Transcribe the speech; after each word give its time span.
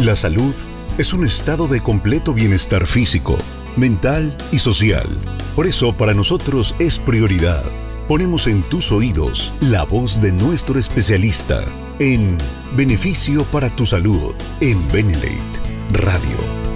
La 0.00 0.14
salud 0.14 0.54
es 0.96 1.12
un 1.12 1.26
estado 1.26 1.66
de 1.66 1.80
completo 1.80 2.32
bienestar 2.32 2.86
físico, 2.86 3.36
mental 3.76 4.36
y 4.52 4.60
social. 4.60 5.08
Por 5.56 5.66
eso 5.66 5.92
para 5.92 6.14
nosotros 6.14 6.76
es 6.78 7.00
prioridad. 7.00 7.64
Ponemos 8.06 8.46
en 8.46 8.62
tus 8.62 8.92
oídos 8.92 9.54
la 9.60 9.82
voz 9.82 10.22
de 10.22 10.30
nuestro 10.30 10.78
especialista 10.78 11.64
en 11.98 12.38
Beneficio 12.76 13.42
para 13.46 13.70
tu 13.70 13.84
Salud 13.86 14.34
en 14.60 14.86
Benelate 14.92 15.60
Radio. 15.90 16.67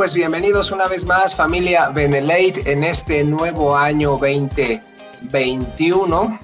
Pues 0.00 0.14
bienvenidos 0.14 0.72
una 0.72 0.88
vez 0.88 1.04
más 1.04 1.36
familia 1.36 1.90
Benelate 1.90 2.62
en 2.64 2.84
este 2.84 3.22
nuevo 3.22 3.76
año 3.76 4.12
2021 4.12 6.40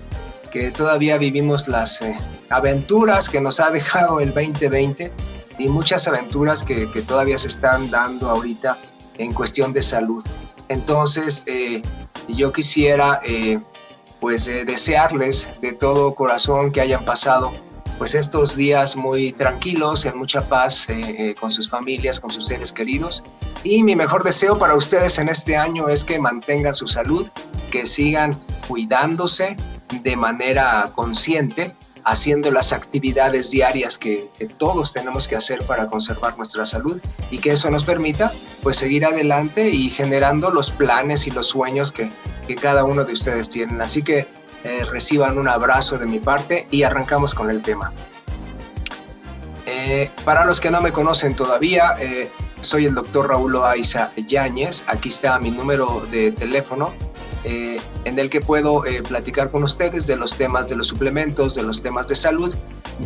que 0.52 0.70
todavía 0.72 1.16
vivimos 1.16 1.66
las 1.66 2.02
eh, 2.02 2.18
aventuras 2.50 3.30
que 3.30 3.40
nos 3.40 3.58
ha 3.58 3.70
dejado 3.70 4.20
el 4.20 4.34
2020 4.34 5.10
y 5.56 5.68
muchas 5.68 6.06
aventuras 6.06 6.64
que, 6.64 6.86
todavía 7.08 7.38
se 7.38 7.48
están 7.48 7.90
dando 7.90 8.28
ahorita 8.28 8.76
en 9.16 9.32
cuestión 9.32 9.72
de 9.72 9.80
salud. 9.80 10.22
Entonces, 10.68 11.42
eh, 11.46 11.82
yo 12.28 12.52
quisiera 12.52 13.22
eh, 13.24 13.58
pues 14.20 14.44
desearles 14.44 15.48
de 15.62 15.72
todo 15.72 16.14
corazón 16.14 16.72
que 16.72 16.82
hayan 16.82 17.06
pasado 17.06 17.54
pues 17.98 18.14
estos 18.14 18.56
días 18.56 18.96
muy 18.96 19.32
tranquilos, 19.32 20.04
en 20.04 20.18
mucha 20.18 20.42
paz 20.48 20.88
eh, 20.88 20.94
eh, 21.18 21.34
con 21.34 21.50
sus 21.50 21.68
familias, 21.68 22.20
con 22.20 22.30
sus 22.30 22.46
seres 22.46 22.72
queridos. 22.72 23.24
Y 23.64 23.82
mi 23.82 23.96
mejor 23.96 24.22
deseo 24.22 24.58
para 24.58 24.74
ustedes 24.74 25.18
en 25.18 25.28
este 25.28 25.56
año 25.56 25.88
es 25.88 26.04
que 26.04 26.18
mantengan 26.18 26.74
su 26.74 26.86
salud, 26.88 27.28
que 27.70 27.86
sigan 27.86 28.40
cuidándose 28.68 29.56
de 30.02 30.16
manera 30.16 30.90
consciente, 30.94 31.74
haciendo 32.04 32.52
las 32.52 32.72
actividades 32.72 33.50
diarias 33.50 33.98
que, 33.98 34.30
todos 34.58 34.92
tenemos 34.92 35.26
que 35.26 35.34
hacer 35.34 35.64
para 35.66 35.88
conservar 35.88 36.36
nuestra 36.36 36.64
salud 36.64 37.00
y 37.30 37.38
que 37.38 37.50
eso 37.50 37.68
nos 37.70 37.84
permita 37.84 38.32
pues 38.62 38.76
seguir 38.76 39.04
adelante 39.04 39.68
y 39.70 39.90
generando 39.90 40.50
los 40.50 40.70
planes 40.70 41.26
y 41.26 41.32
los 41.32 41.48
sueños 41.48 41.90
que, 41.92 42.08
que 42.46 42.54
cada 42.54 42.84
uno 42.84 43.04
de 43.04 43.12
ustedes 43.12 43.48
tienen. 43.48 43.80
Así 43.80 44.02
que 44.02 44.28
eh, 44.66 44.84
reciban 44.84 45.38
un 45.38 45.46
abrazo 45.46 45.96
de 45.96 46.06
mi 46.06 46.18
parte 46.18 46.66
y 46.72 46.82
arrancamos 46.82 47.36
con 47.36 47.50
el 47.50 47.62
tema. 47.62 47.92
Eh, 49.64 50.10
para 50.24 50.44
los 50.44 50.60
que 50.60 50.72
no 50.72 50.80
me 50.80 50.90
conocen 50.90 51.36
todavía, 51.36 51.94
eh, 52.00 52.28
soy 52.62 52.86
el 52.86 52.96
doctor 52.96 53.28
Raúl 53.28 53.62
Aiza 53.62 54.10
Yáñez. 54.16 54.82
Aquí 54.88 55.08
está 55.08 55.38
mi 55.38 55.52
número 55.52 56.04
de 56.10 56.32
teléfono 56.32 56.92
en 57.44 58.18
el 58.18 58.28
que 58.28 58.40
puedo 58.40 58.82
platicar 59.06 59.52
con 59.52 59.62
ustedes 59.62 60.08
de 60.08 60.16
los 60.16 60.36
temas 60.36 60.66
de 60.66 60.74
los 60.74 60.88
suplementos, 60.88 61.54
de 61.54 61.62
los 61.62 61.80
temas 61.80 62.08
de 62.08 62.16
salud, 62.16 62.52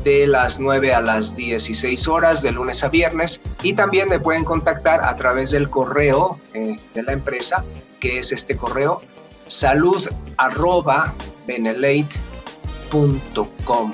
de 0.03 0.27
las 0.27 0.61
9 0.61 0.94
a 0.94 1.03
las 1.03 1.36
16 1.36 2.08
horas, 2.08 2.41
de 2.41 2.53
lunes 2.53 2.83
a 2.83 2.88
viernes. 2.88 3.42
Y 3.62 3.75
también 3.75 4.08
me 4.08 4.19
pueden 4.19 4.44
contactar 4.44 5.05
a 5.05 5.14
través 5.14 5.50
del 5.50 5.69
correo 5.69 6.41
de 6.55 7.03
la 7.03 7.12
empresa, 7.12 7.66
que 7.98 8.19
es 8.19 8.33
este 8.33 8.56
correo 8.56 9.03
salud 9.50 10.08
arroba 10.36 11.12
benelate.com. 11.50 13.92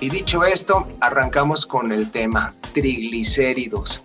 Y 0.00 0.10
dicho 0.10 0.44
esto, 0.44 0.86
arrancamos 1.00 1.64
con 1.64 1.90
el 1.90 2.10
tema 2.10 2.54
triglicéridos. 2.74 4.02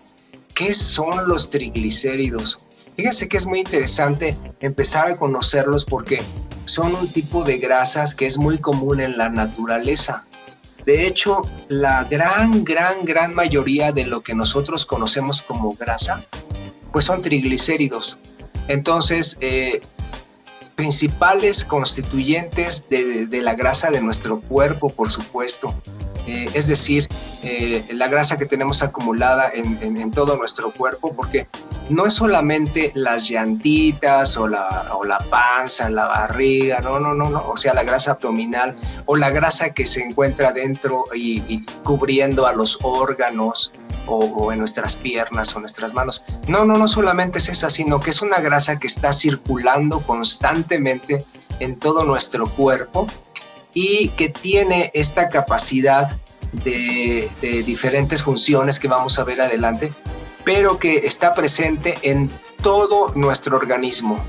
¿Qué 0.54 0.74
son 0.74 1.28
los 1.28 1.50
triglicéridos? 1.50 2.60
Fíjense 2.96 3.28
que 3.28 3.36
es 3.36 3.46
muy 3.46 3.60
interesante 3.60 4.38
empezar 4.62 5.10
a 5.10 5.18
conocerlos 5.18 5.84
porque 5.84 6.22
son 6.64 6.96
un 6.96 7.12
tipo 7.12 7.44
de 7.44 7.58
grasas 7.58 8.16
que 8.16 8.26
es 8.26 8.38
muy 8.38 8.60
común 8.60 9.02
en 9.02 9.18
la 9.18 9.28
naturaleza. 9.28 10.24
De 10.86 11.06
hecho, 11.06 11.42
la 11.68 12.06
gran, 12.06 12.64
gran, 12.64 13.04
gran 13.04 13.34
mayoría 13.34 13.92
de 13.92 14.06
lo 14.06 14.22
que 14.22 14.34
nosotros 14.34 14.86
conocemos 14.86 15.42
como 15.42 15.74
grasa, 15.74 16.24
pues 16.94 17.04
son 17.04 17.22
triglicéridos. 17.22 18.18
Entonces, 18.70 19.38
eh, 19.42 19.82
principales 20.76 21.66
constituyentes 21.66 22.88
de, 22.90 23.28
la 23.42 23.56
grasa 23.56 23.90
de 23.90 24.02
nuestro 24.02 24.40
cuerpo, 24.40 24.90
por 24.90 25.10
supuesto. 25.10 25.74
Eh, 26.28 26.50
es 26.54 26.68
decir, 26.68 27.08
eh, 27.44 27.86
la 27.94 28.08
grasa 28.08 28.38
que 28.38 28.48
tenemos 28.48 28.82
acumulada 28.82 29.52
en, 29.54 30.12
todo 30.12 30.38
nuestro 30.38 30.72
cuerpo, 30.72 31.16
porque 31.16 31.48
no 31.90 32.08
es 32.08 32.16
solamente 32.16 32.92
las 32.96 33.30
llantitas 33.30 34.36
o 34.38 34.48
la, 34.48 34.90
o 34.96 35.04
la 35.04 35.20
panza, 35.30 35.88
la 35.90 36.08
barriga, 36.08 36.80
no, 36.80 37.00
no, 37.00 37.14
no, 37.14 37.30
no, 37.30 37.48
o 37.48 37.58
sea, 37.58 37.74
la 37.76 37.84
grasa 37.84 38.14
abdominal 38.14 38.76
o 39.06 39.16
la 39.16 39.30
grasa 39.30 39.74
que 39.74 39.86
se 39.86 40.02
encuentra 40.02 40.52
dentro 40.52 41.04
y 41.14 41.64
cubriendo 41.84 42.48
a 42.48 42.54
los 42.54 42.80
órganos, 42.82 43.72
o, 44.08 44.52
en 44.52 44.60
nuestras 44.60 44.96
piernas 44.96 45.56
o 45.56 45.60
nuestras 45.60 45.94
manos. 45.94 46.24
No, 46.48 46.66
no, 46.66 46.78
no 46.78 46.88
solamente 46.88 47.40
es 47.40 47.50
esa, 47.50 47.70
sino 47.70 48.00
que 48.00 48.10
es 48.10 48.22
una 48.22 48.40
grasa 48.40 48.80
que 48.80 48.88
está 48.88 49.14
circulando 49.14 50.02
constantemente 50.02 51.26
en 51.60 51.78
todo 51.78 52.04
nuestro 52.04 52.50
cuerpo 52.50 53.08
y 53.74 54.10
que 54.10 54.30
tiene 54.30 54.92
esta 54.94 55.30
capacidad 55.30 56.18
de, 56.64 57.30
diferentes 57.66 58.24
funciones 58.24 58.80
que 58.80 58.88
vamos 58.88 59.20
a 59.20 59.24
ver 59.24 59.42
adelante, 59.42 59.92
pero 60.44 60.80
que 60.80 60.98
está 60.98 61.34
presente 61.34 61.98
en 62.02 62.30
todo 62.62 63.12
nuestro 63.16 63.58
organismo. 63.58 64.24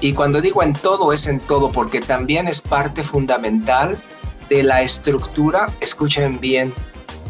Y 0.00 0.12
cuando 0.12 0.40
digo 0.40 0.62
en 0.62 0.72
todo, 0.72 1.12
es 1.12 1.28
en 1.28 1.40
todo, 1.40 1.70
porque 1.70 2.00
también 2.00 2.48
es 2.48 2.60
parte 2.60 3.04
fundamental 3.04 3.96
de 4.48 4.62
la 4.62 4.82
estructura, 4.82 5.72
escuchen 5.80 6.40
bien, 6.40 6.74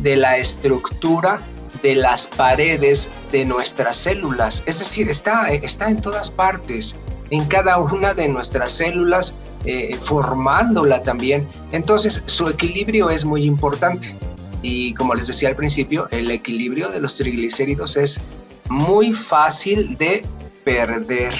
de 0.00 0.16
la 0.16 0.38
estructura 0.38 1.40
de 1.82 1.94
las 1.94 2.28
paredes 2.28 3.10
de 3.32 3.44
nuestras 3.44 3.96
células. 3.96 4.62
Es 4.66 4.78
decir, 4.78 5.08
está, 5.08 5.52
está 5.52 5.88
en 5.88 6.00
todas 6.00 6.30
partes, 6.30 6.96
en 7.30 7.44
cada 7.46 7.78
una 7.78 8.14
de 8.14 8.28
nuestras 8.28 8.72
células, 8.72 9.34
eh, 9.64 9.96
formándola 9.98 11.02
también. 11.02 11.48
Entonces, 11.72 12.22
su 12.26 12.48
equilibrio 12.48 13.10
es 13.10 13.24
muy 13.24 13.44
importante. 13.44 14.14
Y 14.62 14.94
como 14.94 15.14
les 15.14 15.26
decía 15.26 15.48
al 15.50 15.56
principio, 15.56 16.08
el 16.10 16.30
equilibrio 16.30 16.88
de 16.88 17.00
los 17.00 17.16
triglicéridos 17.16 17.96
es 17.96 18.20
muy 18.68 19.12
fácil 19.12 19.96
de 19.98 20.24
perder. 20.64 21.34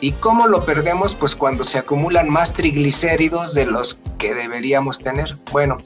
¿Y 0.00 0.12
cómo 0.12 0.46
lo 0.46 0.66
perdemos? 0.66 1.14
Pues 1.14 1.34
cuando 1.34 1.64
se 1.64 1.78
acumulan 1.78 2.28
más 2.28 2.52
triglicéridos 2.52 3.54
de 3.54 3.66
los 3.66 3.98
que 4.18 4.34
deberíamos 4.34 4.98
tener. 4.98 5.36
Bueno, 5.52 5.78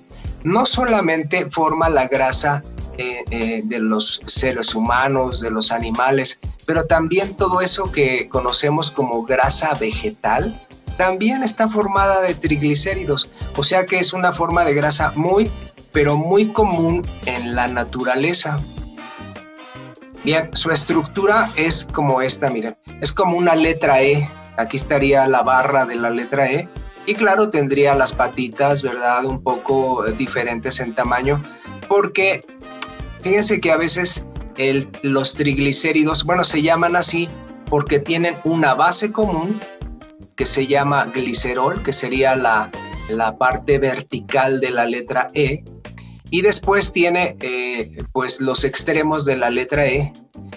no 0.45 0.67
solamente 0.67 1.49
forma 1.51 1.89
la 1.89 2.09
grasa 2.09 2.63
eh, 2.99 3.25
eh, 3.31 3.63
de 3.65 3.79
los 3.79 4.21
seres 4.27 4.75
humanos, 4.75 5.41
de 5.41 5.51
los 5.51 5.71
animales, 5.71 6.41
pero 6.67 6.85
también 6.87 7.35
todo 7.37 7.61
eso 7.61 7.93
que 7.93 8.29
conocemos 8.29 8.91
como 8.91 9.23
grasa 9.23 9.75
vegetal, 9.75 10.61
también 10.97 11.45
está 11.45 11.69
formada 11.69 12.21
de 12.23 12.35
triglicéridos, 12.35 13.29
o 13.57 13.63
sea 13.63 13.87
que 13.87 14.01
es 14.01 14.13
una 14.13 14.33
forma 14.33 14.65
de 14.65 14.75
grasa 14.75 15.13
muy, 15.15 15.49
pero 15.93 16.17
muy 16.17 16.49
común 16.49 17.07
en 17.25 17.55
la 17.55 17.69
naturaleza. 17.69 18.59
Bien, 20.25 20.51
su 20.53 20.73
estructura 20.73 21.49
es 21.55 21.85
como 21.85 22.21
esta, 22.21 22.51
miren, 22.51 22.77
es 23.01 23.13
como 23.13 23.37
una 23.37 23.55
letra 23.55 24.03
E, 24.03 24.29
aquí 24.57 24.77
estaría 24.77 25.27
la 25.29 25.43
barra 25.43 25.87
de 25.87 25.95
la 25.95 26.11
letra 26.11 26.51
E, 26.51 26.69
y 27.07 27.15
claro, 27.15 27.49
tendría 27.49 27.95
las 27.95 28.13
patitas, 28.13 28.83
¿verdad? 28.83 29.25
Un 29.25 29.43
poco 29.43 30.05
diferentes 30.19 30.81
en 30.81 30.95
tamaño, 30.95 31.43
porque 31.89 32.45
Fíjense 33.23 33.61
que 33.61 33.73
a 33.73 33.77
veces 33.77 34.25
los 35.03 35.35
triglicéridos, 35.35 36.25
bueno, 36.25 36.45
se 36.45 36.63
llaman 36.63 36.97
así 36.97 37.29
porque 37.67 37.99
tienen 37.99 38.37
una 38.45 38.75
base 38.75 39.13
común 39.13 39.61
que 40.37 40.47
se 40.47 40.67
llama 40.67 41.07
glicerol, 41.07 41.83
que 41.83 41.93
sería 41.93 42.37
la, 42.37 42.71
parte 43.39 43.79
vertical 43.79 44.61
de 44.61 44.71
la 44.71 44.87
letra 44.87 45.29
E, 45.35 45.65
y 46.31 46.43
después 46.43 46.93
tiene 46.93 47.37
eh, 47.41 48.05
pues 48.13 48.41
los 48.41 48.65
extremos 48.65 49.25
de 49.25 49.37
la 49.37 49.51
letra 49.51 49.87
E, 49.87 50.13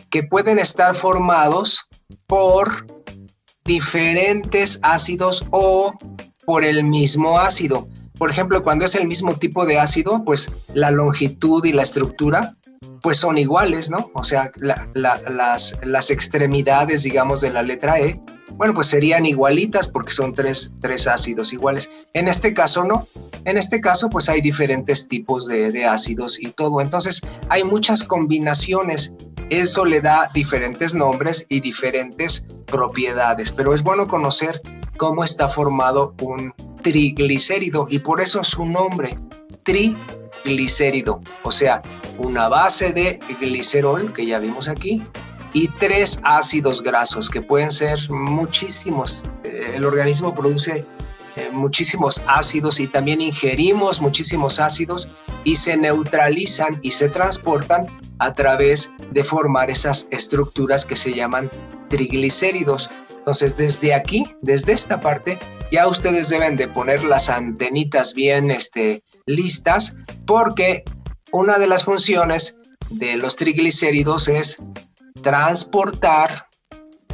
que 0.09 0.23
pueden 0.23 0.59
estar 0.59 0.93
formados 0.93 1.87
por 2.27 2.85
diferentes 3.65 4.79
ácidos 4.83 5.45
o 5.51 5.93
por 6.45 6.63
el 6.63 6.83
mismo 6.83 7.39
ácido. 7.39 7.87
Por 8.21 8.29
ejemplo, 8.29 8.61
cuando 8.61 8.85
es 8.85 8.93
el 8.93 9.07
mismo 9.07 9.33
tipo 9.33 9.65
de 9.65 9.79
ácido, 9.79 10.23
pues 10.23 10.47
la 10.75 10.91
longitud 10.91 11.65
y 11.65 11.73
la 11.73 11.81
estructura 11.81 12.55
pues 13.01 13.17
son 13.17 13.39
iguales, 13.39 13.89
¿no? 13.89 14.11
O 14.13 14.23
sea, 14.23 14.51
las, 14.93 16.11
extremidades, 16.11 17.01
digamos, 17.01 17.41
de 17.41 17.49
la 17.49 17.63
letra 17.63 17.99
E, 17.99 18.21
bueno, 18.51 18.75
pues 18.75 18.85
serían 18.85 19.25
igualitas 19.25 19.87
porque 19.87 20.11
son 20.11 20.35
tres, 20.35 20.71
tres, 20.81 21.07
ácidos 21.07 21.51
iguales. 21.51 21.89
En 22.13 22.27
este 22.27 22.53
caso 22.53 22.83
no. 22.83 23.07
En 23.45 23.57
este 23.57 23.81
caso, 23.81 24.07
pues 24.11 24.29
hay 24.29 24.39
diferentes 24.39 25.07
tipos 25.07 25.47
de, 25.47 25.71
de 25.71 25.85
ácidos 25.85 26.39
y 26.39 26.51
todo. 26.51 26.79
Entonces, 26.79 27.21
hay 27.49 27.63
muchas 27.63 28.03
combinaciones. 28.03 29.15
Eso 29.49 29.83
le 29.83 29.99
da 29.99 30.29
diferentes 30.31 30.93
nombres 30.93 31.47
y 31.49 31.59
diferentes 31.59 32.45
propiedades, 32.67 33.51
pero 33.51 33.73
es 33.73 33.81
bueno 33.81 34.07
conocer 34.07 34.61
cómo 34.97 35.23
está 35.23 35.49
formado 35.49 36.13
un 36.21 36.53
triglicérido 36.81 37.87
y 37.89 37.99
por 37.99 38.21
eso 38.21 38.43
su 38.43 38.65
nombre, 38.65 39.17
triglicérido, 39.63 41.21
o 41.43 41.51
sea, 41.51 41.81
una 42.17 42.47
base 42.47 42.91
de 42.91 43.19
glicerol 43.39 44.13
que 44.13 44.25
ya 44.25 44.39
vimos 44.39 44.67
aquí 44.67 45.01
y 45.53 45.67
tres 45.67 46.19
ácidos 46.23 46.81
grasos 46.81 47.29
que 47.29 47.41
pueden 47.41 47.71
ser 47.71 47.99
muchísimos. 48.09 49.25
Eh, 49.43 49.73
el 49.75 49.85
organismo 49.85 50.33
produce 50.33 50.85
eh, 51.35 51.49
muchísimos 51.51 52.21
ácidos 52.27 52.79
y 52.79 52.87
también 52.87 53.21
ingerimos 53.21 54.01
muchísimos 54.01 54.59
ácidos 54.59 55.09
y 55.43 55.55
se 55.55 55.77
neutralizan 55.77 56.79
y 56.81 56.91
se 56.91 57.09
transportan 57.09 57.87
a 58.19 58.33
través 58.33 58.91
de 59.11 59.23
formar 59.23 59.69
esas 59.69 60.07
estructuras 60.11 60.85
que 60.85 60.95
se 60.95 61.13
llaman 61.13 61.49
triglicéridos. 61.89 62.89
Entonces, 63.21 63.55
desde 63.55 63.93
aquí, 63.93 64.25
desde 64.41 64.73
esta 64.73 64.99
parte, 64.99 65.37
ya 65.71 65.87
ustedes 65.87 66.29
deben 66.29 66.55
de 66.55 66.67
poner 66.67 67.03
las 67.03 67.29
antenitas 67.29 68.15
bien 68.15 68.49
este, 68.49 69.03
listas 69.27 69.95
porque 70.25 70.83
una 71.31 71.59
de 71.59 71.67
las 71.67 71.83
funciones 71.83 72.57
de 72.89 73.17
los 73.17 73.35
triglicéridos 73.35 74.27
es 74.27 74.57
transportar 75.21 76.47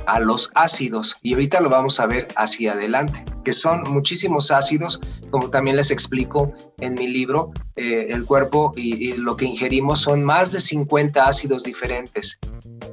a 0.06 0.22
los 0.22 0.50
ácidos 0.56 1.18
y 1.22 1.34
ahorita 1.34 1.60
lo 1.60 1.70
vamos 1.70 2.00
a 2.00 2.06
ver 2.06 2.30
hacia 2.38 2.72
adelante, 2.72 3.26
que 3.44 3.52
son 3.52 3.84
muchísimos 3.92 4.50
ácidos, 4.50 5.02
como 5.30 5.50
también 5.50 5.76
les 5.76 5.92
explico 5.92 6.54
en 6.80 6.94
mi 6.94 7.08
libro, 7.08 7.52
eh, 7.76 8.08
el 8.12 8.24
cuerpo 8.24 8.72
y, 8.78 9.10
y 9.10 9.18
lo 9.18 9.36
que 9.36 9.44
ingerimos 9.44 10.00
son 10.00 10.24
más 10.24 10.54
de 10.54 10.60
50 10.60 11.28
ácidos 11.28 11.64
diferentes. 11.64 12.40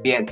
Bien, 0.03 0.27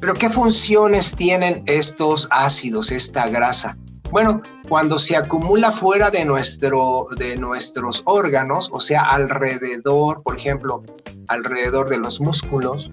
pero 0.00 0.14
¿qué 0.14 0.28
funciones 0.28 1.14
tienen 1.14 1.62
estos 1.66 2.28
ácidos, 2.30 2.92
esta 2.92 3.28
grasa? 3.28 3.76
Bueno, 4.10 4.40
cuando 4.68 4.98
se 4.98 5.16
acumula 5.16 5.72
fuera 5.72 6.10
de, 6.10 6.24
nuestro, 6.24 7.08
de 7.16 7.36
nuestros 7.36 8.02
órganos, 8.04 8.70
o 8.72 8.80
sea, 8.80 9.02
alrededor, 9.02 10.22
por 10.22 10.36
ejemplo, 10.36 10.82
alrededor 11.28 11.88
de 11.88 11.98
los 11.98 12.20
músculos, 12.20 12.90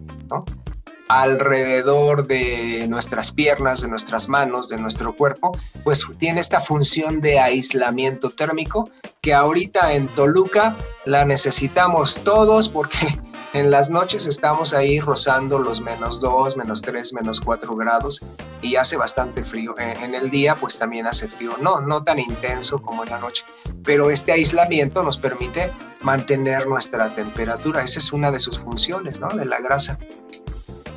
alrededor 1.08 2.26
de 2.26 2.88
nuestras 2.90 3.32
piernas, 3.32 3.82
de 3.82 3.90
nuestras 3.90 4.28
manos, 4.28 4.70
de 4.70 4.80
nuestro 4.80 5.16
cuerpo, 5.16 5.52
pues 5.84 6.04
tiene 6.18 6.40
esta 6.40 6.60
función 6.60 7.22
de 7.22 7.40
aislamiento 7.40 8.32
térmico 8.32 8.90
que 9.22 9.34
ahorita 9.34 9.94
en 9.94 10.08
Toluca 10.08 10.76
la 11.06 11.26
necesitamos 11.26 12.22
todos 12.24 12.70
porque 12.70 12.98
en 13.54 13.70
las 13.70 13.90
noches 13.90 14.26
estamos 14.26 14.74
ahí 14.74 15.00
rozando 15.00 15.60
los 15.60 15.80
menos 15.80 16.20
2, 16.22 16.58
menos 16.58 16.82
3, 16.82 17.14
menos 17.14 17.40
4 17.40 17.76
grados 17.76 18.22
y 18.62 18.76
hace 18.76 18.98
bastante 18.98 19.44
frío. 19.44 19.76
En 19.78 20.16
el 20.16 20.32
día 20.32 20.56
pues 20.56 20.80
también 20.80 21.06
hace 21.06 21.28
frío, 21.28 21.56
no, 21.62 21.80
no 21.82 22.04
tan 22.04 22.20
intenso 22.20 22.82
como 22.82 23.04
en 23.04 23.12
la 23.12 23.20
noche, 23.20 23.46
pero 23.84 24.10
este 24.10 24.32
aislamiento 24.32 25.04
nos 25.04 25.20
permite 25.20 25.72
mantener 26.02 26.68
nuestra 26.68 27.14
temperatura. 27.14 27.84
Esa 27.84 28.00
es 28.00 28.12
una 28.12 28.32
de 28.32 28.40
sus 28.40 28.60
funciones, 28.60 29.20
¿no? 29.20 29.30
De 29.30 29.46
la 29.46 29.60
grasa. 29.60 30.00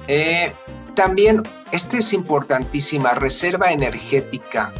Eh, 0.08 0.52
también, 0.94 1.42
esta 1.72 1.98
es 1.98 2.12
importantísima, 2.12 3.10
reserva 3.10 3.70
energética. 3.70 4.72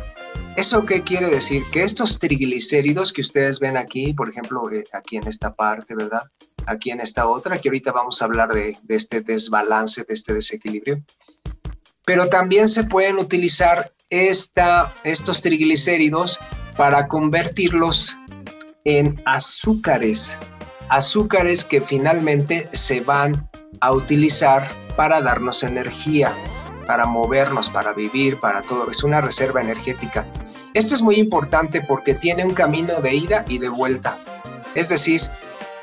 ¿Eso 0.57 0.87
qué 0.87 1.03
quiere 1.03 1.29
decir? 1.29 1.63
Que 1.71 1.83
estos 1.83 2.19
triglicéridos 2.19 3.13
que 3.13 3.21
ustedes 3.21 3.61
ven 3.61 3.77
aquí, 3.77 4.15
por 4.15 4.31
ejemplo, 4.31 4.73
eh, 4.73 4.85
aquí 4.95 5.19
en 5.19 5.29
esta 5.29 5.55
parte, 5.55 5.95
¿verdad? 5.95 6.23
Aquí 6.65 6.91
en 6.91 7.01
esta 7.01 7.29
otra, 7.29 7.59
que 7.59 7.69
ahorita 7.69 7.93
vamos 7.93 8.23
a 8.23 8.25
hablar 8.25 8.49
de, 8.49 8.79
este 8.89 9.21
desbalance, 9.21 10.05
de 10.05 10.15
este 10.15 10.33
desequilibrio. 10.33 11.05
Pero 12.07 12.31
también 12.31 12.69
se 12.69 12.85
pueden 12.85 13.19
utilizar 13.19 13.93
esta, 14.09 14.95
estos 15.05 15.43
triglicéridos 15.43 16.41
para 16.75 17.07
convertirlos 17.07 18.17
en 18.85 19.21
azúcares. 19.27 20.39
Azúcares 20.89 21.67
que 21.67 21.83
finalmente 21.83 22.67
se 22.73 23.03
van 23.03 23.51
a 23.81 23.93
utilizar 23.93 24.67
para 24.97 25.21
darnos 25.21 25.63
energía, 25.65 26.33
para 26.87 27.05
movernos, 27.05 27.69
para 27.69 27.93
vivir, 27.93 28.41
para 28.41 28.63
todo. 28.63 28.91
Es 28.91 29.05
una 29.05 29.21
reserva 29.21 29.61
energética. 29.61 30.25
Esto 30.77 30.95
es 30.95 31.01
muy 31.01 31.15
importante 31.15 31.81
porque 31.81 32.13
tiene 32.13 32.45
un 32.45 32.53
camino 32.53 33.01
de 33.01 33.15
ida 33.15 33.47
y 33.49 33.57
de 33.57 33.71
vuelta. 33.71 34.19
Es 34.75 34.91
decir, 34.91 35.23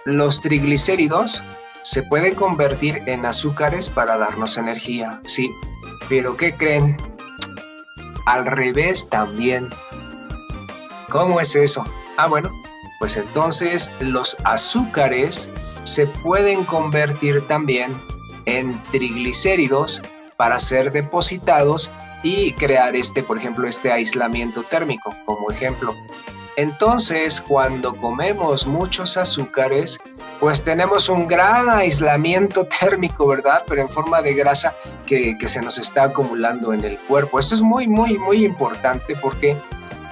los 0.05 0.39
triglicéridos 0.39 1.43
se 1.81 2.03
pueden 2.03 2.35
convertir 2.35 3.01
en 3.07 3.25
azúcares 3.25 3.89
para 3.89 4.19
darnos 4.19 4.55
energía, 4.55 5.19
sí. 5.25 5.49
Pero 6.09 6.37
¿qué 6.37 6.53
creen? 6.53 6.95
Al 8.27 8.45
revés 8.45 9.09
también. 9.09 9.67
¿Cómo 11.09 11.39
es 11.39 11.55
eso? 11.55 11.83
Ah, 12.17 12.27
bueno, 12.27 12.51
pues 12.99 13.17
entonces 13.17 13.91
los 13.99 14.37
azúcares 14.43 15.49
se 15.85 16.05
pueden 16.05 16.65
convertir 16.65 17.41
también 17.47 17.99
en 18.45 18.79
triglicéridos 18.91 20.03
para 20.37 20.59
ser 20.59 20.91
depositados 20.91 21.91
y 22.23 22.53
crear 22.53 22.95
este, 22.95 23.21
por 23.21 23.37
ejemplo, 23.37 23.67
este 23.67 23.91
aislamiento 23.91 24.63
térmico 24.63 25.13
como 25.25 25.51
ejemplo. 25.51 25.93
Entonces, 26.55 27.41
cuando 27.41 27.95
comemos 27.95 28.67
muchos 28.67 29.17
azúcares, 29.17 29.99
pues 30.39 30.63
tenemos 30.63 31.09
un 31.09 31.27
gran 31.27 31.69
aislamiento 31.69 32.67
térmico, 32.79 33.27
¿verdad? 33.27 33.63
Pero 33.67 33.81
en 33.81 33.89
forma 33.89 34.21
de 34.21 34.35
grasa 34.35 34.75
que, 35.05 35.35
se 35.45 35.61
nos 35.61 35.77
está 35.77 36.03
acumulando 36.03 36.73
en 36.73 36.83
el 36.83 36.97
cuerpo. 36.99 37.39
Esto 37.39 37.55
es 37.55 37.61
muy, 37.61 37.87
muy, 37.87 38.17
muy 38.17 38.45
importante 38.45 39.15
porque 39.15 39.57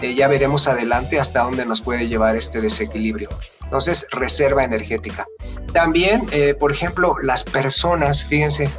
eh, 0.02 0.16
ya 0.16 0.28
veremos 0.28 0.68
adelante 0.68 1.20
hasta 1.20 1.44
dónde 1.44 1.66
nos 1.66 1.82
puede 1.82 2.08
llevar 2.08 2.36
este 2.36 2.60
desequilibrio. 2.60 3.30
Entonces, 3.64 4.08
reserva 4.12 4.64
energética. 4.64 5.28
También, 5.74 6.28
eh, 6.32 6.56
por 6.56 6.72
ejemplo, 6.72 7.16
las 7.24 7.44
personas, 7.44 8.26
fíjense, 8.26 8.70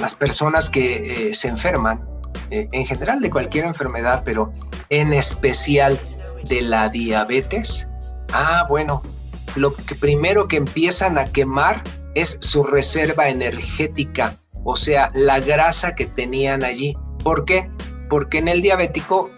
las 0.00 0.14
personas 0.14 0.70
que 0.70 1.28
eh, 1.28 1.34
se 1.34 1.48
enferman, 1.48 2.13
eh, 2.54 2.68
en 2.70 2.86
general 2.86 3.20
de 3.20 3.30
cualquier 3.30 3.64
enfermedad, 3.64 4.22
pero 4.24 4.52
en 4.88 5.12
especial 5.12 5.98
de 6.48 6.62
la 6.62 6.88
diabetes, 6.88 7.88
ah, 8.32 8.64
bueno, 8.68 9.02
lo 9.56 9.74
que 9.74 9.96
primero 9.96 10.46
que 10.46 10.58
empiezan 10.58 11.18
a 11.18 11.26
quemar 11.26 11.82
es 12.14 12.38
su 12.40 12.62
reserva 12.62 13.28
energética, 13.28 14.36
o 14.62 14.76
sea, 14.76 15.08
la 15.14 15.40
grasa 15.40 15.96
que 15.96 16.06
tenían 16.06 16.62
allí. 16.62 16.96
¿Por 17.24 17.44
qué? 17.44 17.68
Porque 18.08 18.38
en 18.38 18.46
el 18.46 18.62
diabético, 18.62 19.30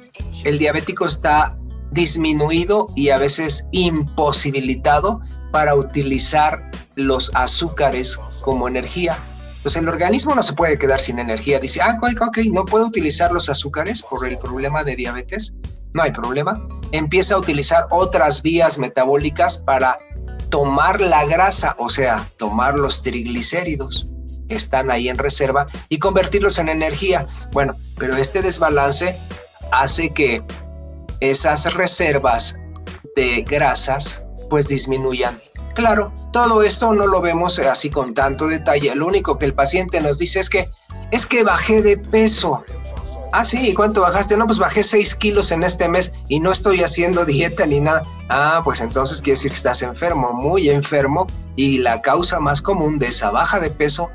el 0.44 0.58
diabético 0.58 1.06
está 1.06 1.56
disminuido 1.92 2.88
y 2.96 3.08
a 3.08 3.16
veces 3.16 3.66
imposibilitado 3.72 5.22
para 5.52 5.74
utilizar 5.74 6.70
los 6.96 7.34
azúcares 7.34 8.20
como 8.42 8.68
energía. 8.68 9.16
Entonces 9.66 9.82
el 9.82 9.88
organismo 9.88 10.32
no 10.32 10.44
se 10.44 10.52
puede 10.52 10.78
quedar 10.78 11.00
sin 11.00 11.18
energía. 11.18 11.58
Dice, 11.58 11.80
ah, 11.82 11.98
ok, 12.00 12.22
ok, 12.28 12.38
no 12.52 12.64
puedo 12.64 12.86
utilizar 12.86 13.32
los 13.32 13.48
azúcares 13.48 14.00
por 14.00 14.24
el 14.24 14.38
problema 14.38 14.84
de 14.84 14.94
diabetes. 14.94 15.54
No 15.92 16.04
hay 16.04 16.12
problema. 16.12 16.64
Empieza 16.92 17.34
a 17.34 17.38
utilizar 17.38 17.82
otras 17.90 18.42
vías 18.42 18.78
metabólicas 18.78 19.58
para 19.58 19.98
tomar 20.50 21.00
la 21.00 21.26
grasa, 21.26 21.74
o 21.80 21.88
sea, 21.88 22.30
tomar 22.36 22.78
los 22.78 23.02
triglicéridos 23.02 24.06
que 24.48 24.54
están 24.54 24.88
ahí 24.88 25.08
en 25.08 25.18
reserva 25.18 25.66
y 25.88 25.98
convertirlos 25.98 26.60
en 26.60 26.68
energía. 26.68 27.26
Bueno, 27.50 27.74
pero 27.98 28.16
este 28.16 28.42
desbalance 28.42 29.18
hace 29.72 30.10
que 30.10 30.44
esas 31.18 31.74
reservas 31.74 32.56
de 33.16 33.42
grasas 33.42 34.24
pues 34.48 34.68
disminuyan. 34.68 35.42
Claro, 35.76 36.10
todo 36.32 36.62
esto 36.62 36.94
no 36.94 37.06
lo 37.06 37.20
vemos 37.20 37.58
así 37.58 37.90
con 37.90 38.14
tanto 38.14 38.46
detalle. 38.48 38.94
Lo 38.94 39.06
único 39.06 39.36
que 39.36 39.44
el 39.44 39.52
paciente 39.52 40.00
nos 40.00 40.16
dice 40.16 40.40
es 40.40 40.48
que 40.48 40.70
es 41.10 41.26
que 41.26 41.44
bajé 41.44 41.82
de 41.82 41.98
peso. 41.98 42.64
Ah, 43.30 43.44
sí, 43.44 43.68
¿y 43.68 43.74
cuánto 43.74 44.00
bajaste? 44.00 44.38
No, 44.38 44.46
pues 44.46 44.58
bajé 44.58 44.82
6 44.82 45.14
kilos 45.16 45.52
en 45.52 45.62
este 45.62 45.86
mes 45.86 46.14
y 46.28 46.40
no 46.40 46.50
estoy 46.50 46.82
haciendo 46.82 47.26
dieta 47.26 47.66
ni 47.66 47.80
nada. 47.80 48.02
Ah, 48.30 48.62
pues 48.64 48.80
entonces 48.80 49.20
quiere 49.20 49.36
decir 49.36 49.50
que 49.50 49.58
estás 49.58 49.82
enfermo, 49.82 50.32
muy 50.32 50.70
enfermo, 50.70 51.26
y 51.56 51.76
la 51.76 52.00
causa 52.00 52.40
más 52.40 52.62
común 52.62 52.98
de 52.98 53.08
esa 53.08 53.30
baja 53.30 53.60
de 53.60 53.68
peso 53.68 54.10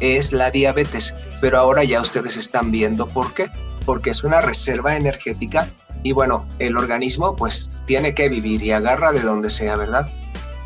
es 0.00 0.32
la 0.32 0.50
diabetes. 0.50 1.14
Pero 1.40 1.56
ahora 1.56 1.82
ya 1.82 2.02
ustedes 2.02 2.36
están 2.36 2.70
viendo 2.70 3.08
por 3.08 3.32
qué. 3.32 3.50
Porque 3.86 4.10
es 4.10 4.22
una 4.22 4.42
reserva 4.42 4.96
energética 4.96 5.70
y 6.02 6.12
bueno, 6.12 6.46
el 6.58 6.76
organismo 6.76 7.34
pues 7.34 7.72
tiene 7.86 8.14
que 8.14 8.28
vivir 8.28 8.62
y 8.62 8.72
agarra 8.72 9.12
de 9.12 9.20
donde 9.20 9.48
sea, 9.48 9.76
¿verdad? 9.76 10.08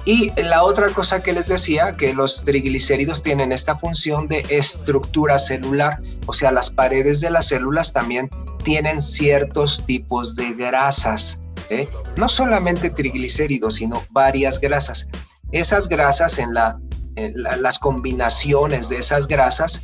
Y 0.05 0.31
la 0.41 0.63
otra 0.63 0.91
cosa 0.91 1.23
que 1.23 1.33
les 1.33 1.49
decía, 1.49 1.97
que 1.97 2.15
los 2.15 2.43
triglicéridos 2.45 3.23
tienen 3.23 3.53
esta 3.53 3.77
función 3.77 4.29
de 4.29 4.45
estructura 4.49 5.39
celular, 5.39 6.01
o 6.27 6.33
sea, 6.33 6.51
las 6.51 6.71
paredes 6.71 7.21
de 7.21 7.31
las 7.31 7.49
células 7.49 7.93
también 7.93 8.31
tienen 8.65 9.01
ciertos 9.01 9.85
tipos 9.87 10.37
de 10.37 10.55
grasas, 10.55 11.41
¿eh? 11.69 11.89
no 12.17 12.29
solamente 12.29 12.91
triglicéridos, 12.91 13.77
sino 13.77 14.03
varias 14.11 14.61
grasas. 14.61 15.09
Esas 15.53 15.89
grasas, 15.89 16.39
en, 16.39 16.55
la, 16.55 16.79
las 17.59 17.79
combinaciones 17.79 18.89
de 18.89 18.99
esas 18.99 19.27
grasas, 19.27 19.83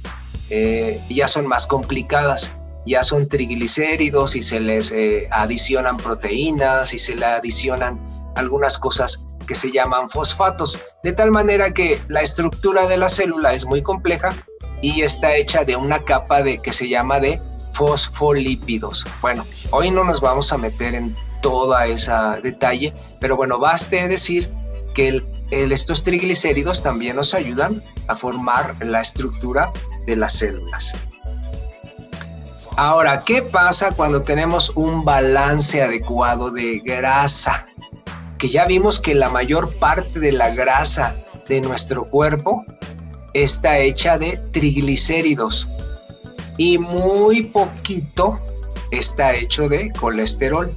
eh, 0.49 1.01
ya 1.11 1.29
son 1.29 1.47
más 1.47 1.67
complicadas 1.67 2.53
ya 2.87 3.03
son 3.03 3.29
triglicéridos 3.29 4.37
y 4.37 4.43
se 4.43 4.61
les 4.61 4.93
eh, 4.93 5.29
adicionan 5.33 5.97
proteínas 5.97 6.95
y 6.95 6.99
se 6.99 7.17
le 7.17 7.27
adicionan 7.27 8.01
algunas 8.37 8.79
cosas 8.79 9.26
que 9.47 9.55
se 9.55 9.71
llaman 9.71 10.09
fosfatos, 10.09 10.81
de 11.03 11.13
tal 11.13 11.31
manera 11.31 11.71
que 11.73 12.01
la 12.09 12.21
estructura 12.21 12.87
de 12.87 12.97
la 12.97 13.09
célula 13.09 13.55
es 13.55 13.65
muy 13.65 13.83
compleja 13.83 14.35
y 14.83 15.03
está 15.03 15.35
hecha 15.37 15.65
de 15.65 15.77
una 15.77 16.05
capa 16.05 16.43
de 16.43 16.59
que 16.59 16.73
se 16.73 16.89
llama 16.89 17.21
de 17.21 17.41
fosfolípidos. 17.73 19.07
Bueno, 19.21 19.45
hoy 19.71 19.91
no 19.91 20.05
nos 20.05 20.21
vamos 20.21 20.53
a 20.53 20.59
meter 20.59 20.95
en 20.95 21.17
toda 21.43 21.87
esa 21.87 22.41
detalle, 22.41 22.93
pero 23.21 23.37
bueno, 23.37 23.59
baste 23.59 24.09
decir 24.09 24.51
que 24.95 25.23
estos 25.51 26.03
triglicéridos 26.03 26.83
también 26.83 27.17
nos 27.17 27.35
ayudan 27.35 27.83
a 28.09 28.15
formar 28.15 28.77
la 28.81 29.01
estructura 29.01 29.73
de 30.07 30.17
las 30.17 30.33
células. 30.33 30.97
Ahora, 32.79 33.25
¿qué 33.25 33.41
pasa 33.43 33.93
cuando 33.93 34.23
tenemos 34.23 34.71
un 34.75 35.05
balance 35.05 35.83
adecuado 35.83 36.51
de 36.51 36.81
grasa? 36.81 37.67
Que 38.39 38.49
ya 38.49 38.67
vimos 38.67 39.01
que 39.01 39.15
la 39.15 39.31
mayor 39.31 39.79
parte 39.79 40.21
de 40.21 40.33
la 40.33 40.51
grasa 40.51 41.17
de 41.49 41.61
nuestro 41.61 42.09
cuerpo 42.11 42.65
está 43.35 43.79
hecha 43.79 44.19
de 44.19 44.39
triglicéridos 44.53 45.69
y 46.59 46.79
muy 46.79 47.45
poquito 47.45 48.39
está 48.91 49.35
hecho 49.35 49.69
de 49.69 49.93
colesterol. 49.93 50.75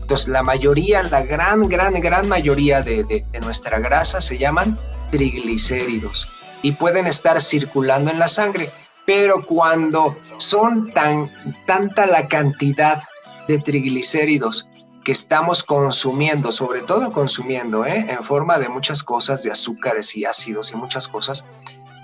Entonces, 0.00 0.28
la 0.28 0.42
mayoría, 0.42 1.02
la 1.02 1.22
gran, 1.22 1.68
gran, 1.68 1.94
gran 1.94 2.28
mayoría 2.28 2.82
de, 2.82 3.24
nuestra 3.42 3.78
grasa 3.78 4.20
se 4.20 4.38
llaman 4.38 4.78
triglicéridos 5.10 6.28
y 6.62 6.72
pueden 6.72 7.06
estar 7.06 7.40
circulando 7.40 8.10
en 8.10 8.18
la 8.18 8.28
sangre 8.28 8.70
pero 9.08 9.42
cuando 9.42 10.18
son 10.36 10.92
tan 10.92 11.30
tanta 11.64 12.04
la 12.04 12.28
cantidad 12.28 13.02
de 13.46 13.58
triglicéridos 13.58 14.68
que 15.04 15.12
estamos 15.12 15.62
consumiendo, 15.62 16.52
sobre 16.52 16.80
todo 16.82 17.10
consumiendo, 17.10 17.86
¿eh? 17.86 18.06
en 18.08 18.22
forma 18.22 18.58
de 18.58 18.68
muchas 18.68 19.02
cosas, 19.02 19.42
de 19.42 19.50
azúcares 19.50 20.16
y 20.16 20.24
ácidos 20.24 20.72
y 20.72 20.76
muchas 20.76 21.08
cosas, 21.08 21.46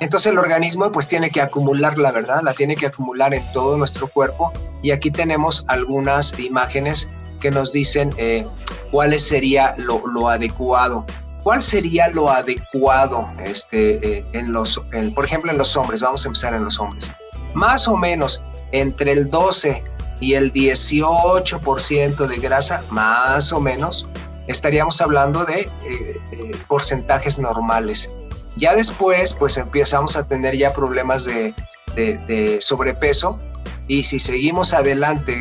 entonces 0.00 0.32
el 0.32 0.38
organismo 0.38 0.90
pues 0.90 1.06
tiene 1.06 1.30
que 1.30 1.40
acumular 1.40 1.96
la 1.98 2.10
verdad, 2.12 2.40
la 2.42 2.54
tiene 2.54 2.76
que 2.76 2.86
acumular 2.86 3.32
en 3.32 3.42
todo 3.52 3.76
nuestro 3.78 4.08
cuerpo 4.08 4.52
y 4.82 4.90
aquí 4.90 5.10
tenemos 5.10 5.64
algunas 5.68 6.38
imágenes 6.38 7.10
que 7.40 7.50
nos 7.50 7.72
dicen 7.72 8.12
eh, 8.16 8.46
cuál 8.90 9.18
sería 9.18 9.74
lo, 9.78 10.28
adecuado. 10.28 11.04
¿Cuál 11.42 11.60
sería 11.60 12.08
lo 12.08 12.30
adecuado 12.30 13.28
este, 13.38 14.18
eh, 14.18 14.26
en 14.32 14.52
los, 14.52 14.82
por 15.14 15.26
ejemplo, 15.26 15.50
en 15.50 15.58
los 15.58 15.76
hombres? 15.76 16.00
Vamos 16.00 16.24
a 16.24 16.28
empezar 16.28 16.54
en 16.54 16.64
los 16.64 16.80
hombres. 16.80 17.12
Más 17.52 17.86
o 17.86 17.96
menos 17.96 18.42
entre 18.72 19.12
el 19.12 19.30
12 19.30 19.84
y 20.20 20.34
el 20.34 20.52
18% 20.52 22.26
de 22.26 22.36
grasa, 22.38 22.82
más 22.90 23.52
o 23.52 23.60
menos, 23.60 24.08
estaríamos 24.46 25.00
hablando 25.00 25.44
de 25.44 25.60
eh, 25.60 25.70
eh, 25.84 26.56
porcentajes 26.68 27.38
normales. 27.38 28.10
Ya 28.56 28.74
después, 28.74 29.34
pues 29.34 29.56
empezamos 29.56 30.16
a 30.16 30.26
tener 30.26 30.56
ya 30.56 30.72
problemas 30.72 31.24
de, 31.24 31.54
de, 31.96 32.58
sobrepeso 32.60 33.40
y 33.88 34.04
si 34.04 34.18
seguimos 34.18 34.72
adelante 34.72 35.34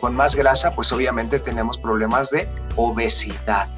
con 0.00 0.14
más 0.14 0.34
grasa, 0.34 0.74
pues 0.74 0.90
obviamente 0.92 1.38
tenemos 1.38 1.78
problemas 1.78 2.30
de 2.30 2.48
obesidad. 2.76 3.68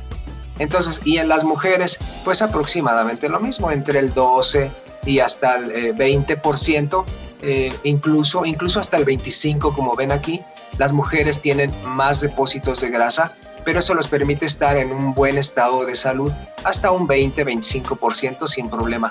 Entonces, 0.58 1.02
y 1.04 1.18
en 1.18 1.28
las 1.28 1.44
mujeres, 1.44 1.98
pues 2.24 2.40
aproximadamente 2.40 3.28
lo 3.28 3.40
mismo, 3.40 3.70
entre 3.70 3.98
el 3.98 4.14
12 4.14 4.70
y 5.04 5.18
hasta 5.18 5.56
el 5.56 5.96
20%, 5.96 7.04
eh, 7.42 7.72
incluso, 7.84 8.44
incluso 8.44 8.80
hasta 8.80 8.96
el 8.96 9.04
25%, 9.04 9.74
como 9.74 9.94
ven 9.94 10.12
aquí, 10.12 10.42
las 10.78 10.92
mujeres 10.92 11.40
tienen 11.40 11.74
más 11.84 12.20
depósitos 12.20 12.80
de 12.80 12.90
grasa, 12.90 13.32
pero 13.64 13.80
eso 13.80 13.94
les 13.94 14.08
permite 14.08 14.46
estar 14.46 14.76
en 14.76 14.92
un 14.92 15.14
buen 15.14 15.38
estado 15.38 15.84
de 15.84 15.94
salud 15.94 16.32
hasta 16.64 16.90
un 16.90 17.08
20-25% 17.08 18.46
sin 18.46 18.68
problema. 18.70 19.10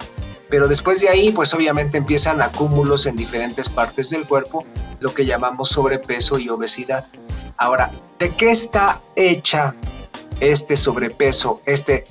Pero 0.49 0.67
después 0.67 1.01
de 1.01 1.09
ahí, 1.09 1.31
pues 1.31 1.53
obviamente 1.53 1.97
empiezan 1.97 2.41
acúmulos 2.41 3.05
en 3.07 3.15
diferentes 3.15 3.67
partes 3.67 4.11
del 4.11 4.25
cuerpo, 4.27 4.63
lo 4.99 5.13
que 5.13 5.25
llamamos 5.25 5.69
sobrepeso 5.69 6.37
y 6.37 6.49
obesidad. 6.49 7.05
Ahora, 7.57 7.91
¿de 8.19 8.29
qué 8.29 8.51
está 8.51 9.01
hecha 9.15 9.75
este 10.39 10.77
sobrepeso, 10.77 11.61
este 11.65 12.03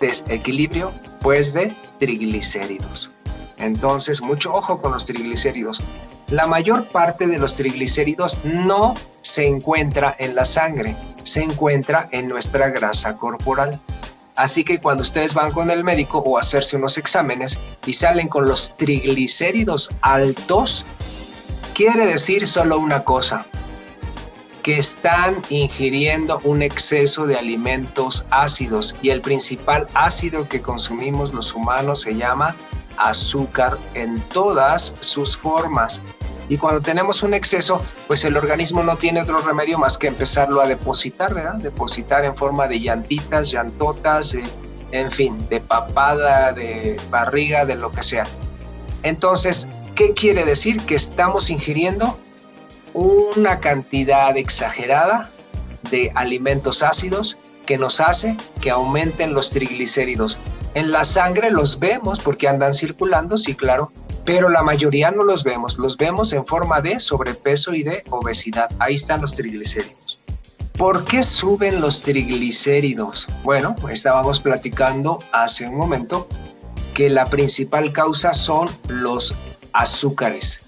desequilibrio, 0.00 0.92
pues 1.20 1.54
de 1.54 1.74
triglicéridos. 1.98 3.10
Entonces, 3.58 4.22
mucho 4.22 4.52
ojo 4.52 4.80
con 4.80 4.92
los 4.92 5.06
triglicéridos. 5.06 5.82
La 6.28 6.46
mayor 6.46 6.90
parte 6.90 7.26
de 7.26 7.38
los 7.38 7.54
triglicéridos 7.54 8.40
no 8.44 8.94
se 9.20 9.46
encuentra 9.46 10.14
en 10.18 10.34
la 10.34 10.44
sangre, 10.44 10.96
se 11.22 11.42
encuentra 11.42 12.08
en 12.12 12.28
nuestra 12.28 12.68
grasa 12.68 13.16
corporal. 13.16 13.80
Así 14.34 14.64
que 14.64 14.80
cuando 14.80 15.02
ustedes 15.02 15.34
van 15.34 15.52
con 15.52 15.70
el 15.70 15.84
médico 15.84 16.18
o 16.18 16.36
hacerse 16.36 16.76
unos 16.76 16.98
exámenes 16.98 17.58
y 17.86 17.92
salen 17.92 18.28
con 18.28 18.46
los 18.46 18.76
triglicéridos 18.76 19.90
altos, 20.02 20.84
quiere 21.74 22.06
decir 22.06 22.46
solo 22.46 22.78
una 22.78 23.04
cosa, 23.04 23.46
que 24.62 24.78
están 24.78 25.36
ingiriendo 25.48 26.40
un 26.42 26.60
exceso 26.60 27.24
de 27.24 27.36
alimentos 27.36 28.26
ácidos 28.30 28.96
y 29.00 29.10
el 29.10 29.20
principal 29.20 29.86
ácido 29.94 30.48
que 30.48 30.60
consumimos 30.60 31.32
los 31.32 31.54
humanos 31.54 32.00
se 32.00 32.16
llama 32.16 32.56
azúcar 32.98 33.78
en 33.94 34.20
todas 34.28 34.94
sus 35.00 35.36
formas. 35.36 36.02
Y 36.48 36.58
cuando 36.58 36.80
tenemos 36.80 37.22
un 37.22 37.34
exceso, 37.34 37.82
pues 38.06 38.24
el 38.24 38.36
organismo 38.36 38.82
no 38.82 38.96
tiene 38.96 39.20
otro 39.20 39.40
remedio 39.40 39.78
más 39.78 39.98
que 39.98 40.06
empezarlo 40.06 40.60
a 40.60 40.68
depositar, 40.68 41.34
¿verdad? 41.34 41.56
Depositar 41.56 42.24
en 42.24 42.36
forma 42.36 42.68
de 42.68 42.80
llantitas, 42.80 43.50
llantotas, 43.50 44.36
en 44.92 45.10
fin, 45.10 45.48
de 45.48 45.60
papada, 45.60 46.52
de 46.52 47.00
barriga, 47.10 47.66
de 47.66 47.74
lo 47.74 47.90
que 47.90 48.04
sea. 48.04 48.26
Entonces, 49.02 49.68
¿qué 49.94 50.12
quiere 50.14 50.44
decir? 50.44 50.80
Que 50.82 50.94
estamos 50.94 51.50
ingiriendo 51.50 52.16
una 52.94 53.60
cantidad 53.60 54.36
exagerada 54.36 55.30
de 55.90 56.10
alimentos 56.14 56.82
ácidos 56.82 57.38
que 57.66 57.76
nos 57.76 58.00
hace 58.00 58.36
que 58.60 58.70
aumenten 58.70 59.34
los 59.34 59.50
triglicéridos. 59.50 60.38
En 60.76 60.90
la 60.90 61.04
sangre 61.04 61.50
los 61.50 61.78
vemos 61.78 62.20
porque 62.20 62.48
andan 62.48 62.74
circulando, 62.74 63.38
sí, 63.38 63.54
claro, 63.54 63.90
pero 64.26 64.50
la 64.50 64.62
mayoría 64.62 65.10
no 65.10 65.24
los 65.24 65.42
vemos, 65.42 65.78
los 65.78 65.96
vemos 65.96 66.34
en 66.34 66.44
forma 66.44 66.82
de 66.82 67.00
sobrepeso 67.00 67.72
y 67.72 67.82
de 67.82 68.04
obesidad. 68.10 68.68
Ahí 68.78 68.96
están 68.96 69.22
los 69.22 69.32
triglicéridos. 69.32 70.20
¿Por 70.76 71.06
qué 71.06 71.22
suben 71.22 71.80
los 71.80 72.02
triglicéridos? 72.02 73.26
Bueno, 73.42 73.74
estábamos 73.90 74.38
platicando 74.38 75.20
hace 75.32 75.66
un 75.66 75.78
momento 75.78 76.28
que 76.92 77.08
la 77.08 77.30
principal 77.30 77.90
causa 77.94 78.34
son 78.34 78.68
los 78.88 79.34
azúcares. 79.72 80.60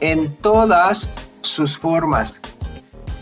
En 0.00 0.34
todas 0.38 1.12
sus 1.42 1.78
formas. 1.78 2.40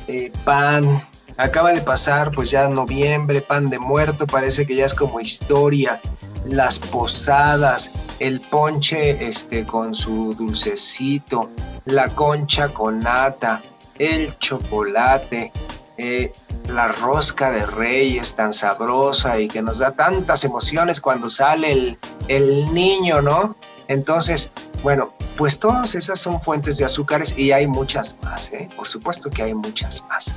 Eh, 0.08 0.32
pan, 0.46 1.06
acaba 1.36 1.72
de 1.72 1.80
pasar 1.80 2.30
pues 2.32 2.50
ya 2.50 2.68
noviembre, 2.68 3.40
pan 3.40 3.68
de 3.68 3.78
muerto, 3.78 4.26
parece 4.26 4.66
que 4.66 4.76
ya 4.76 4.84
es 4.84 4.94
como 4.94 5.20
historia. 5.20 6.00
Las 6.44 6.78
posadas, 6.78 7.92
el 8.18 8.40
ponche 8.40 9.26
este, 9.26 9.66
con 9.66 9.94
su 9.94 10.34
dulcecito, 10.34 11.50
la 11.86 12.10
concha 12.10 12.68
con 12.68 13.00
nata, 13.00 13.62
el 13.98 14.36
chocolate, 14.38 15.52
eh, 15.96 16.32
la 16.68 16.88
rosca 16.88 17.50
de 17.50 17.64
reyes 17.66 18.34
tan 18.34 18.52
sabrosa 18.52 19.38
y 19.40 19.48
que 19.48 19.62
nos 19.62 19.78
da 19.78 19.92
tantas 19.92 20.44
emociones 20.44 21.00
cuando 21.00 21.28
sale 21.28 21.72
el, 21.72 21.98
el 22.28 22.74
niño, 22.74 23.22
¿no? 23.22 23.56
Entonces, 23.88 24.50
bueno, 24.82 25.12
pues 25.36 25.58
todas 25.58 25.94
esas 25.94 26.20
son 26.20 26.40
fuentes 26.40 26.78
de 26.78 26.84
azúcares 26.84 27.36
y 27.38 27.52
hay 27.52 27.66
muchas 27.66 28.16
más, 28.22 28.52
¿eh? 28.52 28.68
por 28.76 28.86
supuesto 28.86 29.30
que 29.30 29.42
hay 29.42 29.54
muchas 29.54 30.04
más. 30.08 30.36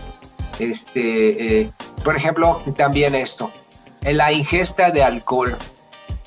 Este, 0.60 1.62
eh, 1.62 1.72
por 2.04 2.16
ejemplo, 2.16 2.63
también 2.75 3.16
esto, 3.16 3.51
la 4.01 4.32
ingesta 4.32 4.92
de 4.92 5.04
alcohol. 5.04 5.58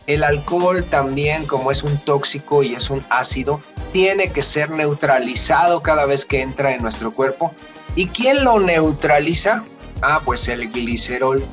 El 0.06 0.24
alcohol 0.24 0.84
también, 0.86 1.46
como 1.46 1.70
es 1.70 1.82
un 1.82 1.96
tóxico 1.98 2.62
y 2.62 2.74
es 2.74 2.90
un 2.90 3.04
ácido, 3.10 3.60
tiene 3.92 4.30
que 4.30 4.42
ser 4.42 4.70
neutralizado 4.70 5.82
cada 5.82 6.06
vez 6.06 6.24
que 6.24 6.42
entra 6.42 6.74
en 6.74 6.82
nuestro 6.82 7.12
cuerpo. 7.12 7.52
¿Y 7.96 8.06
quién 8.06 8.44
lo 8.44 8.60
neutraliza? 8.60 9.64
Ah, 10.02 10.20
pues 10.24 10.48
el 10.48 10.70
glicerol. 10.70 11.44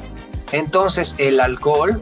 Entonces 0.52 1.16
el 1.18 1.40
alcohol 1.40 2.02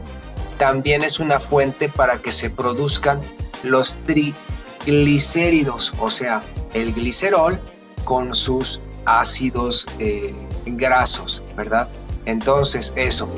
también 0.58 1.02
es 1.02 1.20
una 1.20 1.40
fuente 1.40 1.88
para 1.88 2.18
que 2.18 2.32
se 2.32 2.50
produzcan 2.50 3.20
los 3.62 3.98
triglicéridos, 4.06 5.94
o 5.98 6.10
sea, 6.10 6.42
el 6.72 6.94
glicerol 6.94 7.60
con 8.04 8.34
sus 8.34 8.80
ácidos 9.04 9.88
eh, 9.98 10.34
grasos, 10.66 11.42
¿verdad? 11.56 11.88
Entonces, 12.24 12.92
eso. 12.96 13.30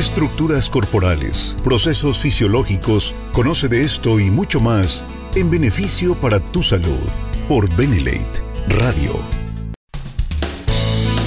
estructuras 0.00 0.70
corporales, 0.70 1.56
procesos 1.62 2.18
fisiológicos. 2.18 3.14
Conoce 3.32 3.68
de 3.68 3.84
esto 3.84 4.18
y 4.18 4.30
mucho 4.30 4.58
más 4.58 5.04
en 5.34 5.50
beneficio 5.50 6.14
para 6.14 6.40
tu 6.40 6.62
salud 6.62 7.08
por 7.48 7.68
Benelate 7.76 8.42
Radio. 8.68 9.18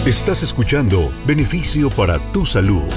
Estás 0.06 0.44
escuchando 0.44 1.12
Beneficio 1.26 1.90
para 1.92 2.20
tu 2.32 2.46
salud. 2.46 2.92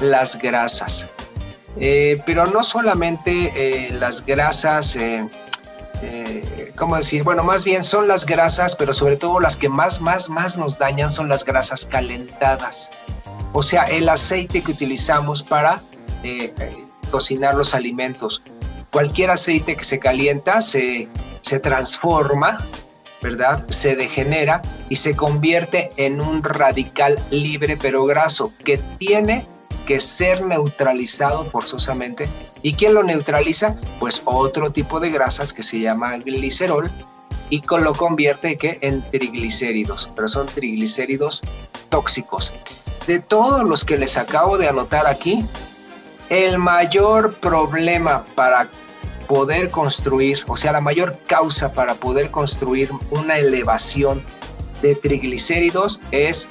Las 0.00 0.38
grasas. 0.38 1.08
Eh, 1.78 2.20
pero 2.26 2.46
no 2.46 2.62
solamente 2.62 3.52
eh, 3.54 3.92
las 3.92 4.24
grasas, 4.24 4.96
eh, 4.96 5.28
¿cómo 6.76 6.96
decir? 6.96 7.22
Bueno, 7.22 7.44
más 7.44 7.64
bien 7.64 7.82
son 7.82 8.08
las 8.08 8.26
grasas, 8.26 8.76
pero 8.76 8.92
sobre 8.92 9.16
todo 9.16 9.40
las 9.40 9.56
que 9.56 9.68
más, 9.68 10.00
más, 10.00 10.28
más 10.28 10.58
nos 10.58 10.78
dañan 10.78 11.10
son 11.10 11.28
las 11.28 11.44
grasas 11.44 11.86
calentadas. 11.86 12.90
O 13.52 13.62
sea, 13.62 13.84
el 13.84 14.08
aceite 14.08 14.62
que 14.62 14.72
utilizamos 14.72 15.42
para 15.42 15.80
cocinar 17.10 17.54
los 17.54 17.74
alimentos. 17.74 18.42
Cualquier 18.90 19.30
aceite 19.30 19.76
que 19.76 19.84
se 19.84 19.98
calienta 19.98 20.60
se, 20.60 21.08
se 21.40 21.60
transforma 21.60 22.66
¿verdad? 23.22 23.66
Se 23.68 23.96
degenera 23.96 24.62
y 24.88 24.96
se 24.96 25.14
convierte 25.14 25.90
en 25.96 26.20
un 26.20 26.42
radical 26.42 27.18
libre 27.30 27.76
pero 27.76 28.04
graso 28.04 28.52
que 28.64 28.78
tiene 28.98 29.46
que 29.90 29.98
ser 29.98 30.46
neutralizado 30.46 31.44
forzosamente. 31.46 32.28
¿Y 32.62 32.74
quién 32.74 32.94
lo 32.94 33.02
neutraliza? 33.02 33.76
Pues 33.98 34.22
otro 34.24 34.70
tipo 34.70 35.00
de 35.00 35.10
grasas 35.10 35.52
que 35.52 35.64
se 35.64 35.80
llama 35.80 36.16
glicerol 36.18 36.88
y 37.48 37.60
lo 37.66 37.92
convierte 37.94 38.56
¿qué? 38.56 38.78
en 38.82 39.02
triglicéridos, 39.10 40.08
pero 40.14 40.28
son 40.28 40.46
triglicéridos 40.46 41.42
tóxicos. 41.88 42.54
De 43.08 43.18
todos 43.18 43.68
los 43.68 43.84
que 43.84 43.98
les 43.98 44.16
acabo 44.16 44.58
de 44.58 44.68
anotar 44.68 45.08
aquí, 45.08 45.44
el 46.28 46.58
mayor 46.58 47.34
problema 47.40 48.24
para 48.36 48.70
poder 49.26 49.72
construir, 49.72 50.38
o 50.46 50.56
sea, 50.56 50.70
la 50.70 50.80
mayor 50.80 51.18
causa 51.26 51.72
para 51.72 51.96
poder 51.96 52.30
construir 52.30 52.92
una 53.10 53.38
elevación 53.38 54.22
de 54.82 54.94
triglicéridos 54.94 56.00
es 56.12 56.48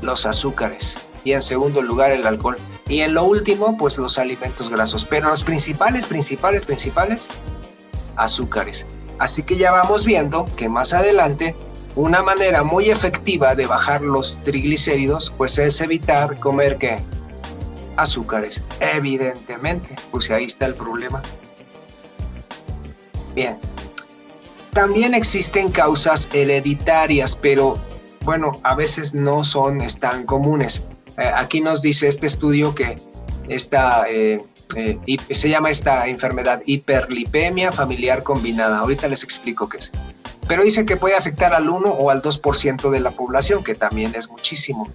los 0.00 0.24
azúcares 0.24 0.96
y 1.24 1.32
en 1.32 1.42
segundo 1.42 1.82
lugar 1.82 2.12
el 2.12 2.26
alcohol. 2.26 2.58
Y 2.88 3.00
en 3.00 3.14
lo 3.14 3.24
último, 3.24 3.76
pues 3.76 3.98
los 3.98 4.18
alimentos 4.18 4.68
grasos. 4.68 5.04
Pero 5.04 5.28
los 5.28 5.42
principales, 5.42 6.06
principales, 6.06 6.64
principales, 6.64 7.28
azúcares. 8.16 8.86
Así 9.18 9.42
que 9.42 9.56
ya 9.56 9.72
vamos 9.72 10.04
viendo 10.04 10.44
que 10.56 10.68
más 10.68 10.92
adelante 10.92 11.54
una 11.96 12.22
manera 12.22 12.64
muy 12.64 12.90
efectiva 12.90 13.54
de 13.54 13.66
bajar 13.66 14.02
los 14.02 14.42
triglicéridos, 14.42 15.32
pues 15.36 15.58
es 15.58 15.80
evitar 15.80 16.38
comer 16.40 16.76
qué? 16.78 16.98
Azúcares. 17.96 18.62
Evidentemente, 18.80 19.94
pues 20.10 20.30
ahí 20.30 20.44
está 20.44 20.66
el 20.66 20.74
problema. 20.74 21.22
Bien. 23.34 23.58
También 24.72 25.14
existen 25.14 25.70
causas 25.70 26.28
hereditarias, 26.32 27.36
pero 27.36 27.78
bueno, 28.24 28.58
a 28.64 28.74
veces 28.74 29.14
no 29.14 29.44
son 29.44 29.78
tan 30.00 30.26
comunes. 30.26 30.82
Eh, 31.18 31.30
aquí 31.34 31.60
nos 31.60 31.82
dice 31.82 32.08
este 32.08 32.26
estudio 32.26 32.74
que 32.74 32.98
esta, 33.48 34.04
eh, 34.08 34.42
eh, 34.76 34.98
se 35.30 35.48
llama 35.48 35.70
esta 35.70 36.06
enfermedad 36.08 36.62
hiperlipemia 36.66 37.72
familiar 37.72 38.22
combinada. 38.22 38.78
Ahorita 38.78 39.08
les 39.08 39.22
explico 39.22 39.68
qué 39.68 39.78
es. 39.78 39.92
Pero 40.48 40.62
dice 40.62 40.84
que 40.84 40.96
puede 40.96 41.16
afectar 41.16 41.54
al 41.54 41.68
1 41.68 41.88
o 41.88 42.10
al 42.10 42.20
2% 42.20 42.90
de 42.90 43.00
la 43.00 43.12
población, 43.12 43.64
que 43.64 43.74
también 43.74 44.12
es 44.14 44.28
muchísimo. 44.28 44.92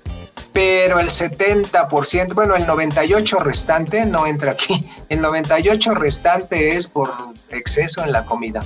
Pero 0.53 0.99
el 0.99 1.09
70%, 1.09 2.33
bueno, 2.33 2.55
el 2.55 2.67
98 2.67 3.39
restante 3.39 4.05
no 4.05 4.27
entra 4.27 4.51
aquí. 4.51 4.85
El 5.09 5.21
98 5.21 5.95
restante 5.95 6.75
es 6.75 6.87
por 6.87 7.11
exceso 7.49 8.03
en 8.03 8.11
la 8.11 8.25
comida. 8.25 8.63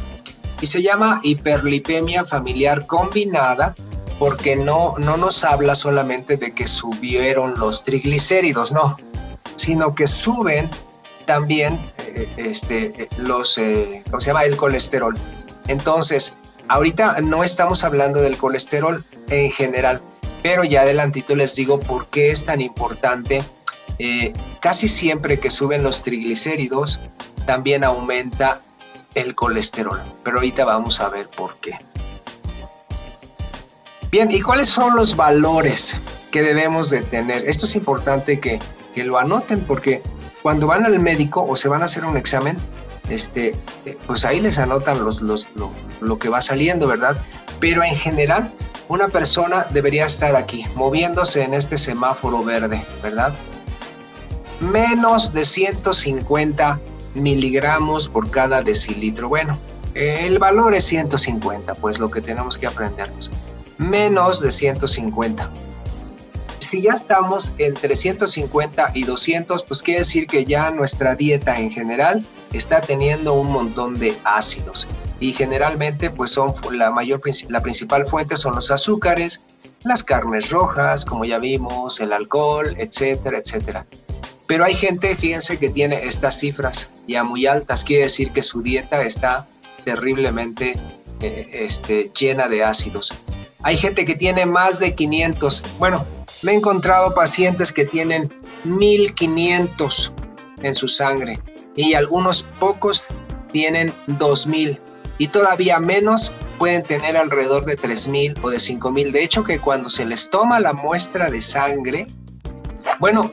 Y 0.60 0.65
se 0.65 0.82
llama 0.82 1.19
hiperlipemia 1.23 2.25
familiar 2.25 2.86
combinada 2.86 3.75
porque 4.19 4.56
no, 4.56 4.95
no 4.97 5.17
nos 5.17 5.43
habla 5.43 5.76
solamente 5.76 6.38
de 6.38 6.54
que 6.54 6.67
subieron 6.67 7.60
los 7.60 7.84
triglicéridos, 7.84 8.71
no, 8.71 8.97
sino 9.56 9.95
que 9.95 10.08
suben 10.08 10.69
también 11.26 11.80
eh, 11.99 12.30
este, 12.38 13.10
los, 13.17 13.58
eh, 13.58 14.04
¿cómo 14.06 14.19
se 14.19 14.28
llama? 14.28 14.43
El 14.43 14.58
colesterol. 14.58 15.17
Entonces, 15.67 16.36
ahorita 16.67 17.21
no 17.21 17.43
estamos 17.43 17.84
hablando 17.84 18.21
del 18.21 18.38
colesterol 18.38 19.04
en 19.30 19.52
general, 19.52 20.02
pero 20.41 20.63
ya 20.63 20.82
adelantito 20.82 21.36
les 21.36 21.56
digo 21.56 21.80
por 21.80 22.08
qué 22.08 22.32
es 22.32 22.45
tan 22.45 22.62
importante. 22.62 23.43
Eh, 23.99 24.34
casi 24.60 24.88
siempre 24.88 25.39
que 25.39 25.49
suben 25.49 25.84
los 25.84 26.02
triglicéridos, 26.02 26.99
también 27.45 27.84
aumenta 27.84 28.62
el 29.15 29.36
colesterol, 29.36 30.02
pero 30.23 30.38
ahorita 30.38 30.65
vamos 30.65 30.99
a 30.99 31.10
ver 31.10 31.30
por 31.30 31.58
qué. 31.58 31.80
Bien, 34.13 34.30
¿y 34.30 34.41
cuáles 34.41 34.69
son 34.69 34.95
los 34.95 35.15
valores 35.15 35.99
que 36.30 36.43
debemos 36.43 36.91
de 36.91 37.02
tener? 37.02 37.49
Esto 37.49 37.65
es 37.65 37.76
importante 37.76 38.39
que, 38.39 38.60
lo 38.95 39.17
anoten 39.17 39.62
porque 39.62 40.04
cuando 40.43 40.67
van 40.67 40.86
al 40.86 40.99
médico 40.99 41.43
o 41.43 41.56
se 41.56 41.67
van 41.67 41.82
a 41.82 41.86
hacer 41.86 42.06
un 42.06 42.15
examen, 42.15 42.56
este, 43.10 43.56
pues 44.06 44.23
ahí 44.23 44.39
les 44.39 44.60
anotan 44.60 45.04
los, 45.04 45.23
los, 45.23 45.47
lo, 45.56 45.71
lo 45.99 46.19
que 46.19 46.30
va 46.30 46.41
saliendo, 46.41 46.86
¿verdad? 46.86 47.17
Pero 47.60 47.84
en 47.84 47.95
general, 47.95 48.54
una 48.88 49.08
persona 49.08 49.65
debería 49.71 50.06
estar 50.06 50.36
aquí, 50.36 50.63
moviéndose 50.76 51.41
en 51.41 51.56
este 51.56 51.80
semáforo 51.80 52.43
verde, 52.43 52.86
¿verdad? 53.02 53.34
Menos 54.60 55.34
de 55.34 55.43
150 55.43 56.80
miligramos 57.15 58.10
por 58.10 58.30
cada 58.30 58.62
decilitro. 58.62 59.28
Bueno, 59.28 59.58
el 59.95 60.38
valor 60.38 60.76
es 60.76 60.84
150, 60.84 61.73
pues 61.73 61.97
lo 61.97 62.12
que 62.12 62.21
tenemos 62.21 62.60
que 62.60 62.67
aprendernos 62.67 63.32
menos 63.89 64.41
de 64.41 64.52
150. 64.52 65.52
Si 66.60 66.82
ya 66.82 66.93
estamos 66.93 67.54
entre 67.60 67.96
150 67.96 68.91
y 68.96 69.04
200, 69.04 69.63
pues 69.63 69.84
quiere 69.84 70.00
decir 70.00 70.26
que 70.26 70.46
ya 70.46 70.72
nuestra 70.72 71.15
dieta 71.15 71.60
en 71.60 71.69
general 71.69 72.26
está 72.52 72.82
teniendo 72.82 73.34
un 73.34 73.52
montón 73.52 74.00
de 74.00 74.17
ácidos. 74.24 74.88
Y 75.19 75.34
generalmente, 75.34 76.10
pues 76.10 76.32
son 76.32 76.52
la 76.72 76.89
mayor, 76.89 77.22
la 77.50 77.62
principal 77.62 78.08
fuente 78.08 78.36
son 78.38 78.56
los 78.56 78.72
azúcares, 78.72 79.41
las 79.84 80.04
carnes 80.04 80.50
rojas, 80.50 81.06
como 81.06 81.26
ya 81.26 81.38
vimos, 81.38 82.00
el 82.00 82.13
alcohol, 82.13 82.76
etcétera, 82.78 83.38
etcétera. 83.38 83.86
Pero 84.48 84.65
hay 84.65 84.74
gente, 84.74 85.15
fíjense, 85.15 85.58
que 85.58 85.69
tiene 85.69 86.04
estas 86.04 86.39
cifras 86.39 86.89
ya 87.08 87.24
muy 87.24 87.46
altas, 87.46 87.84
quiere 87.84 88.04
decir 88.04 88.32
que 88.32 88.41
su 88.41 88.62
dieta 88.62 89.02
está 89.04 89.48
terriblemente 89.84 90.76
eh, 91.22 91.50
este, 91.54 92.12
llena 92.17 92.48
de 92.48 92.63
ácidos. 92.63 93.13
Hay 93.63 93.78
gente 93.78 94.04
que 94.04 94.15
tiene 94.15 94.45
más 94.45 94.80
de 94.80 94.93
500. 94.93 95.63
Bueno, 95.80 96.06
me 96.43 96.52
he 96.52 96.56
encontrado 96.56 97.13
pacientes 97.15 97.71
que 97.71 97.86
tienen 97.86 98.32
1500 98.65 100.12
en 100.62 100.76
su 100.76 100.89
sangre 100.89 101.39
y 101.76 101.93
algunos 101.93 102.43
pocos 102.60 103.08
tienen 103.52 103.93
2000 104.08 104.80
y 105.17 105.28
todavía 105.28 105.80
menos 105.80 106.34
pueden 106.58 106.84
tener 106.84 107.15
alrededor 107.15 107.65
de 107.65 107.78
3000 107.78 108.36
o 108.41 108.49
de 108.49 108.60
5000. 108.60 109.12
De 109.13 109.23
hecho 109.23 109.43
que 109.45 109.60
cuando 109.60 109.89
se 109.89 110.06
les 110.06 110.30
toma 110.30 110.60
la 110.60 110.73
muestra 110.73 111.30
de 111.30 111.39
sangre, 111.39 112.08
bueno, 112.99 113.32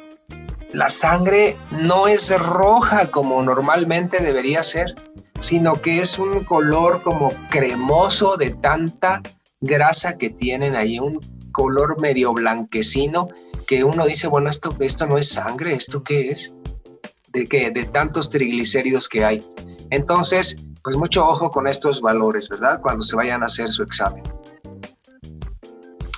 la 0.72 0.88
sangre 0.88 1.56
no 1.72 2.06
es 2.06 2.30
roja 2.38 3.10
como 3.10 3.42
normalmente 3.42 4.20
debería 4.20 4.62
ser, 4.62 4.94
sino 5.40 5.74
que 5.74 6.00
es 6.00 6.18
un 6.18 6.44
color 6.44 7.02
como 7.02 7.32
cremoso 7.50 8.36
de 8.36 8.50
tanta 8.50 9.22
grasa 9.60 10.16
que 10.16 10.30
tienen 10.30 10.74
ahí, 10.74 10.98
un 10.98 11.20
color 11.52 12.00
medio 12.00 12.32
blanquecino, 12.32 13.28
que 13.66 13.84
uno 13.84 14.06
dice, 14.06 14.26
bueno, 14.26 14.48
esto, 14.48 14.74
esto 14.80 15.06
no 15.06 15.18
es 15.18 15.28
sangre, 15.28 15.74
¿esto 15.74 16.02
qué 16.02 16.30
es? 16.30 16.54
¿De 17.32 17.46
qué? 17.46 17.70
De 17.70 17.84
tantos 17.84 18.30
triglicéridos 18.30 19.08
que 19.08 19.24
hay. 19.24 19.44
Entonces, 19.90 20.58
pues 20.82 20.96
mucho 20.96 21.28
ojo 21.28 21.50
con 21.50 21.66
estos 21.66 22.00
valores, 22.00 22.48
¿verdad? 22.48 22.80
Cuando 22.80 23.04
se 23.04 23.16
vayan 23.16 23.42
a 23.42 23.46
hacer 23.46 23.70
su 23.70 23.82
examen. 23.82 24.24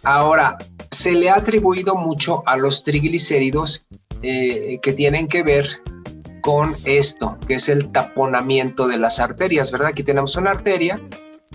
Ahora, 0.04 0.56
se 0.90 1.12
le 1.12 1.30
ha 1.30 1.36
atribuido 1.36 1.94
mucho 1.94 2.42
a 2.46 2.56
los 2.56 2.82
triglicéridos 2.82 3.86
eh, 4.22 4.78
que 4.82 4.92
tienen 4.92 5.26
que 5.26 5.42
ver 5.42 5.82
con 6.42 6.76
esto, 6.84 7.38
que 7.46 7.54
es 7.54 7.68
el 7.68 7.90
taponamiento 7.90 8.88
de 8.88 8.98
las 8.98 9.20
arterias, 9.20 9.70
¿verdad? 9.70 9.88
Aquí 9.88 10.02
tenemos 10.02 10.36
una 10.36 10.50
arteria 10.50 11.00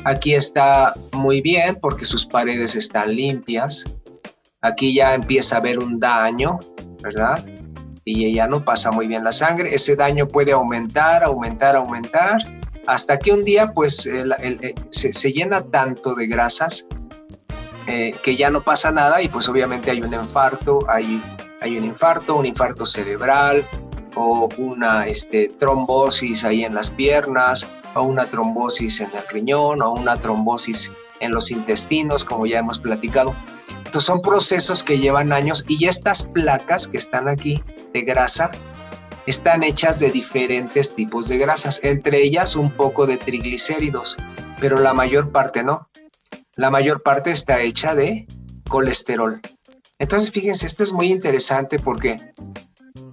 Aquí 0.04 0.34
está 0.34 0.94
muy 1.14 1.42
bien 1.42 1.78
porque 1.82 2.06
sus 2.06 2.26
paredes 2.26 2.76
están 2.76 3.16
limpias. 3.16 3.86
Aquí 4.62 4.94
ya 4.94 5.14
empieza 5.14 5.56
a 5.56 5.60
haber 5.60 5.80
un 5.80 6.00
daño, 6.00 6.60
¿verdad? 7.02 7.44
Y 8.06 8.34
ya 8.34 8.48
no 8.48 8.64
pasa 8.64 8.92
muy 8.92 9.08
bien 9.08 9.24
la 9.24 9.32
sangre. 9.32 9.74
Ese 9.74 9.96
daño 9.96 10.28
puede 10.28 10.54
aumentar, 10.54 11.24
aumentar, 11.24 11.76
aumentar. 11.76 12.38
Hasta 12.86 13.20
que 13.20 13.34
un 13.34 13.44
día 13.44 13.74
pues 13.74 14.10
se, 14.90 15.34
llena 15.34 15.62
tanto 15.64 16.16
de 16.16 16.28
grasas 16.28 16.88
que 17.86 18.36
ya 18.36 18.50
no 18.50 18.62
pasa 18.62 18.92
nada 18.92 19.22
y 19.22 19.28
pues 19.28 19.48
obviamente 19.48 19.92
hay 19.92 20.02
un 20.02 20.14
infarto, 20.14 20.86
hay, 20.90 21.22
hay 21.62 21.78
un 21.78 21.86
infarto, 21.86 22.36
un 22.36 22.46
infarto 22.46 22.86
cerebral 22.86 23.66
o 24.16 24.50
una 24.58 25.08
este, 25.08 25.50
trombosis 25.60 26.44
ahí 26.44 26.66
en 26.66 26.74
las 26.74 26.92
piernas 26.92 27.68
o 28.00 28.04
una 28.04 28.26
trombosis 28.26 29.02
en 29.02 29.10
el 29.14 29.28
riñón 29.30 29.82
o 29.82 29.92
una 29.92 30.20
trombosis 30.20 30.92
en 31.20 31.32
los 31.32 31.52
intestinos, 31.52 32.26
como 32.26 32.46
ya 32.46 32.60
hemos 32.60 32.80
platicado. 32.80 33.34
Entonces 33.78 34.04
son 34.04 34.22
procesos 34.22 34.84
que 34.84 35.00
llevan 35.00 35.32
años 35.34 35.66
y 35.68 35.86
estas 35.86 36.26
placas 36.26 36.88
que 36.88 36.98
están 36.98 37.28
aquí 37.28 37.62
de 37.94 38.02
grasa 38.02 38.52
están 39.26 39.64
hechas 39.64 40.00
de 40.00 40.10
diferentes 40.10 40.96
tipos 40.96 41.28
de 41.28 41.38
grasas, 41.38 41.84
entre 41.84 42.24
ellas 42.24 42.56
un 42.56 42.72
poco 42.72 43.06
de 43.06 43.18
triglicéridos, 43.18 44.18
pero 44.60 44.80
la 44.80 44.94
mayor 44.94 45.32
parte 45.32 45.64
no. 45.64 45.90
La 46.56 46.72
mayor 46.72 47.04
parte 47.04 47.32
está 47.32 47.62
hecha 47.62 47.94
de 47.94 48.26
colesterol. 48.70 49.42
Entonces, 50.00 50.32
fíjense, 50.32 50.66
esto 50.66 50.84
es 50.84 50.92
muy 50.92 51.12
interesante 51.12 51.78
porque 51.78 52.34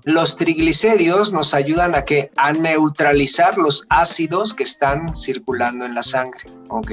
los 0.05 0.37
triglicéridos 0.37 1.33
nos 1.33 1.55
ayudan 1.55 1.95
a 1.95 2.05
que 2.05 2.31
a 2.37 2.53
neutralizar 2.53 3.57
los 3.57 3.87
ácidos 3.89 4.55
que 4.55 4.63
están 4.63 5.17
circulando 5.17 5.87
en 5.87 5.95
la 5.95 6.03
sangre, 6.03 6.45
¿ok? 6.69 6.93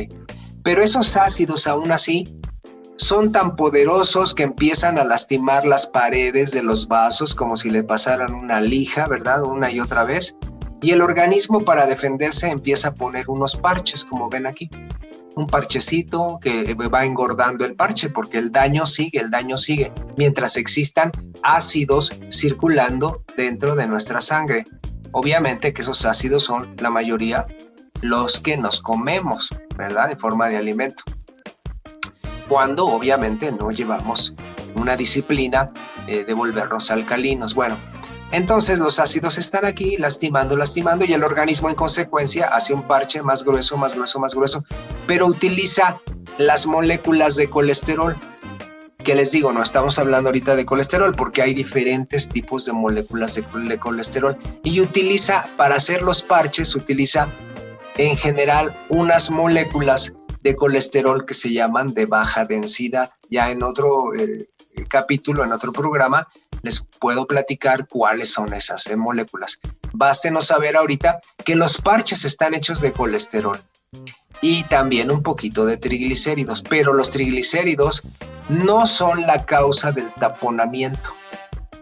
Pero 0.64 0.82
esos 0.82 1.18
ácidos 1.18 1.68
aún 1.68 1.92
así 1.92 2.40
son 2.96 3.32
tan 3.32 3.56
poderosos 3.56 4.34
que 4.34 4.44
empiezan 4.44 4.98
a 4.98 5.04
lastimar 5.04 5.66
las 5.66 5.88
paredes 5.88 6.52
de 6.52 6.64
los 6.64 6.88
vasos 6.88 7.36
como 7.36 7.56
si 7.56 7.70
le 7.70 7.84
pasaran 7.84 8.34
una 8.34 8.62
lija, 8.62 9.08
¿verdad? 9.08 9.44
Una 9.44 9.72
y 9.72 9.80
otra 9.80 10.04
vez. 10.04 10.38
Y 10.82 10.92
el 10.92 11.02
organismo 11.02 11.66
para 11.66 11.88
defenderse 11.88 12.48
empieza 12.48 12.90
a 12.90 12.96
poner 12.96 13.30
unos 13.30 13.56
parches, 13.58 14.06
como 14.06 14.30
ven 14.30 14.48
aquí. 14.48 14.70
Un 15.36 15.48
parchecito 15.48 16.40
que 16.42 16.74
va 16.74 17.06
engordando 17.06 17.66
el 17.66 17.76
parche 17.76 18.10
porque 18.10 18.38
el 18.38 18.52
daño 18.52 18.86
sigue, 18.86 19.20
el 19.20 19.32
daño 19.32 19.58
sigue, 19.58 19.92
mientras 20.18 20.58
existan 20.58 21.12
ácidos 21.42 22.14
circulando 22.30 23.24
dentro 23.38 23.76
de 23.76 23.88
nuestra 23.88 24.22
sangre. 24.22 24.66
Obviamente 25.12 25.74
que 25.74 25.82
esos 25.82 26.06
ácidos 26.06 26.44
son 26.44 26.76
la 26.78 26.90
mayoría 26.90 27.46
los 28.02 28.40
que 28.40 28.58
nos 28.58 28.82
comemos, 28.82 29.54
¿verdad? 29.78 30.12
En 30.12 30.18
forma 30.18 30.48
de 30.50 30.58
alimento 30.58 31.04
cuando 32.52 32.86
obviamente 32.88 33.50
no 33.54 33.72
llevamos 33.72 34.34
una 34.76 34.98
disciplina 34.98 35.72
eh, 36.08 36.26
de 36.26 36.34
volvernos 36.34 36.92
alcalinos. 36.92 37.56
Bueno, 37.56 37.78
entonces 38.34 38.78
los 38.78 39.00
ácidos 39.00 39.38
están 39.38 39.64
aquí 39.64 39.96
lastimando, 39.96 40.58
lastimando 40.58 41.06
y 41.06 41.14
el 41.14 41.24
organismo 41.24 41.70
en 41.70 41.76
consecuencia 41.76 42.48
hace 42.48 42.74
un 42.74 42.82
parche 42.82 43.22
más 43.22 43.46
grueso, 43.46 43.78
más 43.78 43.96
grueso, 43.96 44.20
más 44.20 44.36
grueso, 44.36 44.66
pero 45.08 45.28
utiliza 45.28 46.00
las 46.38 46.66
moléculas 46.66 47.36
de 47.36 47.50
colesterol. 47.50 48.16
Que 49.04 49.16
les 49.16 49.32
digo, 49.32 49.52
no 49.52 49.64
estamos 49.64 49.98
hablando 49.98 50.30
ahorita 50.30 50.56
de 50.56 50.66
colesterol 50.66 51.16
porque 51.16 51.42
hay 51.42 51.54
diferentes 51.56 52.30
tipos 52.30 52.66
de 52.66 52.74
moléculas 52.74 53.34
de, 53.36 53.78
colesterol 53.80 54.38
y 54.64 54.80
utiliza 54.80 55.48
para 55.58 55.76
hacer 55.76 56.04
los 56.04 56.22
parches, 56.22 56.76
utiliza 56.76 57.28
en 57.98 58.16
general 58.16 58.78
unas 58.90 59.32
moléculas 59.32 60.14
de 60.44 60.56
colesterol 60.56 61.26
que 61.26 61.34
se 61.34 61.52
llaman 61.52 61.96
de 61.96 62.06
baja 62.06 62.46
densidad. 62.46 63.10
Ya 63.30 63.50
en 63.50 63.64
otro 63.64 64.14
eh, 64.14 64.48
capítulo, 64.88 65.44
en 65.44 65.52
otro 65.52 65.72
programa, 65.72 66.28
les 66.62 66.86
puedo 67.00 67.26
platicar 67.26 67.88
cuáles 67.88 68.32
son 68.32 68.54
esas 68.54 68.86
eh, 68.86 68.96
moléculas. 68.96 69.60
Bástenos 69.94 70.46
saber 70.46 70.78
ahorita 70.78 71.20
que 71.44 71.56
los 71.56 71.82
parches 71.82 72.24
están 72.24 72.54
hechos 72.54 72.82
de 72.82 72.92
colesterol 72.92 73.60
y 74.42 74.64
también 74.64 75.12
un 75.12 75.22
poquito 75.24 75.66
de 75.66 75.78
triglicéridos, 75.78 76.62
pero 76.62 76.94
los 76.94 77.10
triglicéridos 77.10 78.04
no 78.50 78.86
son 78.86 79.22
la 79.28 79.46
causa 79.46 79.92
del 79.92 80.12
taponamiento. 80.14 81.12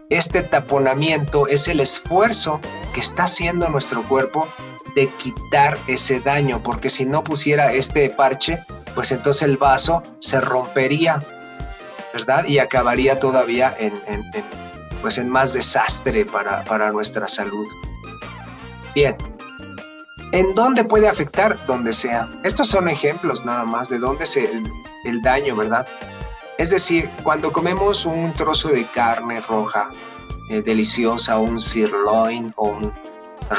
Este 0.08 0.42
taponamiento 0.42 1.46
es 1.46 1.68
el 1.68 1.80
esfuerzo 1.80 2.60
que 2.92 3.00
está 3.00 3.24
haciendo 3.24 3.68
nuestro 3.68 4.02
cuerpo 4.08 4.48
de 4.94 5.08
quitar 5.08 5.78
ese 5.86 6.20
daño, 6.20 6.62
porque 6.62 6.90
si 6.90 7.04
no 7.04 7.22
pusiera 7.22 7.72
este 7.72 8.10
parche, 8.10 8.58
pues 8.94 9.12
entonces 9.12 9.42
el 9.42 9.56
vaso 9.56 10.02
se 10.18 10.40
rompería, 10.40 11.22
¿verdad? 12.12 12.44
Y 12.46 12.58
acabaría 12.58 13.20
todavía 13.20 13.74
en, 13.78 13.92
pues 15.00 15.18
en 15.18 15.28
más 15.28 15.52
desastre 15.52 16.26
para, 16.26 16.64
para 16.64 16.90
nuestra 16.90 17.28
salud. 17.28 17.66
Bien, 18.94 19.16
¿en 20.32 20.54
dónde 20.54 20.84
puede 20.84 21.08
afectar? 21.08 21.58
Donde 21.66 21.92
sea. 21.92 22.28
Estos 22.44 22.68
son 22.68 22.88
ejemplos 22.88 23.44
nada 23.44 23.64
más 23.64 23.88
de 23.88 23.98
dónde 23.98 24.26
se 24.26 24.50
el, 25.04 25.22
daño, 25.22 25.56
¿verdad? 25.56 25.86
Es 26.58 26.70
decir, 26.70 27.08
cuando 27.22 27.52
comemos 27.52 28.04
un 28.04 28.32
trozo 28.34 28.68
de 28.68 28.84
carne 28.86 29.40
roja 29.40 29.90
eh, 30.50 30.62
deliciosa, 30.62 31.38
un 31.38 31.60
sirloin 31.60 32.52
o 32.56 32.68
un 32.68 32.92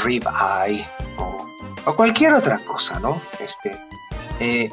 rib 0.04 0.24
eye 0.66 0.86
o, 1.18 1.96
cualquier 1.96 2.34
otra 2.34 2.60
cosa, 2.60 3.00
¿no? 3.00 3.20
Este, 3.40 3.76
eh, 4.40 4.72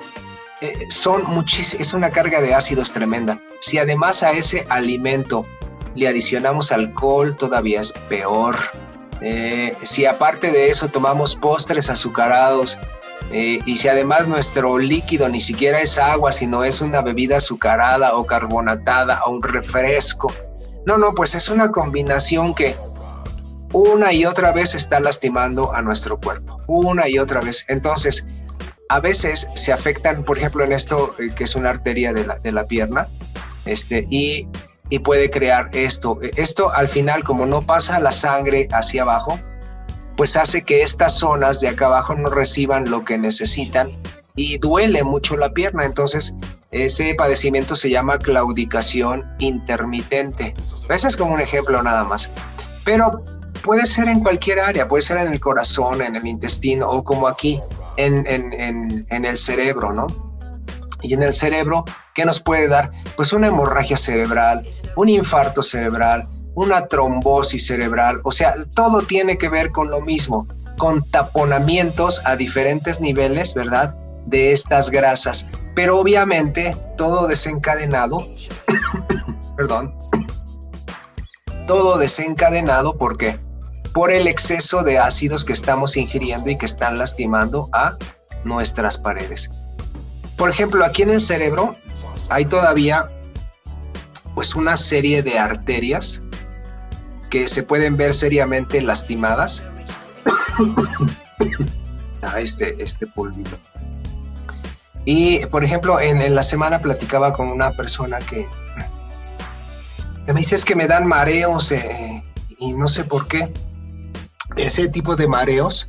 eh, 0.60 0.88
es 0.88 1.92
una 1.94 2.10
carga 2.10 2.40
de 2.40 2.54
ácidos 2.54 2.92
tremenda. 2.92 3.40
Si 3.60 3.78
además 3.78 4.22
a 4.22 4.32
ese 4.32 4.66
alimento 4.68 5.46
le 5.94 6.08
adicionamos 6.08 6.70
alcohol, 6.70 7.36
todavía 7.36 7.80
es 7.80 7.92
peor. 8.08 8.56
Eh, 9.20 9.76
si 9.82 10.06
aparte 10.06 10.50
de 10.50 10.70
eso 10.70 10.88
tomamos 10.88 11.36
postres 11.36 11.90
azucarados 11.90 12.78
y 13.30 13.76
si 13.76 13.88
además 13.88 14.26
nuestro 14.26 14.78
líquido 14.78 15.28
ni 15.28 15.38
siquiera 15.38 15.80
es 15.80 15.98
agua, 15.98 16.32
sino 16.32 16.64
es 16.64 16.80
una 16.80 17.02
bebida 17.02 17.36
azucarada 17.36 18.16
o 18.16 18.24
carbonatada 18.24 19.22
o 19.24 19.32
un 19.32 19.42
refresco, 19.42 20.32
no, 20.86 20.96
no, 20.96 21.14
pues 21.14 21.34
es 21.34 21.50
una 21.50 21.70
combinación 21.70 22.54
que 22.54 22.74
una 23.74 24.12
y 24.12 24.24
otra 24.24 24.52
vez 24.52 24.74
está 24.74 25.00
lastimando 25.00 25.74
a 25.74 25.82
nuestro 25.82 26.18
cuerpo, 26.18 26.62
una 26.66 27.08
y 27.08 27.18
otra 27.18 27.42
vez. 27.42 27.66
Entonces, 27.68 28.26
a 28.88 29.00
veces 29.00 29.48
se 29.54 29.72
afectan, 29.72 30.24
por 30.24 30.38
ejemplo, 30.38 30.64
en 30.64 30.72
esto 30.72 31.14
eh, 31.18 31.28
que 31.34 31.44
es 31.44 31.54
una 31.54 31.70
arteria 31.70 32.12
de 32.12 32.26
la, 32.26 32.38
de 32.38 32.52
la 32.52 32.66
pierna, 32.66 33.08
este, 33.66 34.06
y, 34.10 34.48
y, 34.90 34.98
puede 35.00 35.30
crear 35.30 35.70
esto. 35.72 36.18
Esto 36.36 36.72
al 36.72 36.88
final, 36.88 37.24
como 37.24 37.46
no 37.46 37.62
pasa 37.62 38.00
la 38.00 38.12
sangre 38.12 38.68
hacia 38.72 39.02
abajo, 39.02 39.38
pues 40.16 40.36
hace 40.36 40.62
que 40.62 40.82
estas 40.82 41.18
zonas 41.18 41.60
de 41.60 41.68
acá 41.68 41.86
abajo 41.86 42.14
no 42.14 42.28
reciban 42.28 42.90
lo 42.90 43.04
que 43.04 43.18
necesitan 43.18 43.90
y 44.34 44.58
duele 44.58 45.04
mucho 45.04 45.36
la 45.36 45.52
pierna. 45.52 45.84
Entonces, 45.84 46.34
ese 46.70 47.14
padecimiento 47.14 47.74
se 47.74 47.90
llama 47.90 48.18
claudicación 48.18 49.24
intermitente. 49.38 50.54
Ese 50.88 51.08
es 51.08 51.16
como 51.16 51.34
un 51.34 51.40
ejemplo 51.40 51.82
nada 51.82 52.04
más. 52.04 52.30
Pero 52.84 53.24
puede 53.62 53.86
ser 53.86 54.08
en 54.08 54.20
cualquier 54.20 54.60
área, 54.60 54.88
puede 54.88 55.02
ser 55.02 55.18
en 55.18 55.32
el 55.32 55.40
corazón, 55.40 56.02
en 56.02 56.16
el 56.16 56.26
intestino 56.26 56.88
o 56.88 57.04
como 57.04 57.26
aquí 57.28 57.60
en, 57.96 58.26
el 59.08 59.36
cerebro, 59.36 59.92
¿no? 59.92 60.06
Y 61.02 61.14
en 61.14 61.22
el 61.22 61.32
cerebro, 61.32 61.84
¿qué 62.14 62.24
nos 62.24 62.40
puede 62.40 62.68
dar? 62.68 62.90
Pues 63.16 63.32
una 63.32 63.48
hemorragia 63.48 63.96
cerebral, 63.96 64.68
un 64.96 65.08
infarto 65.08 65.62
cerebral, 65.62 66.28
una 66.54 66.86
trombosis 66.86 67.66
cerebral, 67.66 68.20
o 68.24 68.32
sea, 68.32 68.54
todo 68.74 69.02
tiene 69.02 69.38
que 69.38 69.48
ver 69.48 69.70
con 69.70 69.90
lo 69.90 70.00
mismo, 70.00 70.48
con 70.76 71.08
taponamientos 71.10 72.20
a 72.24 72.36
diferentes 72.36 73.00
niveles, 73.00 73.54
¿verdad? 73.54 73.94
De 74.26 74.52
estas 74.52 74.90
grasas, 74.90 75.48
pero 75.74 75.98
obviamente 75.98 76.76
todo 76.96 77.28
desencadenado, 77.28 78.26
perdón, 79.56 79.94
todo 81.66 81.98
desencadenado, 81.98 82.98
¿por 82.98 83.16
qué? 83.16 83.38
por 83.98 84.12
el 84.12 84.28
exceso 84.28 84.84
de 84.84 84.98
ácidos 84.98 85.44
que 85.44 85.52
estamos 85.52 85.96
ingiriendo 85.96 86.50
y 86.50 86.56
que 86.56 86.66
están 86.66 86.98
lastimando 86.98 87.68
a 87.72 87.96
nuestras 88.44 88.96
paredes. 88.96 89.50
Por 90.38 90.48
ejemplo, 90.48 90.84
aquí 90.84 91.02
en 91.02 91.10
el 91.10 91.20
cerebro 91.20 91.76
hay 92.30 92.46
todavía 92.46 93.10
pues 94.34 94.54
una 94.54 94.76
serie 94.76 95.22
de 95.22 95.36
arterias 95.36 96.22
que 97.28 97.48
se 97.48 97.64
pueden 97.64 97.96
ver 97.96 98.14
seriamente 98.14 98.80
lastimadas. 98.80 99.64
ah, 102.22 102.40
este, 102.40 102.80
este 102.82 103.08
polvito. 103.08 103.58
Y 105.04 105.44
por 105.46 105.64
ejemplo, 105.64 105.98
en, 106.00 106.34
la 106.34 106.42
semana 106.42 106.80
platicaba 106.80 107.32
con 107.32 107.48
una 107.48 107.72
persona 107.72 108.18
que, 108.20 108.46
me 110.26 110.34
dice 110.34 110.54
es 110.54 110.64
que 110.64 110.76
me 110.76 110.86
dan 110.86 111.06
mareos 111.06 111.72
eh, 111.72 112.22
y 112.58 112.74
no 112.74 112.86
sé 112.86 113.04
por 113.04 113.26
qué 113.26 113.52
ese 114.56 114.88
tipo 114.88 115.16
de 115.16 115.26
mareos 115.26 115.88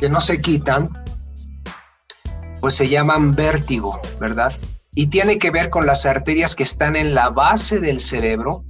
que 0.00 0.08
no 0.08 0.20
se 0.20 0.40
quitan, 0.40 1.03
pues 2.64 2.76
se 2.76 2.88
llaman 2.88 3.34
vértigo, 3.34 4.00
¿verdad? 4.18 4.54
Y 4.94 5.08
tiene 5.08 5.36
que 5.36 5.50
ver 5.50 5.68
con 5.68 5.84
las 5.84 6.06
arterias 6.06 6.56
que 6.56 6.62
están 6.62 6.96
en 6.96 7.14
la 7.14 7.28
base 7.28 7.78
del 7.78 8.00
cerebro. 8.00 8.64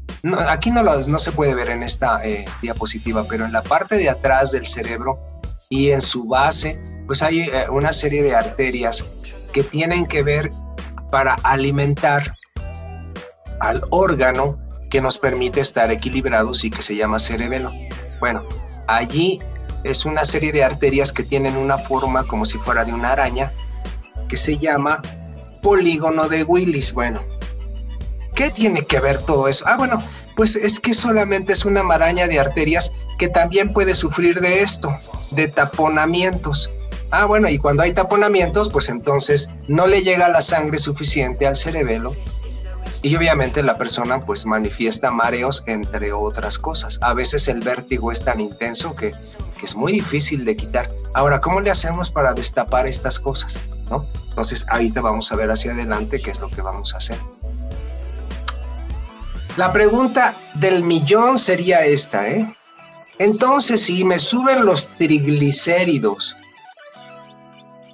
aquí 0.48 0.72
no, 0.72 0.83
no 0.83 1.18
se 1.20 1.30
puede 1.30 1.54
ver 1.54 1.70
en 1.70 1.85
esta 1.85 2.20
eh, 2.26 2.44
diapositiva, 2.61 3.24
pero 3.28 3.44
en 3.44 3.52
la 3.52 3.62
parte 3.62 3.96
de 3.96 4.11
atrás 4.11 4.50
del 4.50 4.66
cerebro 4.66 5.20
y 5.68 5.90
en 5.90 6.00
su 6.00 6.26
base 6.26 6.76
pues 7.07 7.22
hay 7.22 7.42
eh, 7.42 7.66
una 7.70 7.92
serie 7.92 8.24
de 8.24 8.35
arterias 8.35 9.07
que 9.52 9.62
tienen 9.62 10.07
que 10.07 10.24
ver 10.24 10.50
para 11.12 11.35
alimentar 11.44 12.35
al 13.61 13.80
órgano 13.90 14.59
que 14.90 15.00
nos 15.00 15.20
permite 15.20 15.61
estar 15.61 15.92
equilibrados 15.92 16.64
y 16.64 16.70
que 16.70 16.83
se 16.83 16.96
llama 16.96 17.20
cerebelo. 17.20 17.70
Bueno, 18.18 18.42
allí 18.88 19.38
es 19.85 20.04
una 20.04 20.24
serie 20.24 20.50
de 20.50 20.64
arterias 20.64 21.12
que 21.12 21.22
tienen 21.22 21.57
una 21.57 21.78
forma 21.78 22.24
como 22.24 22.44
si 22.44 22.59
fuera 22.59 22.85
de 22.85 22.92
una 22.92 23.12
araña 23.12 23.52
que 24.28 24.37
se 24.37 24.58
llama 24.58 25.02
polígono 25.62 26.28
de 26.28 26.44
Willis. 26.44 26.92
Bueno, 26.92 27.22
¿qué 28.34 28.50
tiene 28.50 28.82
que 28.82 29.00
ver 29.00 29.18
todo 29.18 29.48
eso? 29.48 29.64
Ah, 29.66 29.76
bueno, 29.76 30.04
pues 30.37 30.56
es 30.56 30.80
que 30.80 30.92
solamente 30.92 31.52
es 31.52 31.64
una 31.64 31.82
maraña 31.82 32.26
de 32.26 32.38
arterias 32.38 32.92
que 33.18 33.28
también 33.28 33.72
puede 33.72 33.94
sufrir 33.94 34.40
de 34.40 34.60
esto, 34.60 34.96
de 35.30 35.48
taponamientos. 35.48 36.70
Ah, 37.10 37.26
bueno, 37.26 37.48
y 37.48 37.58
cuando 37.58 37.82
hay 37.82 37.92
taponamientos, 37.92 38.70
pues 38.70 38.88
entonces 38.88 39.48
no 39.68 39.87
le 39.87 40.02
llega 40.02 40.28
la 40.28 40.40
sangre 40.40 40.78
suficiente 40.78 41.46
al 41.46 41.54
cerebelo 41.54 42.14
y 43.02 43.14
obviamente 43.16 43.62
la 43.62 43.76
persona 43.76 44.24
pues 44.24 44.46
manifiesta 44.46 45.10
mareos 45.10 45.62
entre 45.66 46.12
otras 46.12 46.58
cosas. 46.58 46.98
A 47.02 47.14
veces 47.14 47.46
el 47.48 47.60
vértigo 47.60 48.10
es 48.10 48.24
tan 48.24 48.40
intenso 48.40 48.96
que, 48.96 49.12
que 49.58 49.66
es 49.66 49.76
muy 49.76 49.92
difícil 49.92 50.44
de 50.44 50.56
quitar. 50.56 50.90
Ahora, 51.12 51.40
¿cómo 51.40 51.60
le 51.60 51.70
hacemos 51.70 52.10
para 52.10 52.32
destapar 52.32 52.87
estas 52.87 53.20
cosas? 53.20 53.58
Entonces, 54.28 54.66
ahorita 54.68 55.00
vamos 55.00 55.30
a 55.30 55.37
ver 55.37 55.50
hacia 55.50 55.72
adelante 55.72 56.20
qué 56.20 56.30
es 56.30 56.40
lo 56.40 56.48
que 56.48 56.62
vamos 56.62 56.94
a 56.94 56.98
hacer. 56.98 57.18
La 59.57 59.72
pregunta 59.72 60.35
del 60.54 60.83
millón 60.83 61.38
sería 61.38 61.85
esta, 61.85 62.28
¿eh? 62.28 62.46
Entonces, 63.18 63.83
si 63.83 64.04
me 64.04 64.18
suben 64.18 64.64
los 64.64 64.88
triglicéridos, 64.96 66.37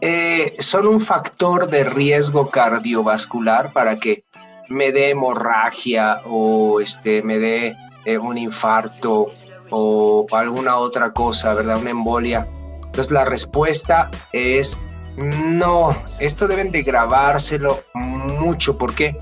eh, 0.00 0.56
son 0.58 0.86
un 0.86 1.00
factor 1.00 1.68
de 1.68 1.84
riesgo 1.84 2.50
cardiovascular 2.50 3.72
para 3.74 3.98
que 3.98 4.24
me 4.70 4.92
dé 4.92 5.10
hemorragia 5.10 6.22
o 6.24 6.80
este, 6.80 7.22
me 7.22 7.38
dé 7.38 7.76
eh, 8.06 8.16
un 8.16 8.38
infarto 8.38 9.30
o 9.68 10.26
alguna 10.32 10.76
otra 10.76 11.12
cosa, 11.12 11.52
¿verdad? 11.52 11.78
Una 11.78 11.90
embolia. 11.90 12.46
Entonces 12.76 13.10
la 13.10 13.26
respuesta 13.26 14.10
es 14.32 14.78
no, 15.16 15.94
esto 16.18 16.46
deben 16.46 16.70
de 16.70 16.82
grabárselo 16.82 17.82
mucho 17.94 18.78
porque 18.78 19.16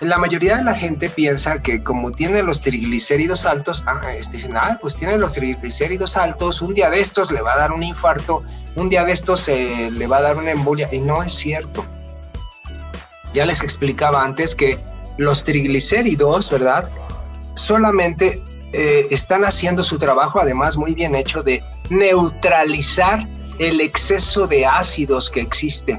la 0.00 0.16
mayoría 0.16 0.56
de 0.56 0.64
la 0.64 0.74
gente 0.74 1.10
piensa 1.10 1.62
que 1.62 1.82
como 1.82 2.10
tiene 2.10 2.42
los 2.42 2.60
triglicéridos 2.60 3.44
altos, 3.44 3.84
ah, 3.86 4.00
este, 4.16 4.38
ah, 4.54 4.78
pues 4.80 4.96
tiene 4.96 5.16
los 5.18 5.32
triglicéridos 5.32 6.16
altos, 6.16 6.62
un 6.62 6.74
día 6.74 6.88
de 6.88 7.00
estos 7.00 7.30
le 7.30 7.42
va 7.42 7.52
a 7.52 7.58
dar 7.58 7.72
un 7.72 7.82
infarto, 7.82 8.42
un 8.76 8.88
día 8.88 9.04
de 9.04 9.12
estos 9.12 9.48
eh, 9.48 9.90
le 9.92 10.06
va 10.06 10.18
a 10.18 10.22
dar 10.22 10.36
una 10.38 10.52
embolia, 10.52 10.88
y 10.90 11.00
no 11.00 11.22
es 11.22 11.32
cierto. 11.32 11.84
Ya 13.34 13.44
les 13.44 13.62
explicaba 13.62 14.24
antes 14.24 14.54
que 14.54 14.78
los 15.18 15.44
triglicéridos, 15.44 16.50
¿verdad? 16.50 16.90
Solamente 17.54 18.42
eh, 18.72 19.06
están 19.10 19.44
haciendo 19.44 19.82
su 19.82 19.98
trabajo, 19.98 20.40
además 20.40 20.78
muy 20.78 20.94
bien 20.94 21.14
hecho, 21.14 21.42
de 21.42 21.62
neutralizar 21.90 23.28
el 23.60 23.80
exceso 23.80 24.48
de 24.48 24.66
ácidos 24.66 25.30
que 25.30 25.40
existe 25.40 25.98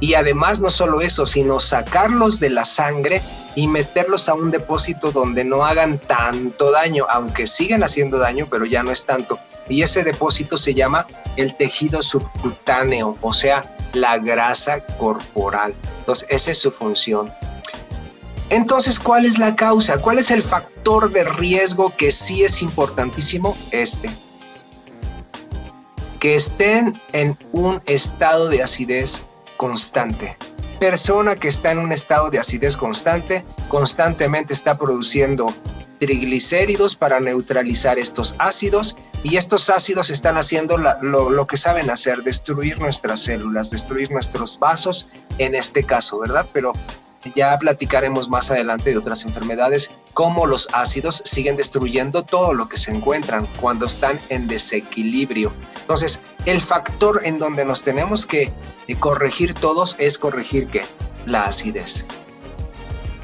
y 0.00 0.14
además 0.14 0.60
no 0.60 0.70
solo 0.70 1.00
eso, 1.00 1.26
sino 1.26 1.58
sacarlos 1.58 2.38
de 2.38 2.50
la 2.50 2.64
sangre 2.64 3.20
y 3.56 3.66
meterlos 3.66 4.28
a 4.28 4.34
un 4.34 4.50
depósito 4.50 5.10
donde 5.10 5.44
no 5.44 5.64
hagan 5.64 5.98
tanto 5.98 6.70
daño, 6.70 7.06
aunque 7.10 7.46
siguen 7.46 7.82
haciendo 7.82 8.18
daño, 8.18 8.46
pero 8.48 8.64
ya 8.64 8.82
no 8.82 8.92
es 8.92 9.04
tanto. 9.04 9.40
Y 9.68 9.82
ese 9.82 10.04
depósito 10.04 10.56
se 10.56 10.74
llama 10.74 11.06
el 11.36 11.56
tejido 11.56 12.00
subcutáneo, 12.00 13.18
o 13.20 13.32
sea, 13.32 13.64
la 13.92 14.18
grasa 14.18 14.80
corporal. 14.98 15.74
Entonces, 16.00 16.28
esa 16.30 16.50
es 16.52 16.58
su 16.58 16.70
función. 16.70 17.32
Entonces, 18.50 19.00
¿cuál 19.00 19.26
es 19.26 19.38
la 19.38 19.56
causa? 19.56 20.00
¿Cuál 20.00 20.18
es 20.18 20.30
el 20.30 20.42
factor 20.42 21.12
de 21.12 21.24
riesgo 21.24 21.94
que 21.96 22.12
sí 22.12 22.44
es 22.44 22.62
importantísimo? 22.62 23.56
Este. 23.72 24.10
Que 26.20 26.34
estén 26.34 27.00
en 27.12 27.36
un 27.52 27.80
estado 27.86 28.48
de 28.48 28.62
acidez 28.62 29.24
constante. 29.56 30.36
Persona 30.80 31.36
que 31.36 31.48
está 31.48 31.72
en 31.72 31.78
un 31.78 31.92
estado 31.92 32.30
de 32.30 32.38
acidez 32.38 32.76
constante, 32.76 33.44
constantemente 33.68 34.52
está 34.52 34.78
produciendo 34.78 35.52
triglicéridos 35.98 36.96
para 36.96 37.20
neutralizar 37.20 37.98
estos 37.98 38.36
ácidos 38.38 38.96
y 39.24 39.36
estos 39.36 39.68
ácidos 39.68 40.10
están 40.10 40.36
haciendo 40.36 40.78
lo, 40.78 41.30
lo, 41.30 41.46
que 41.46 41.56
saben 41.56 41.90
hacer, 41.90 42.22
destruir 42.22 42.78
nuestras 42.80 43.20
células, 43.20 43.70
destruir 43.70 44.10
nuestros 44.12 44.58
vasos 44.58 45.10
en 45.38 45.56
este 45.56 45.82
caso, 45.82 46.20
¿verdad? 46.20 46.46
Pero 46.52 46.72
ya 47.34 47.56
platicaremos 47.58 48.28
más 48.28 48.50
adelante 48.50 48.90
de 48.90 48.98
otras 48.98 49.24
enfermedades, 49.24 49.90
cómo 50.18 50.48
los 50.48 50.68
ácidos 50.72 51.22
siguen 51.24 51.54
destruyendo 51.54 52.24
todo 52.24 52.52
lo 52.52 52.68
que 52.68 52.76
se 52.76 52.90
encuentran 52.90 53.46
cuando 53.60 53.86
están 53.86 54.18
en 54.30 54.48
desequilibrio. 54.48 55.52
Entonces, 55.82 56.18
el 56.44 56.60
factor 56.60 57.20
en 57.22 57.38
donde 57.38 57.64
nos 57.64 57.84
tenemos 57.84 58.26
que 58.26 58.50
corregir 58.98 59.54
todos 59.54 59.94
es 60.00 60.18
corregir 60.18 60.66
qué? 60.66 60.82
La 61.24 61.44
acidez. 61.44 62.04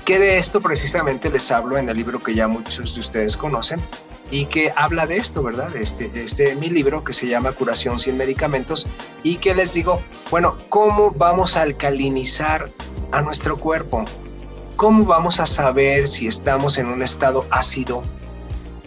Que 0.05 0.21
de 0.21 0.39
esto 0.39 0.61
precisamente 0.61 1.31
les 1.31 1.51
hablo 1.51 1.79
en 1.79 1.89
el 1.89 1.97
libro 1.97 2.23
que 2.23 2.33
ya 2.33 2.47
muchos 2.47 2.95
de 2.95 3.01
ustedes 3.01 3.37
conocen 3.37 3.83
y 4.31 4.47
que 4.47 4.73
habla 4.77 5.09
de 5.09 5.17
esto, 5.17 5.43
¿verdad? 5.43 5.75
Este, 5.75 6.13
este 6.15 6.55
mi 6.55 6.71
libro 6.71 7.03
que 7.03 7.13
se 7.13 7.27
llama 7.27 7.51
Curación 7.51 7.99
sin 7.99 8.17
medicamentos 8.17 8.87
y 9.25 9.39
que 9.39 9.57
les 9.57 9.75
digo, 9.75 10.01
bueno, 10.31 10.57
¿cómo 10.69 11.11
vamos 11.11 11.57
a 11.57 11.63
alcalinizar 11.63 12.71
a 13.15 13.23
nuestro 13.23 13.57
cuerpo. 13.57 14.05
¿Cómo 14.77 15.05
vamos 15.05 15.39
a 15.39 15.47
saber 15.47 16.09
si 16.09 16.27
estamos 16.27 16.79
en 16.79 16.87
un 16.87 17.03
estado 17.03 17.47
ácido 17.51 18.03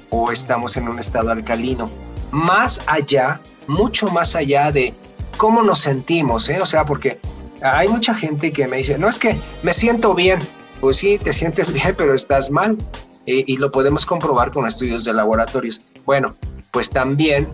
o 0.09 0.31
estamos 0.31 0.75
en 0.75 0.89
un 0.89 0.99
estado 0.99 1.31
alcalino? 1.31 1.89
Más 2.31 2.81
allá, 2.87 3.39
mucho 3.67 4.09
más 4.09 4.35
allá 4.35 4.71
de 4.71 4.93
cómo 5.37 5.63
nos 5.63 5.79
sentimos, 5.79 6.49
¿eh? 6.49 6.59
O 6.61 6.65
sea, 6.65 6.85
porque 6.85 7.19
hay 7.61 7.87
mucha 7.87 8.13
gente 8.13 8.51
que 8.51 8.67
me 8.67 8.77
dice, 8.77 8.97
no 8.97 9.07
es 9.07 9.17
que 9.17 9.39
me 9.63 9.71
siento 9.71 10.13
bien. 10.13 10.39
Pues 10.81 10.97
sí, 10.97 11.17
te 11.17 11.31
sientes 11.31 11.71
bien, 11.73 11.95
pero 11.97 12.13
estás 12.13 12.51
mal. 12.51 12.77
y 13.25 13.57
lo 13.57 13.71
podemos 13.71 14.05
comprobar 14.05 14.51
con 14.51 14.67
estudios 14.67 15.05
de 15.05 15.13
laboratorios. 15.13 15.81
Bueno, 16.05 16.35
pues 16.71 16.89
también 16.89 17.47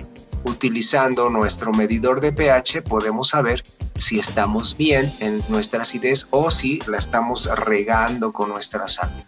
utilizando 0.45 1.29
nuestro 1.29 1.71
medidor 1.71 2.21
de 2.21 2.31
pH 2.31 2.83
podemos 2.83 3.29
saber 3.29 3.63
si 3.95 4.19
estamos 4.19 4.77
bien 4.77 5.11
en 5.19 5.41
nuestra 5.49 5.81
acidez 5.81 6.27
o 6.31 6.51
si 6.51 6.79
la 6.87 6.97
estamos 6.97 7.49
regando 7.57 8.33
con 8.33 8.49
nuestra 8.49 8.87
sal. 8.87 9.25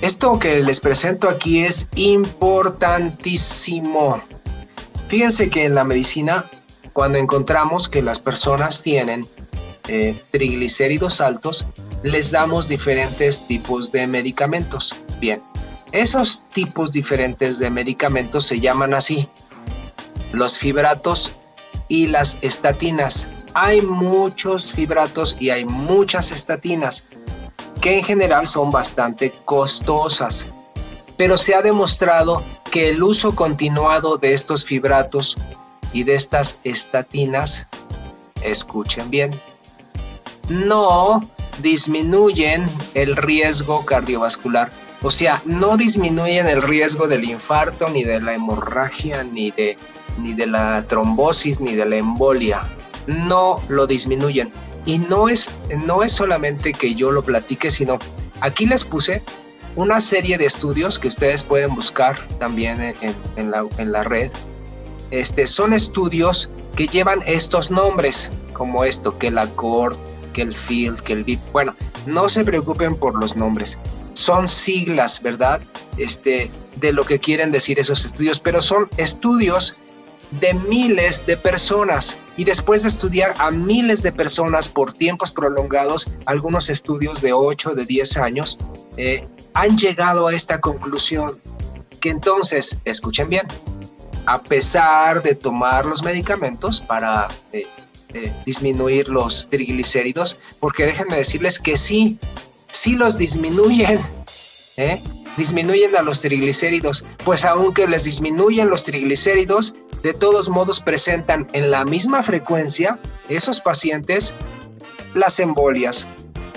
Esto 0.00 0.38
que 0.38 0.62
les 0.62 0.80
presento 0.80 1.28
aquí 1.28 1.60
es 1.60 1.90
importantísimo. 1.96 4.22
Fíjense 5.08 5.48
que 5.48 5.64
en 5.64 5.74
la 5.74 5.84
medicina, 5.84 6.44
cuando 6.92 7.18
encontramos 7.18 7.88
que 7.88 8.02
las 8.02 8.18
personas 8.18 8.82
tienen 8.82 9.26
eh, 9.88 10.20
triglicéridos 10.30 11.20
altos, 11.20 11.66
les 12.02 12.32
damos 12.32 12.68
diferentes 12.68 13.46
tipos 13.46 13.92
de 13.92 14.06
medicamentos. 14.06 14.94
Bien, 15.20 15.40
esos 15.92 16.42
tipos 16.52 16.92
diferentes 16.92 17.58
de 17.58 17.70
medicamentos 17.70 18.44
se 18.44 18.60
llaman 18.60 18.94
así, 18.94 19.28
los 20.32 20.58
fibratos 20.58 21.32
y 21.88 22.06
las 22.06 22.38
estatinas. 22.40 23.28
Hay 23.54 23.80
muchos 23.80 24.72
fibratos 24.72 25.36
y 25.40 25.50
hay 25.50 25.64
muchas 25.64 26.32
estatinas 26.32 27.04
que 27.80 27.98
en 27.98 28.04
general 28.04 28.46
son 28.46 28.70
bastante 28.70 29.32
costosas, 29.44 30.46
pero 31.16 31.36
se 31.36 31.54
ha 31.54 31.62
demostrado 31.62 32.42
que 32.70 32.90
el 32.90 33.02
uso 33.02 33.34
continuado 33.34 34.18
de 34.18 34.32
estos 34.32 34.64
fibratos 34.64 35.36
y 35.92 36.02
de 36.02 36.14
estas 36.14 36.58
estatinas, 36.64 37.66
escuchen 38.42 39.08
bien, 39.08 39.40
no 40.48 41.22
disminuyen 41.62 42.68
el 42.94 43.16
riesgo 43.16 43.84
cardiovascular. 43.86 44.70
O 45.02 45.10
sea, 45.10 45.42
no 45.44 45.76
disminuyen 45.76 46.46
el 46.46 46.62
riesgo 46.62 47.06
del 47.06 47.24
infarto, 47.24 47.88
ni 47.90 48.02
de 48.02 48.20
la 48.20 48.34
hemorragia, 48.34 49.22
ni 49.22 49.50
de 49.50 49.76
ni 50.18 50.34
de 50.34 50.46
la 50.46 50.82
trombosis, 50.84 51.60
ni 51.60 51.74
de 51.74 51.86
la 51.86 51.96
embolia. 51.96 52.66
No 53.06 53.60
lo 53.68 53.86
disminuyen. 53.86 54.50
Y 54.84 54.98
no 54.98 55.28
es, 55.28 55.50
no 55.84 56.02
es 56.02 56.12
solamente 56.12 56.72
que 56.72 56.94
yo 56.94 57.10
lo 57.10 57.22
platique, 57.22 57.70
sino 57.70 57.98
aquí 58.40 58.66
les 58.66 58.84
puse 58.84 59.22
una 59.74 60.00
serie 60.00 60.38
de 60.38 60.46
estudios 60.46 60.98
que 60.98 61.08
ustedes 61.08 61.42
pueden 61.42 61.74
buscar 61.74 62.16
también 62.38 62.94
en, 63.36 63.50
la, 63.50 63.66
en 63.78 63.92
la, 63.92 64.04
red. 64.04 64.30
Este, 65.10 65.46
son 65.46 65.72
estudios 65.72 66.50
que 66.76 66.86
llevan 66.86 67.20
estos 67.26 67.70
nombres, 67.70 68.30
como 68.52 68.84
esto, 68.84 69.18
que 69.18 69.30
la 69.30 69.46
CORT, 69.48 69.98
que 70.32 70.42
el 70.42 70.54
FIELD, 70.54 71.00
que 71.00 71.12
el 71.12 71.24
VIP. 71.24 71.40
Bueno, 71.52 71.74
no 72.06 72.28
se 72.28 72.44
preocupen 72.44 72.94
por 72.94 73.16
los 73.16 73.36
nombres 73.36 73.78
son 74.16 74.48
siglas, 74.48 75.22
¿verdad? 75.22 75.60
Este, 75.98 76.50
de 76.76 76.92
lo 76.92 77.04
que 77.04 77.18
quieren 77.18 77.52
decir 77.52 77.78
esos 77.78 78.04
estudios, 78.04 78.40
pero 78.40 78.62
son 78.62 78.88
estudios 78.96 79.76
de 80.40 80.54
miles 80.54 81.24
de 81.26 81.36
personas 81.36 82.16
y 82.36 82.44
después 82.44 82.82
de 82.82 82.88
estudiar 82.88 83.34
a 83.38 83.50
miles 83.50 84.02
de 84.02 84.12
personas 84.12 84.68
por 84.68 84.92
tiempos 84.92 85.30
prolongados, 85.30 86.10
algunos 86.24 86.68
estudios 86.70 87.20
de 87.20 87.32
8, 87.32 87.74
de 87.74 87.86
10 87.86 88.16
años, 88.16 88.58
eh, 88.96 89.26
han 89.54 89.76
llegado 89.78 90.26
a 90.26 90.34
esta 90.34 90.60
conclusión 90.60 91.38
que 92.00 92.08
entonces, 92.08 92.78
escuchen 92.84 93.28
bien, 93.28 93.46
a 94.26 94.42
pesar 94.42 95.22
de 95.22 95.34
tomar 95.34 95.86
los 95.86 96.02
medicamentos 96.02 96.80
para 96.80 97.28
eh, 97.52 97.66
eh, 98.14 98.32
disminuir 98.44 99.08
los 99.08 99.48
triglicéridos, 99.48 100.38
porque 100.58 100.84
déjenme 100.84 101.16
decirles 101.16 101.60
que 101.60 101.76
sí, 101.76 102.18
sí 102.70 102.96
los 102.96 103.18
disminuyen, 103.18 104.00
¿eh? 104.76 105.02
disminuyen 105.36 105.94
a 105.96 106.02
los 106.02 106.22
triglicéridos, 106.22 107.04
pues 107.24 107.44
aunque 107.44 107.86
les 107.86 108.04
disminuyen 108.04 108.68
los 108.68 108.84
triglicéridos, 108.84 109.74
de 110.02 110.14
todos 110.14 110.48
modos 110.48 110.80
presentan 110.80 111.48
en 111.52 111.70
la 111.70 111.84
misma 111.84 112.22
frecuencia 112.22 112.98
esos 113.28 113.60
pacientes 113.60 114.34
las 115.14 115.38
embolias, 115.40 116.08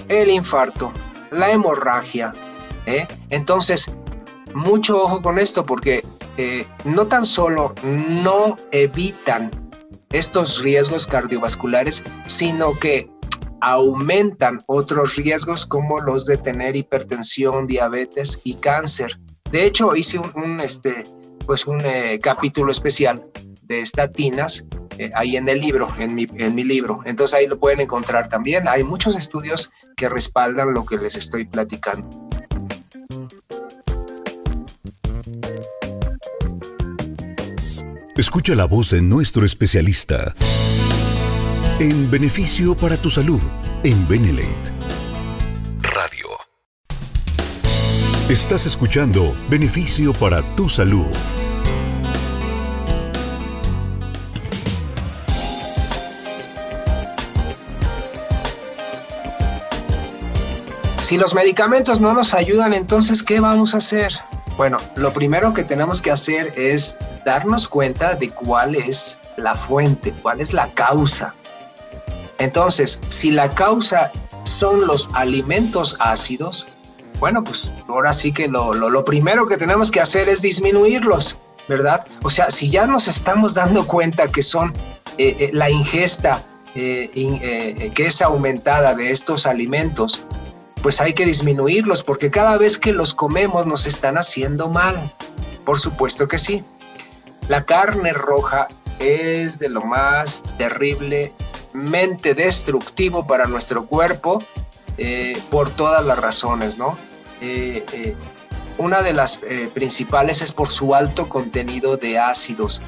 el 0.07 0.29
infarto, 0.29 0.91
la 1.31 1.51
hemorragia. 1.51 2.33
¿eh? 2.85 3.07
Entonces, 3.29 3.91
mucho 4.53 5.01
ojo 5.01 5.21
con 5.21 5.39
esto 5.39 5.65
porque 5.65 6.03
eh, 6.37 6.65
no 6.83 7.07
tan 7.07 7.25
solo 7.25 7.73
no 7.83 8.57
evitan 8.71 9.51
estos 10.11 10.61
riesgos 10.61 11.05
cardiovasculares, 11.07 12.03
sino 12.25 12.73
que 12.79 13.09
aumentan 13.61 14.61
otros 14.67 15.15
riesgos 15.15 15.65
como 15.65 15.99
los 15.99 16.25
de 16.25 16.37
tener 16.37 16.75
hipertensión, 16.75 17.67
diabetes 17.67 18.41
y 18.43 18.55
cáncer. 18.55 19.19
De 19.51 19.65
hecho, 19.65 19.95
hice 19.95 20.19
un, 20.35 20.59
este, 20.59 21.05
pues 21.45 21.65
un 21.65 21.81
eh, 21.83 22.19
capítulo 22.21 22.71
especial 22.71 23.25
de 23.63 23.81
estatinas 23.81 24.65
eh, 24.97 25.09
ahí 25.15 25.37
en 25.37 25.47
el 25.47 25.61
libro, 25.61 25.87
en 25.97 26.13
mi, 26.13 26.27
en 26.35 26.53
mi 26.55 26.63
libro. 26.63 27.01
Entonces 27.05 27.35
ahí 27.35 27.47
lo 27.47 27.59
pueden 27.59 27.79
encontrar 27.79 28.29
también. 28.29 28.67
Hay 28.67 28.83
muchos 28.83 29.15
estudios 29.15 29.71
que 29.95 30.09
respaldan 30.09 30.73
lo 30.73 30.85
que 30.85 30.97
les 30.97 31.15
estoy 31.15 31.45
platicando. 31.45 32.09
Escucha 38.15 38.53
la 38.53 38.65
voz 38.65 38.89
de 38.89 39.01
nuestro 39.01 39.45
especialista 39.45 40.35
en 41.79 42.11
beneficio 42.11 42.75
para 42.75 42.97
tu 42.97 43.09
salud 43.09 43.39
en 43.85 44.05
Benelate 44.09 44.73
Radio. 45.81 46.27
Estás 48.27 48.65
escuchando 48.65 49.33
Beneficio 49.49 50.11
para 50.11 50.41
tu 50.55 50.67
salud. 50.67 51.05
Si 61.01 61.17
los 61.17 61.33
medicamentos 61.33 62.01
no 62.01 62.13
nos 62.13 62.33
ayudan, 62.33 62.73
entonces, 62.73 63.23
¿qué 63.23 63.39
vamos 63.39 63.73
a 63.73 63.77
hacer? 63.77 64.11
Bueno, 64.57 64.79
lo 64.97 65.13
primero 65.13 65.53
que 65.53 65.63
tenemos 65.63 66.01
que 66.01 66.11
hacer 66.11 66.53
es 66.57 66.97
darnos 67.25 67.69
cuenta 67.69 68.15
de 68.15 68.29
cuál 68.31 68.75
es 68.75 69.17
la 69.37 69.55
fuente, 69.55 70.13
cuál 70.21 70.41
es 70.41 70.53
la 70.53 70.73
causa. 70.73 71.33
Entonces, 72.39 73.01
si 73.09 73.31
la 73.31 73.53
causa 73.53 74.11
son 74.45 74.87
los 74.87 75.09
alimentos 75.13 75.97
ácidos, 75.99 76.67
bueno, 77.19 77.43
pues 77.43 77.73
ahora 77.87 78.13
sí 78.13 78.31
que 78.31 78.47
lo, 78.47 79.03
primero 79.03 79.47
que 79.47 79.57
tenemos 79.57 79.91
que 79.91 79.99
hacer 79.99 80.29
es 80.29 80.41
disminuirlos, 80.41 81.37
¿verdad? 81.67 82.05
O 82.23 82.29
sea, 82.29 82.49
si 82.49 82.69
ya 82.69 82.87
nos 82.87 83.07
estamos 83.07 83.53
dando 83.53 83.85
cuenta 83.85 84.31
que 84.31 84.41
son 84.41 84.73
eh, 85.17 85.35
eh, 85.37 85.49
la 85.53 85.69
ingesta 85.69 86.45
eh, 86.75 87.91
que 87.93 88.05
es 88.05 88.21
aumentada 88.21 88.95
de 88.95 89.11
estos 89.11 89.45
alimentos, 89.45 90.21
pues 90.81 91.01
hay 91.01 91.13
que 91.13 91.25
disminuirlos 91.25 92.03
porque 92.03 92.31
cada 92.31 92.57
vez 92.57 92.79
que 92.79 92.93
los 92.93 93.13
comemos 93.13 93.67
nos 93.67 93.85
están 93.85 94.17
haciendo 94.17 94.69
mal. 94.69 95.13
Por 95.65 95.77
supuesto 95.77 96.27
que 96.27 96.37
sí. 96.37 96.63
La 97.49 97.65
carne 97.65 98.13
roja 98.13 98.69
es 98.99 99.59
de 99.59 99.69
lo 99.69 99.81
más 99.81 100.45
terriblemente 101.71 102.33
destructivo 102.33 103.25
para 103.25 103.45
nuestro 103.45 103.85
cuerpo 103.85 104.43
eh, 104.97 105.41
por 105.49 105.69
todas 105.69 106.05
las 106.05 106.19
razones, 106.19 106.77
¿no? 106.77 106.97
Eh, 107.41 107.83
eh, 107.93 108.15
una 108.77 109.01
de 109.01 109.11
las 109.11 109.41
principales 109.73 110.41
es 110.41 110.53
por 110.53 110.69
su 110.69 110.95
alto 110.95 111.27
contenido 111.27 111.97
de 111.97 112.17
ácidos. 112.17 112.81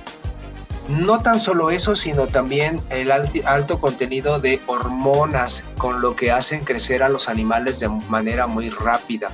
No 0.87 1.21
tan 1.21 1.37
solo 1.37 1.69
eso, 1.69 1.97
sino 1.97 2.27
también 2.27 2.81
el 2.89 3.11
alto 3.11 3.81
contenido 3.81 4.39
de 4.39 4.61
hormonas, 4.67 5.65
con 5.77 6.01
lo 6.01 6.15
que 6.15 6.31
hacen 6.31 6.63
crecer 6.63 7.03
a 7.03 7.09
los 7.09 7.27
animales 7.27 7.81
de 7.81 7.89
manera 7.89 8.47
muy 8.47 8.69
rápida. 8.69 9.31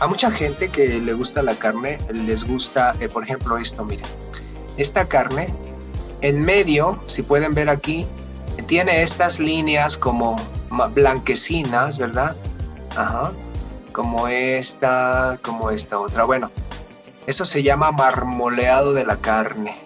A 0.00 0.08
mucha 0.08 0.32
gente 0.32 0.68
que 0.68 1.00
le 1.00 1.12
gusta 1.12 1.44
la 1.44 1.54
carne, 1.54 1.98
les 2.12 2.42
gusta, 2.42 2.96
por 3.12 3.22
ejemplo, 3.22 3.56
esto, 3.56 3.84
miren. 3.84 4.06
Esta 4.76 5.06
carne, 5.06 5.54
en 6.22 6.44
medio, 6.44 7.00
si 7.06 7.22
pueden 7.22 7.54
ver 7.54 7.68
aquí, 7.68 8.04
tiene 8.74 9.04
estas 9.04 9.38
líneas 9.38 9.96
como 9.96 10.34
blanquecinas, 10.94 11.96
¿verdad? 11.96 12.34
Ajá. 12.96 13.30
Como 13.92 14.26
esta, 14.26 15.38
como 15.42 15.70
esta 15.70 16.00
otra. 16.00 16.24
Bueno, 16.24 16.50
eso 17.28 17.44
se 17.44 17.62
llama 17.62 17.92
marmoleado 17.92 18.92
de 18.92 19.06
la 19.06 19.18
carne. 19.18 19.76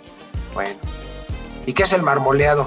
Bueno, 0.55 0.81
¿y 1.67 1.75
qué 1.75 1.83
es 1.83 1.93
el 1.93 2.03
marmoleado? 2.03 2.67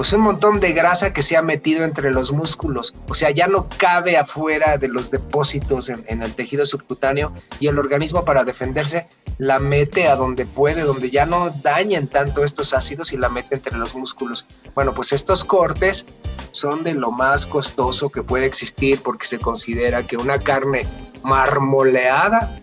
Pues 0.00 0.14
un 0.14 0.22
montón 0.22 0.60
de 0.60 0.72
grasa 0.72 1.12
que 1.12 1.20
se 1.20 1.36
ha 1.36 1.42
metido 1.42 1.84
entre 1.84 2.10
los 2.10 2.32
músculos, 2.32 2.94
o 3.06 3.12
sea, 3.12 3.32
ya 3.32 3.48
no 3.48 3.68
cabe 3.76 4.16
afuera 4.16 4.78
de 4.78 4.88
los 4.88 5.10
depósitos 5.10 5.90
en, 5.90 6.22
el 6.22 6.34
tejido 6.34 6.64
subcutáneo 6.64 7.34
y 7.58 7.66
el 7.66 7.78
organismo 7.78 8.24
para 8.24 8.44
defenderse 8.44 9.08
la 9.36 9.58
mete 9.58 10.08
a 10.08 10.16
donde 10.16 10.46
puede, 10.46 10.84
donde 10.84 11.10
ya 11.10 11.26
no 11.26 11.50
dañen 11.50 12.08
tanto 12.08 12.44
estos 12.44 12.72
ácidos 12.72 13.12
y 13.12 13.18
la 13.18 13.28
mete 13.28 13.56
entre 13.56 13.76
los 13.76 13.94
músculos. 13.94 14.46
Bueno, 14.74 14.94
pues 14.94 15.12
estos 15.12 15.44
cortes 15.44 16.06
son 16.50 16.82
de 16.82 16.94
lo 16.94 17.10
más 17.10 17.44
costoso 17.46 18.08
que 18.08 18.22
puede 18.22 18.46
existir 18.46 19.02
porque 19.02 19.26
se 19.26 19.38
considera 19.38 20.06
que 20.06 20.16
una 20.16 20.38
carne 20.38 20.86
marmoleada, 21.22 22.58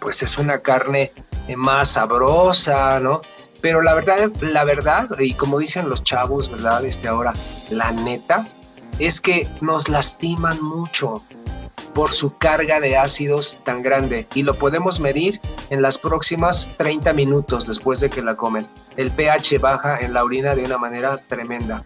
pues 0.00 0.22
es 0.22 0.38
una 0.38 0.60
carne 0.60 1.10
más 1.56 1.88
sabrosa, 1.88 3.00
¿no? 3.00 3.22
Pero 3.60 3.82
la 3.82 3.94
verdad, 3.94 4.30
la 4.40 4.64
verdad, 4.64 5.08
y 5.18 5.34
como 5.34 5.58
dicen 5.58 5.88
los 5.88 6.04
chavos, 6.04 6.50
¿verdad? 6.50 6.84
Este 6.84 7.08
ahora, 7.08 7.32
la 7.70 7.90
neta, 7.90 8.46
es 8.98 9.20
que 9.20 9.48
nos 9.60 9.88
lastiman 9.88 10.62
mucho 10.62 11.22
por 11.94 12.12
su 12.12 12.36
carga 12.36 12.78
de 12.78 12.96
ácidos 12.96 13.58
tan 13.64 13.82
grande 13.82 14.26
y 14.34 14.44
lo 14.44 14.58
podemos 14.58 15.00
medir 15.00 15.40
en 15.70 15.82
las 15.82 15.98
próximas 15.98 16.70
30 16.76 17.12
minutos 17.12 17.66
después 17.66 18.00
de 18.00 18.10
que 18.10 18.22
la 18.22 18.36
comen. 18.36 18.68
El 18.96 19.10
pH 19.10 19.58
baja 19.58 19.98
en 19.98 20.12
la 20.12 20.22
orina 20.22 20.54
de 20.54 20.64
una 20.64 20.78
manera 20.78 21.18
tremenda. 21.26 21.84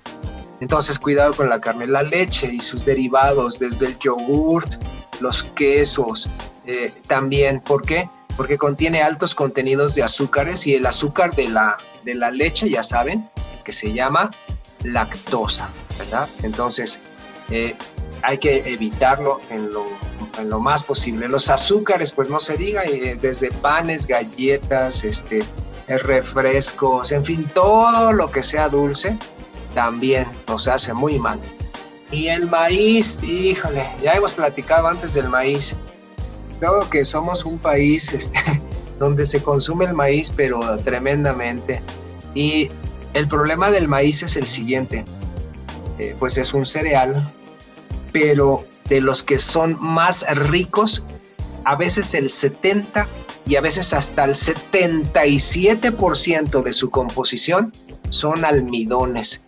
Entonces 0.60 0.98
cuidado 0.98 1.34
con 1.34 1.48
la 1.48 1.60
carne, 1.60 1.86
la 1.86 2.02
leche 2.02 2.52
y 2.52 2.60
sus 2.60 2.84
derivados, 2.84 3.58
desde 3.58 3.86
el 3.86 3.98
yogurt, 3.98 4.74
los 5.20 5.44
quesos, 5.54 6.30
eh, 6.66 6.92
también. 7.08 7.60
¿Por 7.60 7.84
qué? 7.84 8.08
Porque 8.36 8.58
contiene 8.58 9.02
altos 9.02 9.34
contenidos 9.34 9.94
de 9.94 10.02
azúcares 10.02 10.66
y 10.66 10.74
el 10.74 10.86
azúcar 10.86 11.34
de 11.34 11.48
la, 11.48 11.78
de 12.04 12.14
la 12.14 12.30
leche, 12.30 12.70
ya 12.70 12.82
saben, 12.82 13.28
que 13.64 13.72
se 13.72 13.92
llama 13.92 14.30
lactosa, 14.82 15.68
¿verdad? 15.98 16.28
Entonces, 16.42 17.00
eh, 17.50 17.74
hay 18.22 18.38
que 18.38 18.58
evitarlo 18.72 19.40
en 19.50 19.70
lo, 19.70 19.86
en 20.38 20.48
lo, 20.48 20.60
más 20.60 20.82
posible. 20.82 21.28
Los 21.28 21.50
azúcares, 21.50 22.12
pues 22.12 22.28
no 22.28 22.38
se 22.38 22.56
diga, 22.56 22.84
eh, 22.84 23.18
desde 23.20 23.50
panes, 23.50 24.06
galletas, 24.06 25.04
este, 25.04 25.42
refrescos, 25.86 27.12
en 27.12 27.24
fin, 27.24 27.50
todo 27.52 28.12
lo 28.12 28.30
que 28.30 28.42
sea 28.42 28.68
dulce, 28.68 29.16
también 29.74 30.26
nos 30.48 30.68
hace 30.68 30.92
muy 30.94 31.18
mal. 31.18 31.40
Y 32.10 32.28
el 32.28 32.46
maíz, 32.46 33.22
híjole, 33.22 33.86
ya 34.02 34.12
hemos 34.12 34.34
platicado 34.34 34.86
antes 34.86 35.14
del 35.14 35.28
maíz 35.28 35.74
creo 36.62 36.88
que 36.88 37.04
somos 37.04 37.44
un 37.44 37.58
país 37.58 38.12
este, 38.12 38.38
donde 39.00 39.24
se 39.24 39.42
consume 39.42 39.86
el 39.86 39.94
maíz, 39.94 40.32
pero 40.34 40.60
tremendamente. 40.78 41.82
Y 42.36 42.70
el 43.14 43.26
problema 43.26 43.72
del 43.72 43.88
maíz 43.88 44.22
es 44.22 44.36
el 44.36 44.46
siguiente, 44.46 45.04
eh, 45.98 46.14
pues 46.20 46.38
es 46.38 46.54
un 46.54 46.64
cereal, 46.64 47.28
pero 48.12 48.64
de 48.88 49.00
los 49.00 49.24
que 49.24 49.38
son 49.38 49.76
más 49.80 50.24
ricos, 50.36 51.04
a 51.64 51.74
veces 51.74 52.14
el 52.14 52.30
70 52.30 53.08
y 53.44 53.56
a 53.56 53.60
veces 53.60 53.92
hasta 53.92 54.24
el 54.24 54.34
77% 54.34 56.62
de 56.62 56.72
su 56.72 56.90
composición 56.90 57.72
son 58.08 58.44
almidones. 58.44 59.40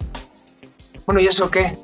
Bueno, 1.07 1.21
¿y 1.21 1.29
eso 1.29 1.49
qué? 1.49 1.79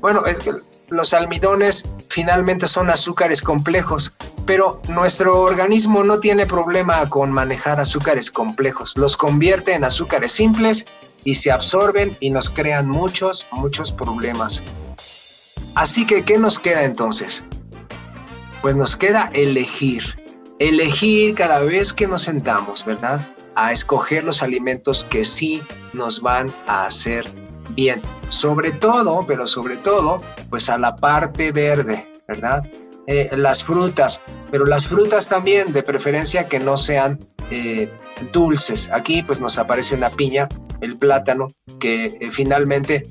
Bueno, 0.00 0.24
es 0.26 0.38
que 0.38 0.52
los 0.88 1.14
almidones 1.14 1.88
finalmente 2.08 2.66
son 2.66 2.90
azúcares 2.90 3.42
complejos, 3.42 4.14
pero 4.46 4.80
nuestro 4.88 5.40
organismo 5.40 6.04
no 6.04 6.20
tiene 6.20 6.46
problema 6.46 7.08
con 7.08 7.32
manejar 7.32 7.80
azúcares 7.80 8.30
complejos. 8.30 8.96
Los 8.96 9.16
convierte 9.16 9.74
en 9.74 9.84
azúcares 9.84 10.32
simples 10.32 10.86
y 11.24 11.34
se 11.34 11.50
absorben 11.50 12.16
y 12.20 12.30
nos 12.30 12.50
crean 12.50 12.88
muchos, 12.88 13.46
muchos 13.50 13.92
problemas. 13.92 14.62
Así 15.74 16.06
que, 16.06 16.22
¿qué 16.22 16.38
nos 16.38 16.58
queda 16.58 16.84
entonces? 16.84 17.44
Pues 18.62 18.76
nos 18.76 18.96
queda 18.96 19.30
elegir. 19.34 20.22
Elegir 20.58 21.34
cada 21.34 21.58
vez 21.58 21.92
que 21.92 22.06
nos 22.06 22.22
sentamos, 22.22 22.84
¿verdad? 22.84 23.20
A 23.56 23.72
escoger 23.72 24.24
los 24.24 24.42
alimentos 24.42 25.04
que 25.04 25.24
sí 25.24 25.62
nos 25.92 26.22
van 26.22 26.52
a 26.66 26.86
hacer 26.86 27.28
bien. 27.70 28.00
Sobre 28.28 28.72
todo, 28.72 29.24
pero 29.26 29.46
sobre 29.46 29.76
todo, 29.76 30.22
pues 30.50 30.68
a 30.68 30.78
la 30.78 30.96
parte 30.96 31.52
verde, 31.52 32.06
¿verdad? 32.26 32.64
Eh, 33.06 33.30
las 33.36 33.62
frutas, 33.62 34.20
pero 34.50 34.66
las 34.66 34.88
frutas 34.88 35.28
también, 35.28 35.72
de 35.72 35.82
preferencia 35.82 36.48
que 36.48 36.58
no 36.58 36.76
sean 36.76 37.20
eh, 37.50 37.88
dulces. 38.32 38.90
Aquí 38.92 39.22
pues 39.22 39.40
nos 39.40 39.58
aparece 39.58 39.94
una 39.94 40.10
piña, 40.10 40.48
el 40.80 40.96
plátano, 40.96 41.48
que 41.78 42.18
eh, 42.20 42.30
finalmente 42.30 43.08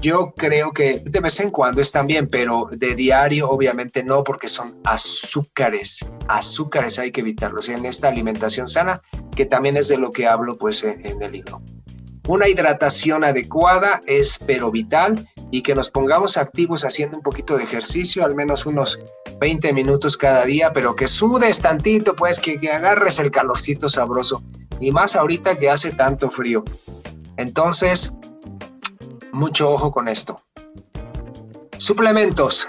yo 0.00 0.32
creo 0.36 0.72
que 0.72 1.00
de 1.04 1.20
vez 1.20 1.38
en 1.38 1.52
cuando 1.52 1.80
están 1.80 2.08
bien, 2.08 2.26
pero 2.26 2.68
de 2.72 2.96
diario 2.96 3.48
obviamente 3.48 4.02
no, 4.02 4.24
porque 4.24 4.48
son 4.48 4.76
azúcares. 4.82 6.04
Azúcares 6.26 6.98
hay 6.98 7.12
que 7.12 7.20
evitarlos 7.20 7.68
en 7.68 7.84
esta 7.84 8.08
alimentación 8.08 8.66
sana, 8.66 9.00
que 9.36 9.46
también 9.46 9.76
es 9.76 9.86
de 9.86 9.98
lo 9.98 10.10
que 10.10 10.26
hablo 10.26 10.58
pues 10.58 10.82
en 10.82 11.22
el 11.22 11.30
libro. 11.30 11.62
Una 12.28 12.48
hidratación 12.48 13.24
adecuada 13.24 14.00
es 14.06 14.38
pero 14.46 14.70
vital 14.70 15.28
y 15.50 15.62
que 15.62 15.74
nos 15.74 15.90
pongamos 15.90 16.36
activos 16.36 16.84
haciendo 16.84 17.16
un 17.16 17.22
poquito 17.22 17.56
de 17.56 17.64
ejercicio, 17.64 18.24
al 18.24 18.36
menos 18.36 18.64
unos 18.64 19.00
20 19.40 19.72
minutos 19.72 20.16
cada 20.16 20.44
día, 20.44 20.72
pero 20.72 20.94
que 20.94 21.08
sudes 21.08 21.60
tantito, 21.60 22.14
pues 22.14 22.38
que, 22.38 22.60
que 22.60 22.70
agarres 22.70 23.18
el 23.18 23.32
calorcito 23.32 23.88
sabroso. 23.88 24.42
Y 24.78 24.92
más 24.92 25.16
ahorita 25.16 25.58
que 25.58 25.68
hace 25.68 25.92
tanto 25.92 26.30
frío. 26.30 26.64
Entonces, 27.36 28.12
mucho 29.32 29.70
ojo 29.70 29.90
con 29.90 30.06
esto. 30.06 30.40
Suplementos. 31.76 32.68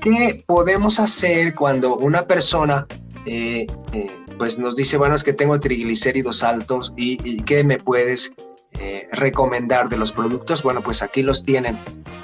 ¿Qué 0.00 0.44
podemos 0.46 0.98
hacer 0.98 1.54
cuando 1.54 1.96
una 1.96 2.26
persona 2.26 2.86
eh, 3.26 3.66
eh, 3.92 4.10
pues 4.38 4.58
nos 4.58 4.76
dice, 4.76 4.96
bueno, 4.96 5.14
es 5.14 5.22
que 5.22 5.32
tengo 5.32 5.60
triglicéridos 5.60 6.42
altos 6.42 6.92
y, 6.96 7.18
y 7.28 7.42
qué 7.42 7.62
me 7.62 7.78
puedes 7.78 8.32
eh, 8.78 9.08
recomendar 9.12 9.88
de 9.88 9.96
los 9.96 10.12
productos, 10.12 10.62
bueno, 10.62 10.82
pues 10.82 11.02
aquí 11.02 11.22
los 11.22 11.44
tienen. 11.44 11.78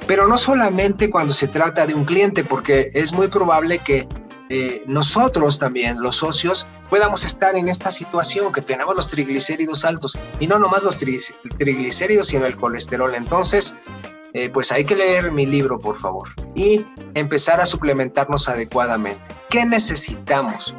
Pero 0.06 0.26
no 0.26 0.36
solamente 0.36 1.10
cuando 1.10 1.32
se 1.32 1.48
trata 1.48 1.86
de 1.86 1.94
un 1.94 2.04
cliente, 2.04 2.44
porque 2.44 2.90
es 2.94 3.12
muy 3.12 3.28
probable 3.28 3.78
que 3.78 4.08
eh, 4.50 4.82
nosotros 4.86 5.58
también, 5.58 6.00
los 6.00 6.16
socios, 6.16 6.66
podamos 6.88 7.24
estar 7.26 7.54
en 7.54 7.68
esta 7.68 7.90
situación 7.90 8.50
que 8.52 8.62
tenemos 8.62 8.96
los 8.96 9.10
triglicéridos 9.10 9.84
altos 9.84 10.18
y 10.40 10.46
no 10.46 10.58
nomás 10.58 10.84
los 10.84 10.96
triglicéridos, 11.58 12.28
sino 12.28 12.46
el 12.46 12.56
colesterol. 12.56 13.14
Entonces, 13.14 13.76
eh, 14.32 14.48
pues 14.48 14.72
hay 14.72 14.84
que 14.84 14.96
leer 14.96 15.32
mi 15.32 15.44
libro, 15.44 15.78
por 15.78 15.98
favor, 15.98 16.28
y 16.54 16.84
empezar 17.14 17.60
a 17.60 17.66
suplementarnos 17.66 18.48
adecuadamente. 18.48 19.20
¿Qué 19.50 19.66
necesitamos? 19.66 20.74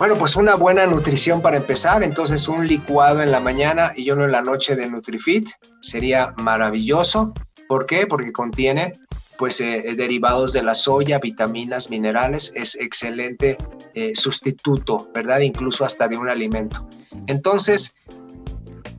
Bueno, 0.00 0.16
pues 0.16 0.34
una 0.34 0.54
buena 0.54 0.86
nutrición 0.86 1.42
para 1.42 1.58
empezar, 1.58 2.02
entonces 2.02 2.48
un 2.48 2.66
licuado 2.66 3.20
en 3.20 3.30
la 3.30 3.38
mañana 3.38 3.92
y 3.94 4.10
uno 4.10 4.24
en 4.24 4.32
la 4.32 4.40
noche 4.40 4.74
de 4.74 4.88
NutriFit 4.88 5.50
sería 5.82 6.32
maravilloso. 6.38 7.34
¿Por 7.68 7.84
qué? 7.84 8.06
Porque 8.06 8.32
contiene 8.32 8.94
pues 9.36 9.60
eh, 9.60 9.94
derivados 9.98 10.54
de 10.54 10.62
la 10.62 10.74
soya, 10.74 11.18
vitaminas, 11.18 11.90
minerales, 11.90 12.50
es 12.56 12.76
excelente 12.76 13.58
eh, 13.92 14.14
sustituto, 14.14 15.10
¿verdad? 15.12 15.40
Incluso 15.40 15.84
hasta 15.84 16.08
de 16.08 16.16
un 16.16 16.30
alimento. 16.30 16.88
Entonces, 17.26 17.96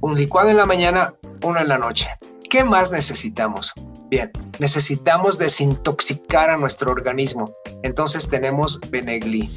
un 0.02 0.16
licuado 0.16 0.50
en 0.50 0.58
la 0.58 0.68
mañana, 0.68 1.16
uno 1.42 1.60
en 1.60 1.68
la 1.68 1.80
noche. 1.80 2.10
¿Qué 2.48 2.64
más 2.64 2.92
necesitamos? 2.92 3.74
Bien, 4.12 4.32
necesitamos 4.60 5.40
desintoxicar 5.40 6.52
a 6.52 6.58
nuestro 6.58 6.92
organismo. 6.92 7.56
Entonces 7.82 8.30
tenemos 8.30 8.80
Benegli. 8.92 9.50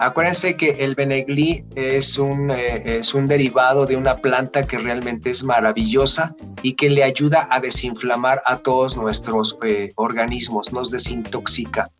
Acuérdense 0.00 0.56
que 0.56 0.70
el 0.78 0.94
Benegli 0.94 1.64
es 1.74 2.18
un, 2.18 2.50
eh, 2.50 2.98
es 2.98 3.14
un 3.14 3.26
derivado 3.26 3.84
de 3.84 3.96
una 3.96 4.16
planta 4.16 4.64
que 4.64 4.78
realmente 4.78 5.30
es 5.30 5.42
maravillosa 5.42 6.34
y 6.62 6.74
que 6.74 6.88
le 6.88 7.02
ayuda 7.02 7.48
a 7.50 7.60
desinflamar 7.60 8.40
a 8.46 8.58
todos 8.58 8.96
nuestros 8.96 9.58
eh, 9.62 9.92
organismos, 9.96 10.72
nos 10.72 10.90
desintoxica. 10.90 11.90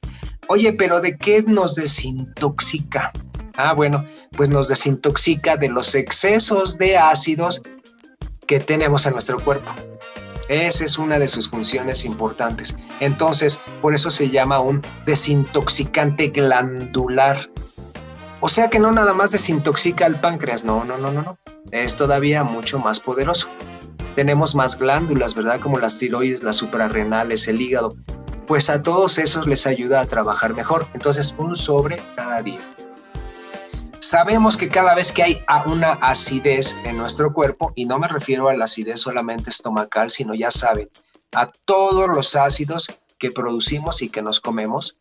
Oye, 0.46 0.72
pero 0.72 1.00
¿de 1.00 1.16
qué 1.16 1.42
nos 1.42 1.74
desintoxica? 1.74 3.12
Ah, 3.56 3.72
bueno, 3.74 4.04
pues 4.36 4.50
nos 4.50 4.68
desintoxica 4.68 5.56
de 5.56 5.68
los 5.68 5.94
excesos 5.96 6.78
de 6.78 6.96
ácidos 6.96 7.62
que 8.46 8.60
tenemos 8.60 9.04
en 9.06 9.12
nuestro 9.12 9.42
cuerpo. 9.44 9.72
Esa 10.48 10.84
es 10.86 10.96
una 10.96 11.18
de 11.18 11.28
sus 11.28 11.50
funciones 11.50 12.04
importantes. 12.04 12.76
Entonces, 13.00 13.60
por 13.82 13.94
eso 13.94 14.10
se 14.10 14.30
llama 14.30 14.60
un 14.60 14.80
desintoxicante 15.04 16.28
glandular. 16.28 17.50
O 18.40 18.48
sea 18.48 18.70
que 18.70 18.78
no 18.78 18.92
nada 18.92 19.12
más 19.14 19.32
desintoxica 19.32 20.06
el 20.06 20.14
páncreas, 20.16 20.64
no, 20.64 20.84
no, 20.84 20.96
no, 20.96 21.10
no, 21.10 21.22
no. 21.22 21.38
Es 21.72 21.96
todavía 21.96 22.44
mucho 22.44 22.78
más 22.78 23.00
poderoso. 23.00 23.48
Tenemos 24.14 24.54
más 24.54 24.78
glándulas, 24.78 25.34
¿verdad? 25.34 25.60
Como 25.60 25.78
las 25.78 25.98
tiroides, 25.98 26.42
las 26.42 26.56
suprarrenales, 26.56 27.48
el 27.48 27.60
hígado. 27.60 27.94
Pues 28.46 28.70
a 28.70 28.82
todos 28.82 29.18
esos 29.18 29.46
les 29.46 29.66
ayuda 29.66 30.00
a 30.00 30.06
trabajar 30.06 30.54
mejor. 30.54 30.86
Entonces, 30.94 31.34
un 31.36 31.56
sobre 31.56 32.00
cada 32.14 32.42
día. 32.42 32.60
Sabemos 33.98 34.56
que 34.56 34.68
cada 34.68 34.94
vez 34.94 35.10
que 35.10 35.24
hay 35.24 35.44
una 35.66 35.92
acidez 35.94 36.76
en 36.84 36.96
nuestro 36.96 37.32
cuerpo, 37.32 37.72
y 37.74 37.86
no 37.86 37.98
me 37.98 38.06
refiero 38.06 38.48
a 38.48 38.54
la 38.54 38.64
acidez 38.64 39.00
solamente 39.00 39.50
estomacal, 39.50 40.10
sino 40.10 40.34
ya 40.34 40.52
saben, 40.52 40.88
a 41.32 41.50
todos 41.64 42.08
los 42.08 42.36
ácidos 42.36 42.92
que 43.18 43.32
producimos 43.32 44.00
y 44.02 44.08
que 44.08 44.22
nos 44.22 44.40
comemos, 44.40 44.98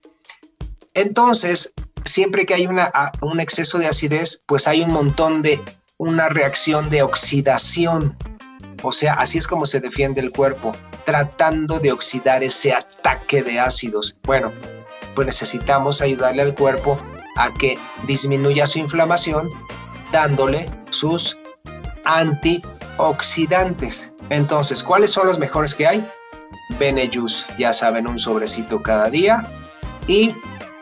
entonces 0.95 1.73
siempre 2.07 2.45
que 2.45 2.53
hay 2.53 2.67
un 2.67 3.39
exceso 3.39 3.77
de 3.77 3.87
acidez, 3.87 4.43
pues 4.45 4.67
hay 4.67 4.81
un 4.81 4.91
montón 4.91 5.41
de 5.41 5.61
una 5.97 6.29
reacción 6.29 6.89
de 6.89 7.03
oxidación. 7.03 8.15
O 8.83 8.91
sea, 8.91 9.13
así 9.13 9.37
es 9.37 9.47
como 9.47 9.65
se 9.65 9.79
defiende 9.79 10.21
el 10.21 10.31
cuerpo, 10.31 10.71
tratando 11.05 11.79
de 11.79 11.91
oxidar 11.91 12.43
ese 12.43 12.73
ataque 12.73 13.43
de 13.43 13.59
ácidos. 13.59 14.17
Bueno, 14.23 14.51
pues 15.15 15.25
necesitamos 15.25 16.01
ayudarle 16.01 16.43
al 16.43 16.53
cuerpo 16.53 16.99
a 17.37 17.53
que 17.53 17.79
disminuya 18.05 18.67
su 18.67 18.79
inflamación 18.79 19.49
dándole 20.11 20.69
sus 20.89 21.37
antioxidantes. 22.05 24.11
Entonces, 24.29 24.83
¿cuáles 24.83 25.11
son 25.11 25.27
los 25.27 25.39
mejores 25.39 25.73
que 25.73 25.87
hay? 25.87 26.05
Benejus, 26.79 27.47
ya 27.57 27.73
saben, 27.73 28.07
un 28.07 28.19
sobrecito 28.19 28.83
cada 28.83 29.09
día. 29.09 29.47
Y 30.07 30.35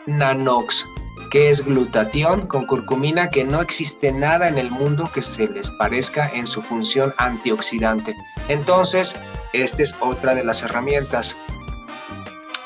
Nanox, 0.06 0.86
que 1.30 1.50
es 1.50 1.64
glutatión 1.64 2.46
con 2.46 2.66
curcumina, 2.66 3.28
que 3.28 3.44
no 3.44 3.60
existe 3.60 4.12
nada 4.12 4.48
en 4.48 4.58
el 4.58 4.70
mundo 4.70 5.10
que 5.12 5.22
se 5.22 5.48
les 5.48 5.70
parezca 5.70 6.30
en 6.32 6.46
su 6.46 6.62
función 6.62 7.14
antioxidante. 7.18 8.16
Entonces, 8.48 9.18
esta 9.52 9.82
es 9.82 9.94
otra 10.00 10.34
de 10.34 10.44
las 10.44 10.62
herramientas. 10.62 11.36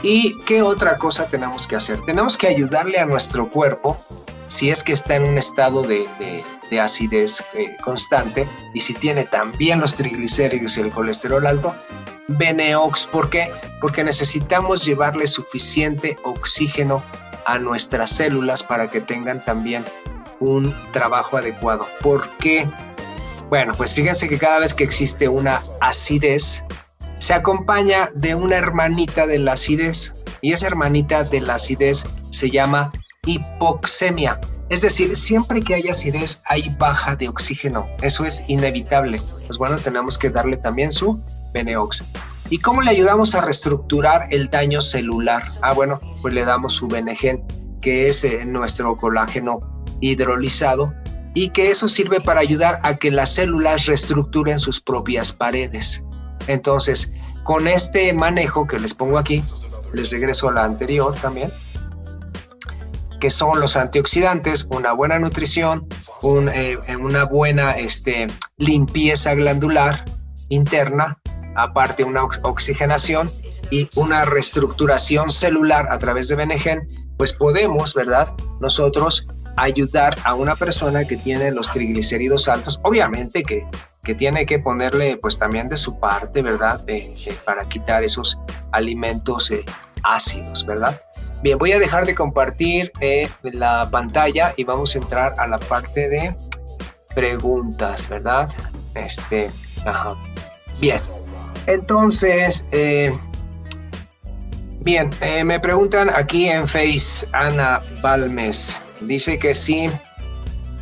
¿Y 0.02 0.38
qué 0.44 0.62
otra 0.62 0.96
cosa 0.96 1.26
tenemos 1.26 1.66
que 1.66 1.76
hacer? 1.76 2.00
Tenemos 2.06 2.38
que 2.38 2.48
ayudarle 2.48 2.98
a 2.98 3.06
nuestro 3.06 3.48
cuerpo, 3.48 3.98
si 4.46 4.70
es 4.70 4.82
que 4.82 4.92
está 4.92 5.16
en 5.16 5.24
un 5.24 5.38
estado 5.38 5.82
de, 5.82 6.08
acidez 6.80 7.44
eh, 7.54 7.76
constante 7.82 8.48
y 8.72 8.80
si 8.80 8.94
tiene 8.94 9.24
también 9.24 9.80
los 9.80 9.94
triglicéridos 9.96 10.78
y 10.78 10.82
el 10.82 10.90
colesterol 10.90 11.46
alto, 11.46 11.74
Beneox. 12.28 13.08
¿Por 13.08 13.28
qué? 13.28 13.50
Porque 13.80 14.04
necesitamos 14.04 14.84
llevarle 14.84 15.26
suficiente 15.26 16.16
oxígeno 16.22 17.02
a 17.46 17.58
nuestras 17.58 18.10
células 18.10 18.62
para 18.62 18.88
que 18.88 19.00
tengan 19.00 19.44
también 19.44 19.84
un 20.40 20.74
trabajo 20.92 21.36
adecuado. 21.36 21.86
¿Por 22.00 22.28
qué? 22.38 22.66
Bueno, 23.48 23.74
pues 23.76 23.94
fíjense 23.94 24.28
que 24.28 24.38
cada 24.38 24.60
vez 24.60 24.74
que 24.74 24.84
existe 24.84 25.28
una 25.28 25.62
acidez, 25.80 26.64
se 27.18 27.34
acompaña 27.34 28.10
de 28.14 28.34
una 28.34 28.56
hermanita 28.56 29.26
de 29.26 29.38
la 29.38 29.52
acidez 29.52 30.16
y 30.40 30.52
esa 30.52 30.66
hermanita 30.66 31.24
de 31.24 31.40
la 31.40 31.54
acidez 31.54 32.08
se 32.30 32.50
llama 32.50 32.92
hipoxemia. 33.26 34.40
Es 34.70 34.82
decir, 34.82 35.16
siempre 35.16 35.62
que 35.62 35.74
hay 35.74 35.88
acidez 35.88 36.42
hay 36.46 36.74
baja 36.78 37.16
de 37.16 37.28
oxígeno. 37.28 37.88
Eso 38.02 38.24
es 38.24 38.44
inevitable. 38.46 39.20
Pues 39.46 39.58
bueno, 39.58 39.78
tenemos 39.78 40.16
que 40.16 40.30
darle 40.30 40.56
también 40.56 40.92
su 40.92 41.20
Beneox. 41.52 42.04
¿Y 42.50 42.58
cómo 42.58 42.82
le 42.82 42.90
ayudamos 42.90 43.36
a 43.36 43.40
reestructurar 43.40 44.26
el 44.30 44.50
daño 44.50 44.80
celular? 44.80 45.44
Ah, 45.62 45.72
bueno, 45.72 46.00
pues 46.20 46.34
le 46.34 46.44
damos 46.44 46.74
su 46.74 46.88
Benegen, 46.88 47.44
que 47.80 48.08
es 48.08 48.24
eh, 48.24 48.44
nuestro 48.44 48.96
colágeno 48.96 49.60
hidrolizado 50.00 50.92
y 51.32 51.50
que 51.50 51.70
eso 51.70 51.86
sirve 51.86 52.20
para 52.20 52.40
ayudar 52.40 52.80
a 52.82 52.96
que 52.96 53.12
las 53.12 53.34
células 53.34 53.86
reestructuren 53.86 54.58
sus 54.58 54.80
propias 54.80 55.32
paredes. 55.32 56.04
Entonces, 56.48 57.12
con 57.44 57.68
este 57.68 58.12
manejo 58.14 58.66
que 58.66 58.80
les 58.80 58.94
pongo 58.94 59.16
aquí, 59.16 59.44
les 59.92 60.10
regreso 60.10 60.48
a 60.48 60.52
la 60.52 60.64
anterior 60.64 61.14
también, 61.14 61.52
que 63.20 63.30
son 63.30 63.60
los 63.60 63.76
antioxidantes, 63.76 64.66
una 64.70 64.92
buena 64.92 65.20
nutrición, 65.20 65.86
eh, 66.52 66.78
una 66.98 67.24
buena 67.24 67.72
este, 67.78 68.26
limpieza 68.56 69.34
glandular 69.34 70.04
interna, 70.48 71.19
aparte 71.62 72.04
una 72.04 72.24
oxigenación 72.24 73.30
y 73.70 73.88
una 73.94 74.24
reestructuración 74.24 75.30
celular 75.30 75.86
a 75.90 75.98
través 75.98 76.28
de 76.28 76.36
Benegen, 76.36 76.88
pues 77.16 77.32
podemos, 77.32 77.94
¿verdad? 77.94 78.32
Nosotros 78.60 79.26
ayudar 79.56 80.16
a 80.24 80.34
una 80.34 80.56
persona 80.56 81.04
que 81.04 81.16
tiene 81.16 81.50
los 81.50 81.70
triglicéridos 81.70 82.48
altos, 82.48 82.80
obviamente 82.82 83.42
que, 83.42 83.66
que 84.02 84.14
tiene 84.14 84.46
que 84.46 84.58
ponerle 84.58 85.16
pues 85.18 85.38
también 85.38 85.68
de 85.68 85.76
su 85.76 86.00
parte, 86.00 86.42
¿verdad? 86.42 86.82
Eh, 86.88 87.14
eh, 87.26 87.36
para 87.44 87.68
quitar 87.68 88.02
esos 88.02 88.38
alimentos 88.72 89.50
eh, 89.50 89.64
ácidos, 90.02 90.64
¿verdad? 90.64 91.00
Bien, 91.42 91.58
voy 91.58 91.72
a 91.72 91.78
dejar 91.78 92.06
de 92.06 92.14
compartir 92.14 92.92
la 93.42 93.88
pantalla 93.90 94.52
y 94.56 94.64
vamos 94.64 94.94
a 94.94 94.98
entrar 94.98 95.34
a 95.38 95.46
la 95.46 95.58
parte 95.58 96.08
de 96.08 96.36
preguntas, 97.14 98.08
¿verdad? 98.08 98.50
Este, 98.94 99.50
ajá. 99.86 100.16
Bien, 100.80 101.00
entonces, 101.66 102.66
bien, 104.80 105.10
me 105.44 105.60
preguntan 105.60 106.10
aquí 106.14 106.48
en 106.48 106.66
Face 106.66 107.26
Ana 107.32 107.82
Balmes. 108.02 108.80
Dice 109.02 109.38
que 109.38 109.54
sí, 109.54 109.88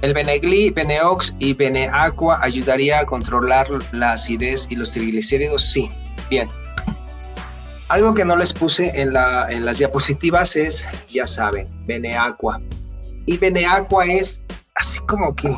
el 0.03 0.14
Benegli, 0.14 0.70
Beneox 0.70 1.35
y 1.39 1.55
Beneaqua 1.55 2.41
ayudaría 2.43 3.01
a 3.01 3.07
controlar 3.07 3.68
la 3.93 4.12
acidez 4.12 4.66
y 4.70 4.76
los 4.76 4.91
triglicéridos. 4.91 5.62
Sí, 5.64 5.91
bien. 6.31 6.49
Algo 7.89 8.12
que 8.14 8.24
no 8.24 8.37
les 8.37 8.53
puse 8.53 8.93
en 9.01 9.12
las 9.12 9.79
diapositivas 9.79 10.57
es, 10.57 10.89
ya 11.11 11.26
saben, 11.26 11.68
Beneaqua. 11.87 12.61
Y 13.26 13.37
Beneaqua 13.39 14.05
es 14.07 14.45
así 14.74 15.01
como 15.07 15.35
que 15.35 15.55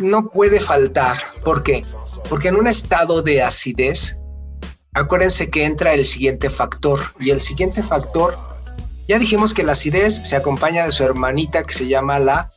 no 0.00 0.28
puede 0.30 0.60
faltar. 0.60 1.16
¿Por 1.44 1.62
qué? 1.62 1.84
Porque 2.28 2.48
en 2.48 2.56
un 2.56 2.66
estado 2.66 3.22
de 3.22 3.42
acidez, 3.42 4.18
acuérdense 4.94 5.50
que 5.50 5.64
entra 5.64 5.94
el 5.94 6.04
siguiente 6.04 6.50
factor. 6.50 7.00
Y 7.18 7.30
el 7.30 7.40
siguiente 7.40 7.82
factor 7.82 8.38
ya 9.08 9.18
dijimos 9.18 9.54
que 9.54 9.62
la 9.62 9.72
acidez 9.72 10.20
se 10.24 10.36
acompaña 10.36 10.84
de 10.84 10.90
su 10.90 11.04
hermanita 11.04 11.62
que 11.62 11.72
se 11.72 11.88
llama 11.88 12.18
la 12.18 12.50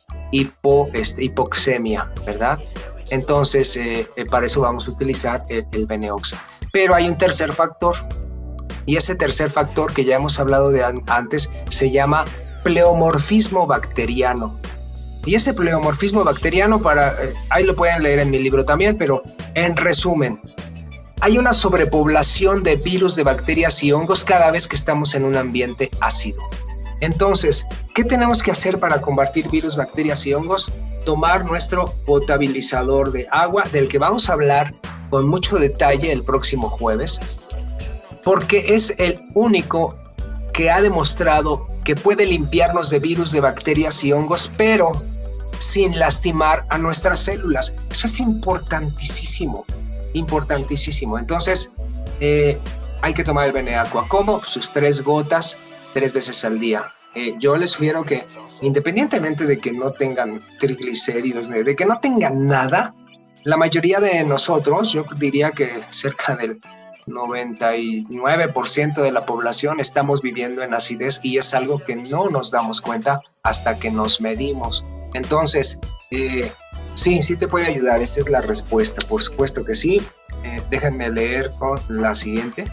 este, 0.92 1.24
hipoxemia, 1.24 2.12
¿verdad? 2.26 2.58
Entonces, 3.10 3.76
eh, 3.76 4.08
eh, 4.16 4.24
para 4.26 4.46
eso 4.46 4.60
vamos 4.60 4.88
a 4.88 4.90
utilizar 4.90 5.44
el, 5.48 5.66
el 5.72 5.86
Beneox. 5.86 6.34
Pero 6.72 6.94
hay 6.94 7.08
un 7.08 7.18
tercer 7.18 7.52
factor, 7.52 7.96
y 8.86 8.96
ese 8.96 9.14
tercer 9.14 9.50
factor 9.50 9.92
que 9.92 10.04
ya 10.04 10.16
hemos 10.16 10.38
hablado 10.38 10.70
de 10.70 10.84
antes 11.06 11.50
se 11.68 11.90
llama 11.90 12.24
pleomorfismo 12.64 13.66
bacteriano. 13.66 14.58
Y 15.24 15.36
ese 15.36 15.54
pleomorfismo 15.54 16.24
bacteriano, 16.24 16.80
para, 16.80 17.10
eh, 17.22 17.32
ahí 17.50 17.64
lo 17.64 17.76
pueden 17.76 18.02
leer 18.02 18.18
en 18.18 18.30
mi 18.30 18.38
libro 18.38 18.64
también, 18.64 18.98
pero 18.98 19.22
en 19.54 19.76
resumen, 19.76 20.40
hay 21.20 21.38
una 21.38 21.52
sobrepoblación 21.52 22.62
de 22.62 22.76
virus, 22.76 23.14
de 23.14 23.22
bacterias 23.22 23.82
y 23.84 23.92
hongos 23.92 24.24
cada 24.24 24.50
vez 24.50 24.66
que 24.66 24.76
estamos 24.76 25.14
en 25.14 25.24
un 25.24 25.36
ambiente 25.36 25.90
ácido. 26.00 26.42
Entonces, 27.00 27.66
¿qué 27.94 28.04
tenemos 28.04 28.42
que 28.42 28.50
hacer 28.50 28.78
para 28.78 29.00
combatir 29.00 29.48
virus, 29.48 29.76
bacterias 29.76 30.26
y 30.26 30.34
hongos? 30.34 30.72
Tomar 31.04 31.44
nuestro 31.44 31.92
potabilizador 32.06 33.12
de 33.12 33.28
agua, 33.30 33.64
del 33.72 33.88
que 33.88 33.98
vamos 33.98 34.28
a 34.28 34.34
hablar 34.34 34.74
con 35.10 35.28
mucho 35.28 35.58
detalle 35.58 36.10
el 36.10 36.24
próximo 36.24 36.68
jueves, 36.68 37.20
porque 38.24 38.74
es 38.74 38.94
el 38.98 39.20
único 39.34 39.96
que 40.52 40.70
ha 40.70 40.80
demostrado 40.80 41.66
que 41.84 41.96
puede 41.96 42.26
limpiarnos 42.26 42.90
de 42.90 43.00
virus, 43.00 43.32
de 43.32 43.40
bacterias 43.40 44.02
y 44.04 44.12
hongos, 44.12 44.52
pero 44.56 44.92
sin 45.62 45.98
lastimar 45.98 46.66
a 46.70 46.78
nuestras 46.78 47.20
células. 47.20 47.76
Eso 47.90 48.06
es 48.06 48.20
importantísimo 48.20 49.64
importantísimo. 50.14 51.18
Entonces, 51.18 51.72
eh, 52.20 52.58
hay 53.00 53.14
que 53.14 53.24
tomar 53.24 53.46
el 53.46 53.52
Beneaqua. 53.52 54.06
como 54.08 54.42
Sus 54.44 54.70
tres 54.70 55.02
gotas, 55.02 55.58
tres 55.92 56.12
veces 56.12 56.44
al 56.44 56.58
día. 56.58 56.92
Eh, 57.14 57.34
yo 57.38 57.56
les 57.56 57.70
sugiero 57.70 58.04
que, 58.04 58.26
independientemente 58.62 59.46
de 59.46 59.58
que 59.58 59.72
no 59.72 59.92
tengan 59.92 60.40
triglicéridos, 60.58 61.48
de 61.48 61.76
que 61.76 61.84
no 61.84 61.98
tengan 62.00 62.46
nada, 62.46 62.94
la 63.44 63.56
mayoría 63.56 64.00
de 64.00 64.24
nosotros, 64.24 64.92
yo 64.92 65.04
diría 65.16 65.50
que 65.50 65.68
cerca 65.90 66.36
del 66.36 66.60
99% 67.06 69.02
de 69.02 69.12
la 69.12 69.26
población 69.26 69.80
estamos 69.80 70.22
viviendo 70.22 70.62
en 70.62 70.72
acidez 70.72 71.18
y 71.24 71.38
es 71.38 71.52
algo 71.52 71.80
que 71.80 71.96
no 71.96 72.30
nos 72.30 72.52
damos 72.52 72.80
cuenta 72.80 73.20
hasta 73.42 73.78
que 73.78 73.90
nos 73.90 74.20
medimos. 74.20 74.84
Entonces, 75.14 75.78
eh, 76.10 76.52
Sí, 76.94 77.22
sí 77.22 77.36
te 77.36 77.48
puede 77.48 77.66
ayudar, 77.66 78.02
esta 78.02 78.20
es 78.20 78.28
la 78.28 78.42
respuesta, 78.42 79.00
por 79.08 79.22
supuesto 79.22 79.64
que 79.64 79.74
sí. 79.74 80.02
Eh, 80.44 80.62
déjenme 80.70 81.10
leer 81.10 81.50
la 81.88 82.14
siguiente. 82.14 82.64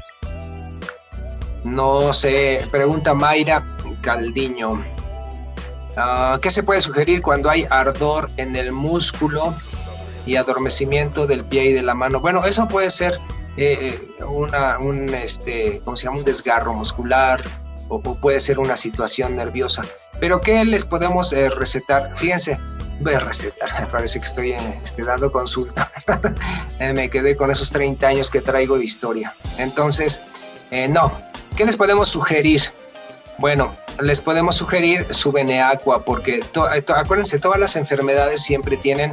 No 1.64 2.12
sé, 2.12 2.66
pregunta 2.72 3.14
Mayra 3.14 3.66
Caldiño. 4.02 4.84
Ah, 5.96 6.38
¿Qué 6.42 6.50
se 6.50 6.64
puede 6.64 6.82
sugerir 6.82 7.22
cuando 7.22 7.50
hay 7.50 7.66
ardor 7.70 8.30
en 8.38 8.56
el 8.56 8.72
músculo 8.72 9.54
y 10.26 10.36
adormecimiento 10.36 11.26
del 11.26 11.46
pie 11.46 11.66
y 11.66 11.74
de 11.74 11.84
la 11.84 11.94
mano? 11.94 12.20
Bueno, 12.20 12.44
eso 12.46 12.68
puede 12.68 12.90
ser 12.90 13.20
eh, 13.58 14.00
eh, 14.20 14.24
una, 14.24 14.80
un, 14.80 15.14
este, 15.14 15.82
¿cómo 15.86 15.96
se 15.96 16.06
llama? 16.06 16.20
un 16.20 16.26
desgarro 16.26 16.74
muscular 16.74 17.42
o, 17.88 18.02
puede 18.02 18.40
ser 18.40 18.60
una 18.60 18.76
situación 18.76 19.36
nerviosa. 19.36 19.86
Pero 20.20 20.42
¿qué 20.42 20.66
les 20.66 20.86
podemos 20.86 21.32
recetar? 21.32 22.12
Fíjense, 22.16 22.60
voy 23.00 23.14
a 23.14 23.20
recetar, 23.20 23.90
parece 23.92 24.20
que 24.20 24.26
estoy 24.26 24.52
este, 24.84 25.04
dando 25.04 25.32
consulta. 25.32 25.92
Eh, 26.80 26.94
me 26.94 27.10
quedé 27.10 27.36
con 27.36 27.52
esos 27.52 27.72
30 27.72 28.08
años 28.08 28.32
que 28.32 28.40
traigo 28.40 28.78
de 28.78 28.86
historia. 28.86 29.36
Entonces, 29.58 30.22
eh, 30.72 30.88
no, 30.88 31.12
¿qué 31.58 31.66
les 31.66 31.76
podemos 31.76 32.08
sugerir? 32.08 32.62
Bueno, 33.38 33.76
les 34.02 34.22
podemos 34.22 34.56
sugerir 34.56 35.06
su 35.14 35.34
Beneaqua, 35.34 36.06
porque 36.06 36.38
eh, 36.38 36.84
acuérdense, 36.96 37.38
todas 37.38 37.60
las 37.60 37.76
enfermedades 37.76 38.42
siempre 38.42 38.78
tienen 38.78 39.12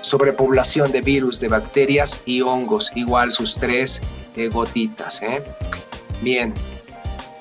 sobrepoblación 0.00 0.90
de 0.90 1.02
virus, 1.02 1.38
de 1.38 1.48
bacterias 1.48 2.18
y 2.24 2.40
hongos, 2.40 2.90
igual 2.94 3.30
sus 3.30 3.58
tres 3.58 4.00
gotitas. 4.52 5.20
Bien, 6.22 6.54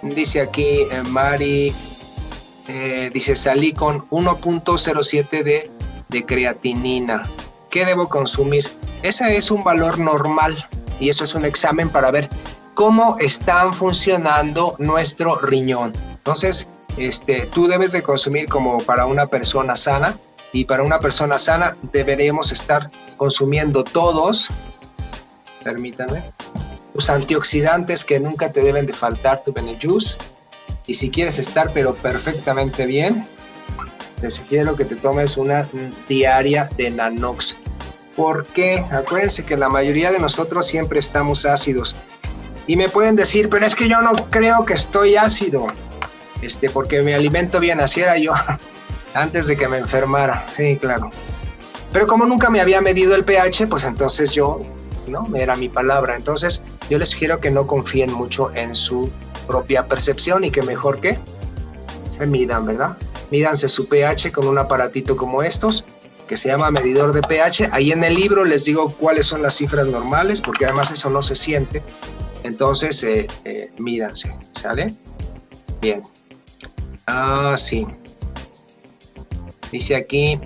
dice 0.02 0.42
aquí 0.42 0.86
Mari 1.06 1.74
eh, 2.68 3.12
dice, 3.14 3.36
salí 3.36 3.74
con 3.74 4.02
1.07 4.10 5.44
de, 5.44 6.26
creatinina. 6.26 7.30
¿Qué 7.70 7.86
debo 7.86 8.08
consumir? 8.08 8.66
Ese 9.04 9.36
es 9.36 9.52
un 9.52 9.64
valor 9.64 10.00
normal 10.00 10.66
y 11.00 11.10
eso 11.10 11.26
es 11.26 11.36
un 11.36 11.44
examen 11.44 11.90
para 11.90 12.10
ver 12.10 12.30
cómo 12.74 13.18
están 13.20 13.74
funcionando 13.74 14.76
nuestro 14.80 15.38
riñón. 15.40 15.94
Entonces, 16.14 16.70
este, 16.98 17.48
tú 17.48 17.68
debes 17.68 17.92
de 17.92 18.02
consumir 18.02 18.48
como 18.48 18.78
para 18.80 19.06
una 19.06 19.28
persona 19.28 19.76
sana 19.76 20.18
y 20.54 20.64
para 20.64 20.84
una 20.84 21.00
persona 21.00 21.38
sana 21.38 21.76
deberíamos 21.92 22.54
estar 22.54 22.90
consumiendo 23.18 23.84
todos, 23.84 24.48
permítanme, 25.64 26.24
los 26.94 27.10
antioxidantes 27.10 28.06
que 28.06 28.22
nunca 28.22 28.54
te 28.54 28.62
deben 28.62 28.86
de 28.86 28.94
faltar, 28.94 29.44
tu 29.44 29.52
Benejus, 29.52 30.18
y 30.88 30.94
si 30.94 31.10
quieres 31.10 31.40
estar 31.40 31.72
pero 31.74 31.96
perfectamente 31.96 32.86
bien, 32.86 33.28
te 34.22 34.30
sugiero 34.30 34.76
que 34.76 34.86
te 34.86 34.96
tomes 34.96 35.38
una 35.38 35.68
diaria 36.08 36.70
de 36.78 36.92
Nanox. 36.92 37.56
Porque 38.16 38.86
acuérdense 38.92 39.44
que 39.44 39.58
la 39.58 39.68
mayoría 39.68 40.12
de 40.12 40.20
nosotros 40.20 40.66
siempre 40.66 41.00
estamos 41.00 41.46
ácidos. 41.46 41.96
Y 42.68 42.78
me 42.78 42.90
pueden 42.90 43.16
decir, 43.16 43.50
pero 43.50 43.66
es 43.66 43.76
que 43.76 43.90
yo 43.90 44.02
no 44.02 44.14
creo 44.30 44.66
que 44.66 44.74
estoy 44.74 45.18
ácido. 45.18 45.68
Este, 46.42 46.70
porque 46.70 47.02
me 47.02 47.14
alimento 47.14 47.60
bien, 47.60 47.80
así 47.80 48.02
era 48.02 48.18
yo 48.18 48.34
antes 49.14 49.48
de 49.48 49.58
que 49.58 49.68
me 49.68 49.78
enfermara. 49.78 50.46
Sí, 50.56 50.78
claro. 50.78 51.10
Pero 51.92 52.08
como 52.08 52.26
nunca 52.26 52.50
me 52.50 52.62
había 52.62 52.82
medido 52.82 53.16
el 53.16 53.24
pH, 53.24 53.68
pues 53.68 53.84
entonces 53.84 54.34
yo, 54.34 54.60
¿no? 55.08 55.28
Era 55.36 55.56
mi 55.56 55.70
palabra. 55.70 56.16
Entonces, 56.16 56.64
yo 56.90 56.98
les 56.98 57.10
sugiero 57.10 57.40
que 57.40 57.52
no 57.52 57.68
confíen 57.68 58.12
mucho 58.14 58.54
en 58.56 58.76
su 58.76 59.10
propia 59.46 59.86
percepción 59.86 60.44
y 60.44 60.52
que 60.52 60.62
mejor 60.62 61.00
que 61.00 61.20
se 62.12 62.26
midan, 62.26 62.66
¿verdad? 62.66 62.98
Mídanse 63.32 63.68
su 63.68 63.88
pH 63.88 64.32
con 64.32 64.48
un 64.48 64.58
aparatito 64.58 65.18
como 65.18 65.44
estos 65.44 65.86
que 66.28 66.38
se 66.38 66.50
llama 66.50 66.72
medidor 66.72 67.14
de 67.14 67.22
pH. 67.22 67.70
Ahí 67.72 67.92
en 67.92 68.04
el 68.04 68.16
libro 68.16 68.46
les 68.46 68.66
digo 68.66 68.92
cuáles 68.94 69.28
son 69.28 69.42
las 69.42 69.56
cifras 69.56 69.88
normales, 69.88 70.42
porque 70.42 70.66
además 70.66 70.92
eso 70.92 71.10
no 71.10 71.22
se 71.22 71.36
siente. 71.36 71.82
Entonces, 72.44 73.04
eh, 73.04 73.28
eh, 73.44 73.72
mídanse, 73.78 74.36
¿sale? 74.52 74.94
Bien. 75.82 76.04
Ah, 77.08 77.56
sí. 77.58 77.86
Dice 79.72 79.96
aquí, 79.96 80.40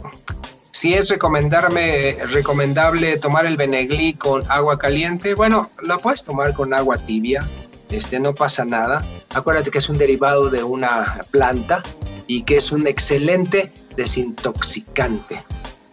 si 0.72 0.94
es 0.94 1.10
recomendarme, 1.10 2.18
recomendable 2.32 3.18
tomar 3.18 3.46
el 3.46 3.58
Benegli 3.58 4.14
con 4.14 4.50
agua 4.50 4.80
caliente, 4.80 5.34
bueno, 5.34 5.70
la 5.84 5.98
puedes 5.98 6.24
tomar 6.24 6.54
con 6.54 6.74
agua 6.74 6.98
tibia, 6.98 7.48
este, 7.90 8.20
no 8.20 8.36
pasa 8.36 8.66
nada. 8.66 9.06
Acuérdate 9.34 9.72
que 9.72 9.80
es 9.80 9.90
un 9.90 9.98
derivado 9.98 10.50
de 10.50 10.64
una 10.64 11.22
planta 11.32 11.84
y 12.28 12.44
que 12.44 12.58
es 12.58 12.72
un 12.72 12.88
excelente 12.88 13.74
desintoxicante. 13.96 15.44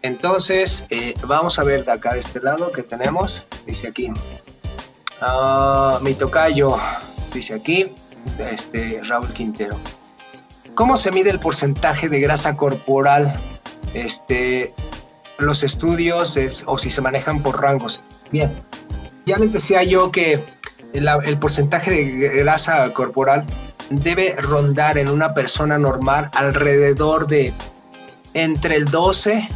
Entonces, 0.02 0.86
eh, 0.90 1.14
vamos 1.26 1.58
a 1.58 1.64
ver 1.64 1.84
de 1.84 1.92
acá 1.92 2.14
de 2.14 2.20
este 2.20 2.40
lado 2.40 2.70
que 2.70 2.82
tenemos, 2.82 3.44
dice 3.66 3.88
aquí, 3.88 4.08
uh, 5.20 6.00
mi 6.00 6.14
tocayo, 6.14 6.76
dice 7.32 7.54
aquí, 7.54 7.86
este, 8.38 9.00
Raúl 9.02 9.32
Quintero. 9.32 9.76
¿Cómo 10.74 10.96
se 10.96 11.10
mide 11.10 11.30
el 11.30 11.40
porcentaje 11.40 12.08
de 12.08 12.20
grasa 12.20 12.56
corporal? 12.56 13.34
Este, 13.94 14.74
los 15.38 15.62
estudios 15.62 16.38
o 16.66 16.78
si 16.78 16.90
se 16.90 17.00
manejan 17.00 17.42
por 17.42 17.60
rangos. 17.60 18.00
Bien, 18.30 18.52
ya 19.24 19.38
les 19.38 19.52
decía 19.52 19.82
yo 19.82 20.12
que 20.12 20.44
el, 20.92 21.38
porcentaje 21.38 21.90
de 21.90 22.42
grasa 22.42 22.92
corporal 22.92 23.44
debe 23.90 24.34
rondar 24.36 24.98
en 24.98 25.08
una 25.08 25.34
persona 25.34 25.78
normal 25.78 26.30
alrededor 26.34 27.26
de 27.26 27.52
entre 28.34 28.76
el 28.76 28.86
12 28.86 29.48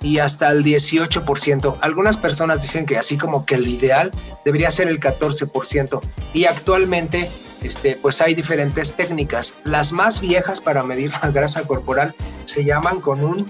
y 0.00 0.18
hasta 0.18 0.50
el 0.50 0.64
18%. 0.64 1.76
Algunas 1.80 2.16
personas 2.16 2.62
dicen 2.62 2.86
que 2.86 2.96
así 2.96 3.18
como 3.18 3.44
que 3.44 3.56
el 3.56 3.66
ideal 3.66 4.12
debería 4.44 4.70
ser 4.70 4.88
el 4.88 5.00
14%. 5.00 6.00
Y 6.34 6.44
actualmente 6.44 7.28
este, 7.62 7.98
pues 8.00 8.20
hay 8.20 8.34
diferentes 8.34 8.94
técnicas. 8.94 9.54
Las 9.64 9.92
más 9.92 10.20
viejas 10.20 10.60
para 10.60 10.82
medir 10.84 11.12
la 11.22 11.30
grasa 11.30 11.62
corporal 11.62 12.14
se 12.44 12.64
llaman 12.64 13.00
con 13.00 13.24
un 13.24 13.44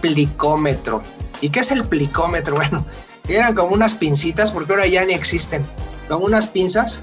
plicómetro. 0.00 1.02
¿Y 1.40 1.50
qué 1.50 1.60
es 1.60 1.70
el 1.70 1.84
plicómetro? 1.84 2.56
Bueno, 2.66 2.86
eran 3.28 3.54
como 3.54 3.74
unas 3.74 3.94
pincitas, 3.94 4.52
porque 4.52 4.72
ahora 4.72 4.86
ya 4.86 5.04
ni 5.04 5.12
existen, 5.12 5.64
con 6.08 6.22
unas 6.22 6.46
pinzas. 6.46 7.02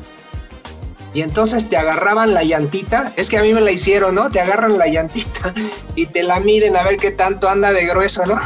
Y 1.14 1.22
entonces 1.22 1.70
te 1.70 1.78
agarraban 1.78 2.34
la 2.34 2.44
llantita, 2.44 3.14
es 3.16 3.30
que 3.30 3.38
a 3.38 3.44
mí 3.44 3.54
me 3.54 3.62
la 3.62 3.72
hicieron, 3.72 4.16
¿no? 4.16 4.32
Te 4.32 4.40
agarran 4.40 4.78
la 4.78 4.88
llantita 4.88 5.54
y 5.96 6.08
te 6.08 6.24
la 6.24 6.40
miden 6.40 6.76
a 6.76 6.84
ver 6.84 6.98
qué 6.98 7.12
tanto 7.12 7.48
anda 7.48 7.72
de 7.72 7.86
grueso, 7.86 8.26
¿no? 8.26 8.40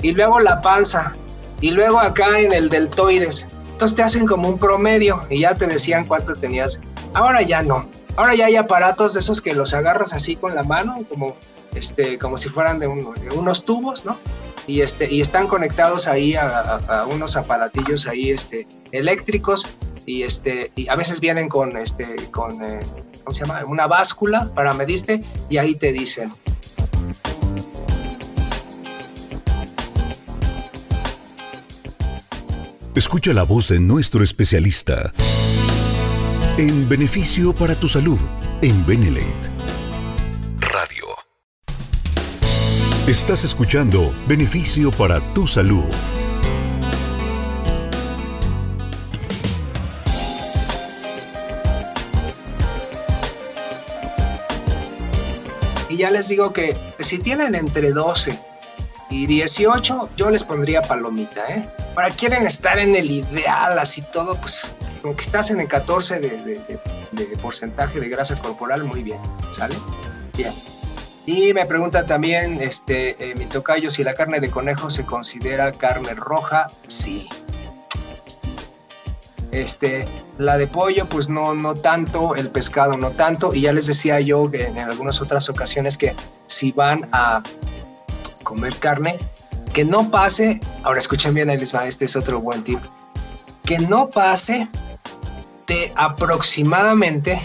Y 0.00 0.12
luego 0.12 0.40
la 0.40 0.60
panza, 0.60 1.14
y 1.60 1.70
luego 1.70 1.98
acá 1.98 2.38
en 2.38 2.52
el 2.52 2.68
deltoides. 2.68 3.46
Entonces 3.72 3.96
te 3.96 4.02
hacen 4.02 4.26
como 4.26 4.48
un 4.48 4.58
promedio 4.58 5.24
y 5.30 5.40
ya 5.40 5.54
te 5.56 5.66
decían 5.66 6.06
cuánto 6.06 6.34
tenías. 6.34 6.80
Ahora 7.12 7.42
ya 7.42 7.62
no. 7.62 7.88
Ahora 8.16 8.34
ya 8.34 8.46
hay 8.46 8.56
aparatos 8.56 9.14
de 9.14 9.20
esos 9.20 9.40
que 9.40 9.54
los 9.54 9.74
agarras 9.74 10.12
así 10.12 10.36
con 10.36 10.54
la 10.54 10.62
mano, 10.62 11.04
como, 11.08 11.36
este, 11.74 12.18
como 12.18 12.36
si 12.36 12.48
fueran 12.48 12.78
de 12.78 12.86
unos 12.86 13.64
tubos, 13.64 14.04
¿no? 14.04 14.18
Y, 14.66 14.80
este, 14.80 15.12
y 15.12 15.20
están 15.20 15.46
conectados 15.46 16.08
ahí 16.08 16.34
a, 16.34 17.06
unos 17.10 17.36
aparatillos 17.36 18.06
ahí 18.06 18.30
este, 18.30 18.66
eléctricos 18.92 19.68
y, 20.06 20.22
este, 20.22 20.70
y 20.76 20.88
a 20.88 20.96
veces 20.96 21.20
vienen 21.20 21.48
con, 21.48 21.76
este, 21.76 22.16
con 22.30 22.62
eh, 22.62 22.80
¿cómo 23.22 23.32
se 23.32 23.46
llama? 23.46 23.64
una 23.66 23.86
báscula 23.86 24.50
para 24.54 24.74
medirte 24.74 25.22
y 25.48 25.58
ahí 25.58 25.74
te 25.74 25.92
dicen. 25.92 26.30
Escucha 32.94 33.32
la 33.32 33.42
voz 33.42 33.68
de 33.68 33.80
nuestro 33.80 34.22
especialista 34.22 35.12
en 36.58 36.88
beneficio 36.88 37.52
para 37.52 37.74
tu 37.74 37.88
salud 37.88 38.18
en 38.62 38.86
Benelate 38.86 39.53
Estás 43.06 43.44
escuchando 43.44 44.14
Beneficio 44.26 44.90
para 44.90 45.20
tu 45.34 45.46
Salud. 45.46 45.84
Y 55.90 55.98
ya 55.98 56.10
les 56.10 56.28
digo 56.28 56.54
que 56.54 56.74
si 56.98 57.18
tienen 57.18 57.54
entre 57.54 57.92
12 57.92 58.38
y 59.10 59.26
18, 59.26 60.08
yo 60.16 60.30
les 60.30 60.42
pondría 60.42 60.80
palomita, 60.80 61.46
¿eh? 61.48 61.68
Para 61.94 62.08
quieren 62.08 62.46
estar 62.46 62.78
en 62.78 62.96
el 62.96 63.10
ideal, 63.10 63.78
así 63.78 64.00
todo, 64.00 64.34
pues 64.40 64.74
como 65.02 65.14
que 65.14 65.24
estás 65.24 65.50
en 65.50 65.60
el 65.60 65.68
14 65.68 66.20
de, 66.20 66.88
de 67.12 67.36
porcentaje 67.42 68.00
de 68.00 68.08
grasa 68.08 68.40
corporal, 68.40 68.82
muy 68.84 69.02
bien, 69.02 69.20
¿sale? 69.50 69.74
Bien. 70.38 70.54
Y 71.26 71.54
me 71.54 71.64
pregunta 71.64 72.04
también, 72.04 72.60
este, 72.60 73.30
eh, 73.30 73.34
mi 73.34 73.46
tocayo, 73.46 73.88
si 73.88 74.04
la 74.04 74.14
carne 74.14 74.40
de 74.40 74.50
conejo 74.50 74.90
se 74.90 75.06
considera 75.06 75.72
carne 75.72 76.14
roja. 76.14 76.66
Sí. 76.86 77.28
Este, 79.50 80.06
la 80.36 80.58
de 80.58 80.66
pollo, 80.66 81.06
pues 81.08 81.28
no, 81.28 81.54
no 81.54 81.74
tanto, 81.74 82.34
el 82.34 82.50
pescado 82.50 82.98
no 82.98 83.12
tanto. 83.12 83.54
Y 83.54 83.62
ya 83.62 83.72
les 83.72 83.86
decía 83.86 84.20
yo 84.20 84.50
en 84.52 84.78
algunas 84.78 85.22
otras 85.22 85.48
ocasiones 85.48 85.96
que 85.96 86.14
si 86.46 86.72
van 86.72 87.08
a 87.12 87.42
comer 88.42 88.76
carne, 88.76 89.18
que 89.72 89.84
no 89.84 90.10
pase, 90.10 90.60
ahora 90.82 90.98
escuchen 90.98 91.32
bien, 91.32 91.48
Elisma, 91.48 91.86
este 91.86 92.04
es 92.04 92.16
otro 92.16 92.40
buen 92.40 92.62
tip, 92.62 92.78
que 93.64 93.78
no 93.78 94.10
pase 94.10 94.68
de 95.66 95.92
aproximadamente 95.96 97.40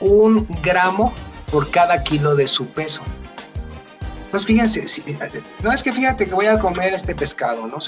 un 0.00 0.46
gramo 0.62 1.14
por 1.50 1.70
cada 1.70 2.02
kilo 2.02 2.34
de 2.34 2.46
su 2.46 2.66
peso. 2.68 3.02
Entonces, 4.26 4.46
fíjense, 4.46 5.16
no 5.62 5.72
es 5.72 5.82
que 5.82 5.92
fíjate 5.92 6.26
que 6.26 6.34
voy 6.34 6.46
a 6.46 6.58
comer 6.58 6.92
este 6.92 7.14
pescado, 7.14 7.66
¿no? 7.66 7.78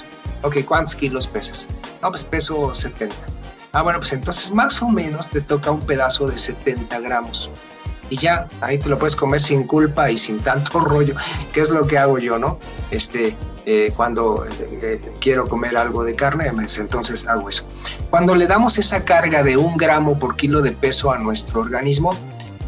Ok, 0.43 0.59
¿cuántos 0.65 0.95
kilos 0.95 1.27
pesas? 1.27 1.67
No, 2.01 2.11
pues 2.11 2.25
peso 2.25 2.75
70. 2.75 3.15
Ah, 3.73 3.83
bueno, 3.83 3.99
pues 3.99 4.13
entonces 4.13 4.53
más 4.53 4.81
o 4.83 4.89
menos 4.89 5.29
te 5.29 5.41
toca 5.41 5.71
un 5.71 5.81
pedazo 5.81 6.27
de 6.27 6.39
70 6.39 7.01
gramos. 7.01 7.51
Y 8.11 8.17
ya, 8.17 8.49
ahí 8.61 8.79
te 8.79 8.89
lo 8.89 8.99
puedes 8.99 9.15
comer 9.15 9.41
sin 9.41 9.65
culpa 9.65 10.11
y 10.11 10.17
sin 10.17 10.39
tanto 10.41 10.81
rollo, 10.85 11.15
que 11.53 11.61
es 11.61 11.71
lo 11.71 11.87
que 11.87 11.99
hago 11.99 12.19
yo, 12.19 12.39
¿no? 12.39 12.59
Este, 12.91 13.37
eh, 13.67 13.93
cuando 13.95 14.47
eh, 14.47 14.51
eh, 14.83 15.13
quiero 15.21 15.47
comer 15.47 15.77
algo 15.77 16.03
de 16.03 16.15
carne, 16.15 16.51
pues 16.55 16.79
entonces 16.79 17.27
hago 17.27 17.51
eso. 17.51 17.65
Cuando 18.09 18.35
le 18.35 18.47
damos 18.47 18.79
esa 18.79 19.05
carga 19.05 19.43
de 19.43 19.59
un 19.59 19.77
gramo 19.77 20.19
por 20.19 20.37
kilo 20.37 20.63
de 20.63 20.73
peso 20.73 21.13
a 21.13 21.19
nuestro 21.19 21.61
organismo, 21.61 22.17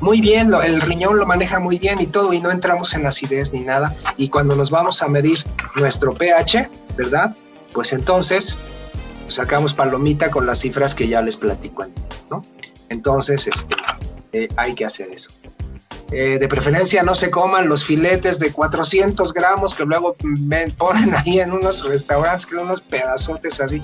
muy 0.01 0.21
bien, 0.21 0.53
el 0.63 0.81
riñón 0.81 1.19
lo 1.19 1.27
maneja 1.27 1.61
muy 1.61 1.79
bien 1.79 2.01
y 2.01 2.07
todo, 2.07 2.33
y 2.33 2.41
no 2.41 2.51
entramos 2.51 2.95
en 2.95 3.07
acidez 3.07 3.53
ni 3.53 3.61
nada. 3.61 3.95
Y 4.17 4.29
cuando 4.29 4.57
nos 4.57 4.71
vamos 4.71 5.03
a 5.03 5.09
medir 5.09 5.45
nuestro 5.77 6.15
pH, 6.15 6.71
¿verdad? 6.97 7.37
Pues 7.73 7.93
entonces 7.93 8.57
sacamos 9.29 9.75
palomita 9.75 10.31
con 10.31 10.47
las 10.47 10.59
cifras 10.61 10.95
que 10.95 11.09
ya 11.09 11.23
les 11.23 11.37
platico, 11.37 11.85
¿no? 12.31 12.45
Entonces, 12.89 13.47
este, 13.47 13.77
eh, 14.33 14.49
hay 14.57 14.75
que 14.75 14.85
hacer 14.85 15.11
eso. 15.11 15.29
Eh, 16.13 16.39
de 16.41 16.49
preferencia 16.49 17.05
no 17.05 17.15
se 17.15 17.31
coman 17.31 17.69
los 17.69 17.85
filetes 17.85 18.41
de 18.41 18.53
400 18.53 19.33
gramos 19.33 19.77
que 19.77 19.85
luego 19.85 20.17
ponen 20.77 21.15
ahí 21.15 21.39
en 21.39 21.53
unos 21.53 21.85
restaurantes 21.85 22.47
que 22.47 22.57
son 22.57 22.65
unos 22.65 22.81
pedazotes 22.81 23.61
así. 23.61 23.81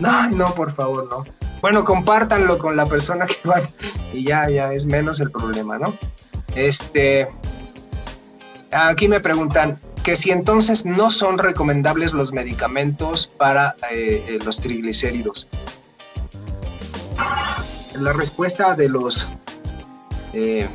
No, 0.00 0.28
no, 0.30 0.54
por 0.54 0.74
favor, 0.74 1.08
no. 1.08 1.24
Bueno, 1.60 1.84
compártanlo 1.84 2.58
con 2.58 2.76
la 2.76 2.86
persona 2.86 3.26
que 3.26 3.48
va 3.48 3.60
y 4.12 4.24
ya, 4.24 4.48
ya 4.48 4.72
es 4.72 4.86
menos 4.86 5.20
el 5.20 5.30
problema, 5.30 5.78
¿no? 5.78 5.96
Este, 6.54 7.26
aquí 8.70 9.08
me 9.08 9.20
preguntan 9.20 9.78
que 10.02 10.16
si 10.16 10.30
entonces 10.30 10.86
no 10.86 11.10
son 11.10 11.38
recomendables 11.38 12.12
los 12.12 12.32
medicamentos 12.32 13.26
para 13.26 13.76
eh, 13.90 14.24
eh, 14.26 14.38
los 14.44 14.58
triglicéridos. 14.58 15.48
La 18.00 18.12
respuesta 18.12 18.74
de 18.74 18.88
los 18.88 19.28
eh, 20.32 20.68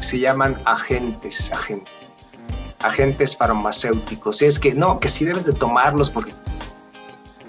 se 0.00 0.18
llaman 0.18 0.56
agentes, 0.64 1.52
agentes, 1.52 1.94
agentes 2.80 3.36
farmacéuticos. 3.36 4.42
Es 4.42 4.58
que 4.58 4.74
no, 4.74 4.98
que 4.98 5.08
sí 5.08 5.24
debes 5.24 5.44
de 5.44 5.52
tomarlos 5.52 6.10
porque 6.10 6.32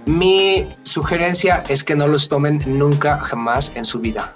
mi 0.05 0.67
sugerencia 0.83 1.63
es 1.67 1.83
que 1.83 1.95
no 1.95 2.07
los 2.07 2.29
tomen 2.29 2.61
nunca, 2.65 3.19
jamás 3.19 3.71
en 3.75 3.85
su 3.85 3.99
vida. 3.99 4.35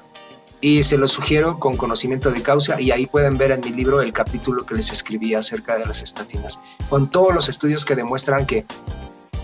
Y 0.62 0.84
se 0.84 0.98
los 0.98 1.12
sugiero 1.12 1.60
con 1.60 1.78
conocimiento 1.78 2.32
de 2.32 2.42
causa 2.42 2.82
y 2.82 2.92
ahí 2.92 3.06
pueden 3.06 3.38
ver 3.38 3.52
en 3.52 3.62
mi 3.62 3.70
libro 3.70 4.02
el 4.02 4.12
capítulo 4.12 4.66
que 4.66 4.76
les 4.76 4.92
escribí 4.92 5.34
acerca 5.34 5.78
de 5.78 5.86
las 5.86 6.02
estatinas, 6.02 6.60
con 6.90 7.10
todos 7.10 7.34
los 7.34 7.48
estudios 7.48 7.86
que 7.86 7.96
demuestran 7.96 8.46
que 8.46 8.66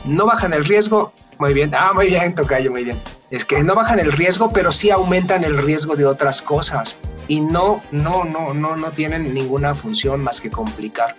no 0.04 0.26
bajan 0.26 0.54
el 0.54 0.66
riesgo, 0.66 1.14
muy 1.40 1.54
bien, 1.54 1.72
ah, 1.74 1.92
muy 1.94 2.08
bien, 2.08 2.36
Tocayo, 2.36 2.72
muy 2.72 2.84
bien. 2.84 3.02
Es 3.32 3.46
que 3.46 3.64
no 3.64 3.76
bajan 3.76 4.00
el 4.00 4.12
riesgo, 4.12 4.52
pero 4.52 4.72
sí 4.72 4.92
aumentan 4.92 5.44
el 5.44 5.58
riesgo 5.58 5.96
de 5.96 6.06
otras 6.06 6.42
cosas 6.42 6.98
y 7.28 7.42
no, 7.42 7.82
no, 7.92 8.24
no, 8.24 8.54
no, 8.54 8.76
no 8.76 8.92
tienen 8.92 9.34
ninguna 9.34 9.74
función 9.74 10.22
más 10.22 10.42
que 10.42 10.52
complicar. 10.52 11.16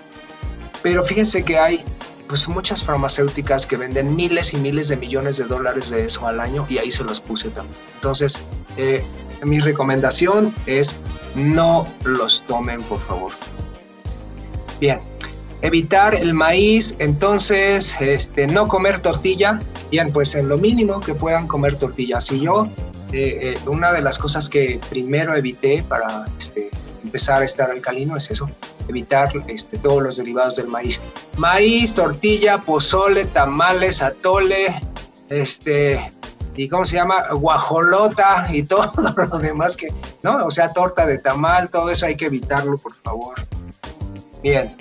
Pero 0.82 1.02
fíjense 1.02 1.44
que 1.44 1.58
hay 1.58 1.84
pues 2.28 2.48
muchas 2.48 2.82
farmacéuticas 2.82 3.66
que 3.66 3.76
venden 3.76 4.14
miles 4.14 4.54
y 4.54 4.56
miles 4.58 4.88
de 4.88 4.96
millones 4.96 5.36
de 5.38 5.44
dólares 5.44 5.90
de 5.90 6.04
eso 6.04 6.26
al 6.26 6.40
año 6.40 6.66
y 6.68 6.78
ahí 6.78 6.90
se 6.90 7.04
los 7.04 7.20
puse 7.20 7.50
también. 7.50 7.76
Entonces, 7.94 8.40
eh, 8.76 9.04
mi 9.42 9.60
recomendación 9.60 10.54
es 10.66 10.96
no 11.34 11.86
los 12.04 12.42
tomen, 12.42 12.82
por 12.82 13.00
favor. 13.02 13.32
Bien, 14.80 15.00
evitar 15.62 16.14
el 16.14 16.34
maíz, 16.34 16.96
entonces, 16.98 18.00
este, 18.00 18.46
no 18.46 18.68
comer 18.68 19.00
tortilla. 19.00 19.60
Bien, 19.90 20.12
pues 20.12 20.34
en 20.34 20.48
lo 20.48 20.58
mínimo 20.58 21.00
que 21.00 21.14
puedan 21.14 21.46
comer 21.46 21.76
tortilla. 21.76 22.20
Si 22.20 22.40
yo 22.40 22.68
eh, 23.12 23.56
una 23.66 23.92
de 23.92 24.02
las 24.02 24.18
cosas 24.18 24.50
que 24.50 24.80
primero 24.90 25.34
evité 25.34 25.84
para 25.88 26.26
este, 26.36 26.70
empezar 27.06 27.40
a 27.40 27.44
estar 27.44 27.70
alcalino 27.70 28.16
es 28.16 28.30
eso, 28.30 28.50
evitar 28.88 29.30
este, 29.46 29.78
todos 29.78 30.02
los 30.02 30.16
derivados 30.16 30.56
del 30.56 30.66
maíz. 30.66 31.00
Maíz, 31.36 31.94
tortilla, 31.94 32.58
pozole, 32.58 33.24
tamales, 33.26 34.02
atole, 34.02 34.74
este, 35.30 36.12
y 36.56 36.68
cómo 36.68 36.84
se 36.84 36.96
llama, 36.96 37.28
guajolota 37.32 38.48
y 38.52 38.62
todo 38.74 38.92
lo 39.16 39.38
demás 39.38 39.76
que, 39.76 39.92
¿no? 40.22 40.44
O 40.44 40.50
sea, 40.50 40.72
torta 40.72 41.06
de 41.06 41.18
tamal, 41.18 41.70
todo 41.70 41.90
eso 41.90 42.06
hay 42.06 42.16
que 42.16 42.26
evitarlo, 42.26 42.78
por 42.78 42.94
favor. 42.94 43.34
Bien. 44.42 44.76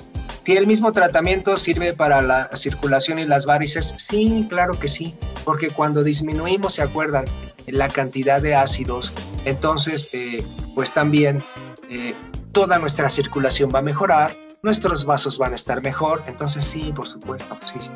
¿Si 0.46 0.56
el 0.56 0.68
mismo 0.68 0.92
tratamiento 0.92 1.58
sirve 1.58 1.94
para 1.94 2.22
la 2.22 2.56
circulación 2.56 3.18
y 3.18 3.26
las 3.26 3.48
varices? 3.48 3.96
Sí, 3.98 4.46
claro 4.48 4.80
que 4.80 4.88
sí, 4.88 5.16
porque 5.44 5.72
cuando 5.72 6.04
disminuimos, 6.04 6.74
¿se 6.76 6.84
acuerdan? 6.84 7.26
La 7.66 7.88
cantidad 7.88 8.44
de 8.44 8.54
ácidos, 8.54 9.12
entonces, 9.44 10.10
eh, 10.14 10.46
pues 10.76 10.92
también 10.92 11.44
eh, 11.90 12.14
toda 12.52 12.80
nuestra 12.80 13.10
circulación 13.10 13.72
va 13.74 13.80
a 13.80 13.84
mejorar, 13.84 14.32
nuestros 14.64 15.06
vasos 15.06 15.38
van 15.38 15.52
a 15.52 15.56
estar 15.56 15.82
mejor, 15.82 16.24
entonces 16.28 16.66
sí, 16.66 16.92
por 16.96 17.08
supuesto, 17.08 17.58
sí, 17.66 17.80
sí. 17.80 17.92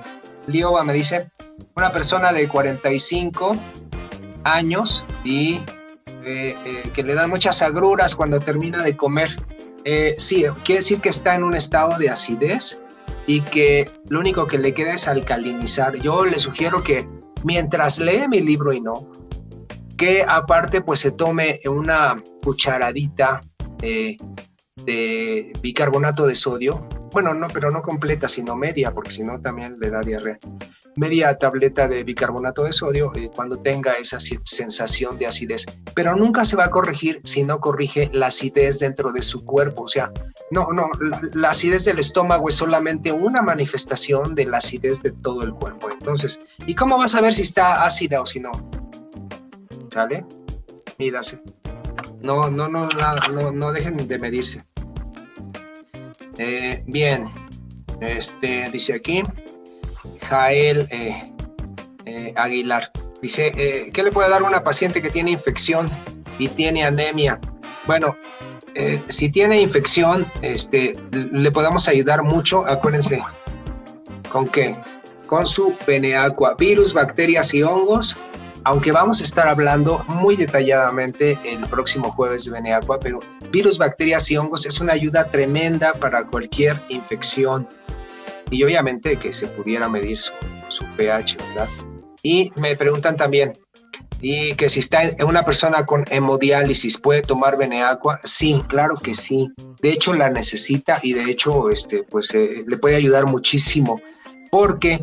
Lioba 0.48 0.84
me 0.84 0.94
dice, 0.94 1.30
una 1.76 1.92
persona 1.92 2.32
de 2.32 2.48
45 2.48 3.56
años 4.44 5.04
y 5.24 5.62
eh, 6.24 6.56
eh, 6.66 6.90
que 6.94 7.04
le 7.04 7.14
dan 7.14 7.30
muchas 7.30 7.62
agruras 7.62 8.16
cuando 8.16 8.40
termina 8.40 8.84
de 8.84 8.96
comer. 8.96 9.30
Eh, 9.86 10.16
sí, 10.18 10.46
quiere 10.64 10.80
decir 10.80 11.00
que 11.00 11.10
está 11.10 11.36
en 11.36 11.44
un 11.44 11.56
estado 11.56 11.98
de 11.98 12.10
acidez 12.10 12.82
y 13.26 13.42
que 13.42 13.90
lo 14.10 14.20
único 14.20 14.46
que 14.46 14.58
le 14.58 14.74
queda 14.74 14.94
es 14.94 15.08
alcalinizar. 15.08 15.96
Yo 15.96 16.26
le 16.26 16.38
sugiero 16.38 16.84
que 16.84 17.08
mientras 17.44 18.00
lee 18.00 18.28
mi 18.28 18.42
libro 18.42 18.74
y 18.74 18.82
no, 18.82 19.10
que 19.98 20.24
aparte 20.28 20.82
pues 20.82 21.00
se 21.00 21.12
tome 21.12 21.62
una 21.66 22.22
cucharadita 22.44 23.42
de 23.80 25.54
bicarbonato 25.62 26.26
de 26.28 26.36
sodio. 26.36 26.88
Bueno, 27.12 27.34
no, 27.34 27.48
pero 27.48 27.72
no 27.72 27.82
completa, 27.82 28.28
sino 28.28 28.56
media, 28.56 28.94
porque 28.94 29.12
si 29.12 29.24
no 29.24 29.40
también 29.42 29.78
le 29.80 29.90
da 29.90 30.02
diarrea. 30.02 30.40
Media 30.96 31.38
tableta 31.38 31.88
de 31.88 32.04
bicarbonato 32.04 32.64
de 32.64 32.74
sodio 32.74 33.12
eh, 33.16 33.30
cuando 33.34 33.58
tenga 33.58 33.94
esa 33.94 34.20
sensación 34.20 35.18
de 35.18 35.28
acidez. 35.28 35.66
Pero 35.96 36.16
nunca 36.16 36.44
se 36.44 36.56
va 36.56 36.66
a 36.66 36.70
corregir 36.70 37.22
si 37.24 37.44
no 37.44 37.60
corrige 37.60 38.10
la 38.12 38.28
acidez 38.28 38.80
dentro 38.80 39.12
de 39.12 39.22
su 39.22 39.46
cuerpo. 39.46 39.84
O 39.84 39.88
sea, 39.88 40.12
no, 40.52 40.72
no, 40.72 40.90
la, 41.34 41.50
acidez 41.50 41.86
del 41.86 42.00
estómago 42.00 42.50
es 42.50 42.56
solamente 42.56 43.12
una 43.12 43.42
manifestación 43.42 44.36
de 44.36 44.46
la 44.46 44.58
acidez 44.58 45.02
de 45.02 45.12
todo 45.12 45.44
el 45.44 45.54
cuerpo. 45.54 45.90
Entonces, 45.90 46.40
¿y 46.66 46.76
cómo 46.76 46.98
vas 46.98 47.16
a 47.16 47.22
ver 47.22 47.34
si 47.34 47.44
está 47.44 47.86
ácida 47.86 48.22
o 48.22 48.26
si 48.26 48.40
no? 48.40 48.52
¿Sale? 49.92 50.26
Mídase. 50.98 51.42
No, 52.22 52.50
no, 52.50 52.68
no, 52.68 52.88
no, 52.88 53.52
no 53.52 53.72
dejen 53.72 54.08
de 54.08 54.20
medirse. 54.20 54.64
Eh, 56.38 56.84
bien, 56.88 57.30
este 58.02 58.70
dice 58.72 58.94
aquí, 58.94 59.24
Jael 60.28 60.88
eh, 60.90 61.34
eh, 62.06 62.34
Aguilar. 62.36 62.92
Dice, 63.22 63.52
¿qué 63.94 64.04
le 64.04 64.12
puede 64.14 64.30
dar 64.30 64.44
una 64.44 64.64
paciente 64.64 65.02
que 65.02 65.10
tiene 65.10 65.32
infección 65.32 65.90
y 66.38 66.48
tiene 66.48 66.86
anemia? 66.86 67.38
Bueno, 67.86 68.16
si 69.10 69.30
tiene 69.30 69.60
infección, 69.60 70.26
este, 70.42 70.96
le 71.12 71.52
podemos 71.52 71.90
ayudar 71.90 72.24
mucho, 72.24 72.66
acuérdense, 72.66 73.22
¿con 74.32 74.48
qué? 74.48 74.78
Con 75.28 75.46
su 75.46 75.76
peneaqua, 75.86 76.56
virus, 76.56 76.94
bacterias 76.94 77.54
y 77.54 77.62
hongos 77.62 78.18
aunque 78.64 78.92
vamos 78.92 79.22
a 79.22 79.24
estar 79.24 79.48
hablando 79.48 80.04
muy 80.08 80.36
detalladamente 80.36 81.38
el 81.44 81.66
próximo 81.68 82.12
jueves 82.12 82.46
de 82.46 82.52
Beneaqua, 82.52 83.00
pero 83.00 83.20
virus, 83.52 83.78
bacterias 83.78 84.30
y 84.32 84.38
hongos 84.38 84.66
es 84.66 84.80
una 84.80 84.94
ayuda 84.94 85.26
tremenda 85.26 85.94
para 85.94 86.26
cualquier 86.26 86.76
infección 86.90 87.68
y 88.52 88.64
obviamente 88.64 89.18
que 89.18 89.32
se 89.34 89.48
pudiera 89.48 89.88
medir 89.90 90.18
su, 90.18 90.86
pH, 90.98 91.38
¿verdad? 91.50 91.70
Y 92.24 92.52
me 92.56 92.76
preguntan 92.76 93.16
también, 93.16 93.58
y 94.22 94.54
que 94.56 94.68
si 94.68 94.80
está 94.80 95.02
una 95.26 95.44
persona 95.44 95.86
con 95.86 96.06
hemodiálisis 96.10 97.00
puede 97.00 97.22
tomar 97.22 97.58
Beneaqua, 97.58 98.20
sí, 98.24 98.64
claro 98.68 98.98
que 98.98 99.16
sí. 99.16 99.52
De 99.82 99.92
hecho 99.92 100.14
la 100.14 100.30
necesita 100.30 101.00
y 101.02 101.14
de 101.14 101.24
hecho 101.30 101.70
este 101.70 102.04
pues 102.04 102.34
eh, 102.34 102.64
le 102.68 102.78
puede 102.78 102.98
ayudar 102.98 103.28
muchísimo 103.28 104.02
porque 104.52 105.02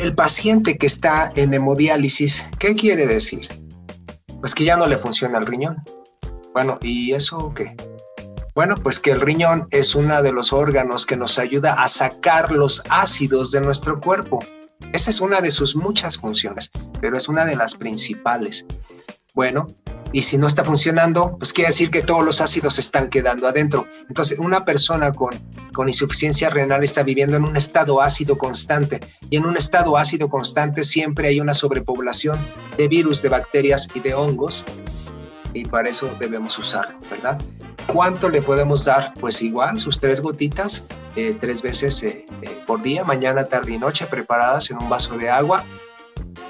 el 0.00 0.14
paciente 0.14 0.78
que 0.78 0.86
está 0.86 1.30
en 1.36 1.52
hemodiálisis, 1.52 2.48
¿qué 2.58 2.74
quiere 2.74 3.06
decir? 3.06 3.46
Pues 4.40 4.54
que 4.54 4.64
ya 4.64 4.76
no 4.76 4.86
le 4.86 4.96
funciona 4.96 5.38
el 5.38 5.46
riñón. 5.46 5.76
Bueno, 6.54 6.78
¿y 6.80 7.12
eso 7.12 7.52
qué? 7.54 7.76
Bueno, 8.54 8.76
pues 8.82 8.98
que 8.98 9.10
el 9.10 9.20
riñón 9.20 9.68
es 9.70 9.94
uno 9.94 10.22
de 10.22 10.32
los 10.32 10.52
órganos 10.52 11.04
que 11.04 11.16
nos 11.16 11.38
ayuda 11.38 11.74
a 11.74 11.86
sacar 11.86 12.50
los 12.50 12.82
ácidos 12.88 13.52
de 13.52 13.60
nuestro 13.60 14.00
cuerpo. 14.00 14.38
Esa 14.92 15.10
es 15.10 15.20
una 15.20 15.40
de 15.40 15.50
sus 15.50 15.76
muchas 15.76 16.16
funciones, 16.16 16.70
pero 17.00 17.16
es 17.16 17.28
una 17.28 17.44
de 17.44 17.56
las 17.56 17.74
principales. 17.74 18.66
Bueno, 19.34 19.68
y 20.12 20.22
si 20.22 20.38
no 20.38 20.46
está 20.46 20.64
funcionando, 20.64 21.36
pues 21.38 21.52
quiere 21.52 21.68
decir 21.68 21.90
que 21.90 22.02
todos 22.02 22.24
los 22.24 22.40
ácidos 22.40 22.74
se 22.74 22.80
están 22.80 23.08
quedando 23.08 23.46
adentro. 23.46 23.86
Entonces, 24.08 24.38
una 24.38 24.64
persona 24.64 25.12
con, 25.12 25.30
con 25.72 25.88
insuficiencia 25.88 26.50
renal 26.50 26.82
está 26.82 27.02
viviendo 27.02 27.36
en 27.36 27.44
un 27.44 27.56
estado 27.56 28.00
ácido 28.02 28.36
constante 28.36 29.00
y 29.28 29.36
en 29.36 29.46
un 29.46 29.56
estado 29.56 29.96
ácido 29.96 30.28
constante 30.28 30.82
siempre 30.82 31.28
hay 31.28 31.40
una 31.40 31.54
sobrepoblación 31.54 32.38
de 32.76 32.88
virus, 32.88 33.22
de 33.22 33.28
bacterias 33.28 33.88
y 33.94 34.00
de 34.00 34.14
hongos 34.14 34.64
y 35.52 35.64
para 35.64 35.88
eso 35.88 36.10
debemos 36.18 36.58
usarlo, 36.58 36.98
¿verdad? 37.10 37.40
¿Cuánto 37.86 38.28
le 38.28 38.40
podemos 38.40 38.84
dar? 38.84 39.12
Pues 39.18 39.42
igual, 39.42 39.80
sus 39.80 39.98
tres 39.98 40.20
gotitas, 40.20 40.84
eh, 41.16 41.36
tres 41.38 41.62
veces 41.62 42.02
eh, 42.02 42.26
eh, 42.42 42.58
por 42.66 42.82
día, 42.82 43.04
mañana, 43.04 43.44
tarde 43.44 43.72
y 43.72 43.78
noche, 43.78 44.06
preparadas 44.06 44.70
en 44.70 44.78
un 44.78 44.88
vaso 44.88 45.16
de 45.18 45.28
agua 45.28 45.64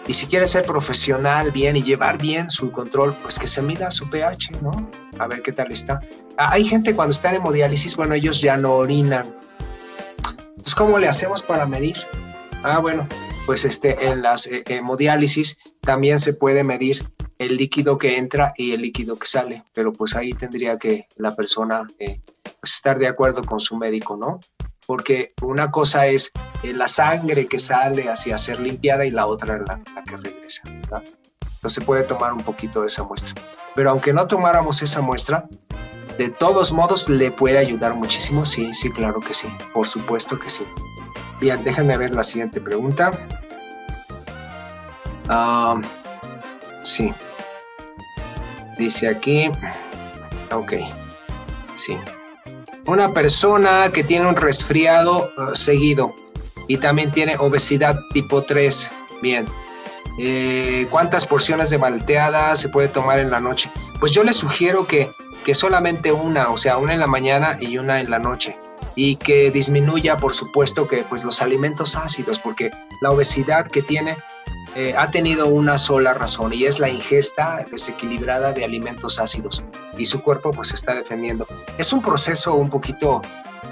y 0.07 0.13
si 0.13 0.27
quiere 0.27 0.47
ser 0.47 0.65
profesional 0.65 1.51
bien 1.51 1.77
y 1.77 1.83
llevar 1.83 2.19
bien 2.19 2.51
su 2.51 2.73
control, 2.73 3.15
pues 3.23 3.39
que 3.39 3.47
se 3.47 3.63
mida 3.63 3.91
su 3.91 4.09
pH, 4.09 4.51
¿no? 4.63 4.91
A 5.19 5.27
ver 5.27 5.43
qué 5.43 5.53
tal 5.53 5.71
está. 5.71 6.01
Ah, 6.37 6.51
hay 6.53 6.65
gente 6.65 6.95
cuando 6.95 7.13
está 7.13 7.31
en 7.31 7.37
hemodiálisis, 7.37 7.97
bueno, 7.97 8.15
ellos 8.15 8.41
ya 8.41 8.57
no 8.57 8.75
orinan. 8.75 9.27
Entonces, 10.51 10.75
¿cómo 10.75 10.99
le 10.99 11.09
hacemos 11.09 11.43
para 11.43 11.67
medir? 11.67 11.97
Ah, 12.63 12.79
bueno, 12.79 13.07
pues 13.47 13.65
este, 13.65 14.07
en 14.07 14.23
las 14.23 14.47
eh, 14.47 14.63
hemodiálisis 14.67 15.59
también 15.81 16.19
se 16.19 16.35
puede 16.35 16.65
medir 16.65 17.05
el 17.39 17.57
líquido 17.57 17.97
que 17.97 18.19
entra 18.19 18.53
y 18.57 18.73
el 18.73 18.83
líquido 18.83 19.19
que 19.19 19.27
sale, 19.27 19.65
pero 19.73 19.93
pues 19.93 20.15
ahí 20.15 20.35
tendría 20.35 20.79
que 20.79 21.09
la 21.17 21.35
persona 21.35 21.87
eh, 21.99 22.21
pues 22.61 22.75
estar 22.75 22.99
de 22.99 23.09
acuerdo 23.09 23.45
con 23.45 23.61
su 23.61 23.77
médico, 23.77 24.17
¿no? 24.17 24.41
Porque 24.91 25.35
una 25.41 25.71
cosa 25.71 26.09
es 26.09 26.33
eh, 26.65 26.73
la 26.73 26.89
sangre 26.89 27.47
que 27.47 27.61
sale 27.61 28.09
hacia 28.09 28.37
ser 28.37 28.59
limpiada 28.59 29.07
y 29.07 29.13
la 29.13 29.27
otra 29.27 29.55
es 29.55 29.63
la, 29.63 29.81
que 30.05 30.17
regresa. 30.17 30.63
¿verdad? 30.65 31.05
Entonces 31.41 31.85
puede 31.85 32.03
tomar 32.03 32.33
un 32.33 32.43
poquito 32.43 32.81
de 32.81 32.89
esa 32.89 33.05
muestra. 33.05 33.41
Pero 33.77 33.91
aunque 33.91 34.13
no 34.13 34.27
tomáramos 34.27 34.83
esa 34.83 35.01
muestra, 35.01 35.47
de 36.19 36.29
todos 36.29 36.73
modos 36.73 37.09
le 37.09 37.31
puede 37.31 37.59
ayudar 37.59 37.95
muchísimo. 37.95 38.45
Sí, 38.45 38.75
sí, 38.75 38.91
claro 38.91 39.21
que 39.21 39.33
sí. 39.33 39.47
Por 39.73 39.87
supuesto 39.87 40.37
que 40.37 40.51
sí. 40.51 40.67
Bien, 41.41 41.63
déjenme 41.63 41.97
ver 41.97 42.13
la 42.13 42.25
siguiente 42.25 42.61
pregunta. 42.61 43.13
Ah, 45.29 45.81
sí. 46.83 47.15
Dice 48.77 49.09
aquí. 49.09 49.53
Ok. 50.51 50.73
Sí 51.77 51.97
una 52.87 53.13
persona 53.13 53.91
que 53.93 54.05
tiene 54.05 54.29
un 54.29 54.37
resfriado 54.37 55.29
uh, 55.37 55.55
seguido 55.55 56.15
y 56.69 56.79
también 56.79 57.11
tiene 57.11 57.37
obesidad 57.37 57.99
tipo 58.13 58.43
3, 58.43 58.91
bien. 59.23 59.47
Eh, 60.19 60.87
¿Cuántas 60.91 61.27
porciones 61.27 61.71
de 61.71 61.79
malteada 61.79 62.55
se 62.57 62.69
puede 62.69 62.89
tomar 62.89 63.19
en 63.19 63.31
la 63.31 63.41
noche? 63.41 63.71
Pues 63.99 64.13
yo 64.13 64.23
le 64.23 64.33
sugiero 64.33 64.87
que, 64.87 65.11
que 65.45 65.55
solamente 65.55 66.13
una, 66.13 66.51
o 66.51 66.59
sea, 66.59 66.77
una 66.79 66.95
en 66.95 67.01
la 67.01 67.07
mañana 67.07 67.57
y 67.61 67.79
una 67.79 68.01
en 68.01 68.11
la 68.11 68.19
noche 68.19 68.57
y 68.95 69.17
que 69.17 69.51
disminuya, 69.51 70.19
por 70.19 70.35
supuesto, 70.35 70.89
que 70.89 71.05
pues 71.05 71.25
los 71.25 71.43
alimentos 71.43 71.97
ácidos, 71.97 72.39
porque 72.39 72.71
la 73.01 73.11
obesidad 73.11 73.67
que 73.67 73.83
tiene 73.83 74.17
eh, 74.77 74.95
ha 74.97 75.11
tenido 75.11 75.49
una 75.49 75.79
sola 75.79 76.15
razón 76.15 76.53
y 76.55 76.65
es 76.65 76.79
la 76.79 76.89
ingesta 76.89 77.67
desequilibrada 77.71 78.53
de 78.53 78.65
alimentos 78.65 79.19
ácidos 79.19 79.65
y 79.99 80.05
su 80.05 80.23
cuerpo 80.23 80.53
pues 80.53 80.73
está 80.73 80.95
defendiendo. 80.95 81.47
Es 81.77 81.93
un 81.93 82.01
proceso 82.01 82.55
un 82.55 82.71
poquito 82.71 83.21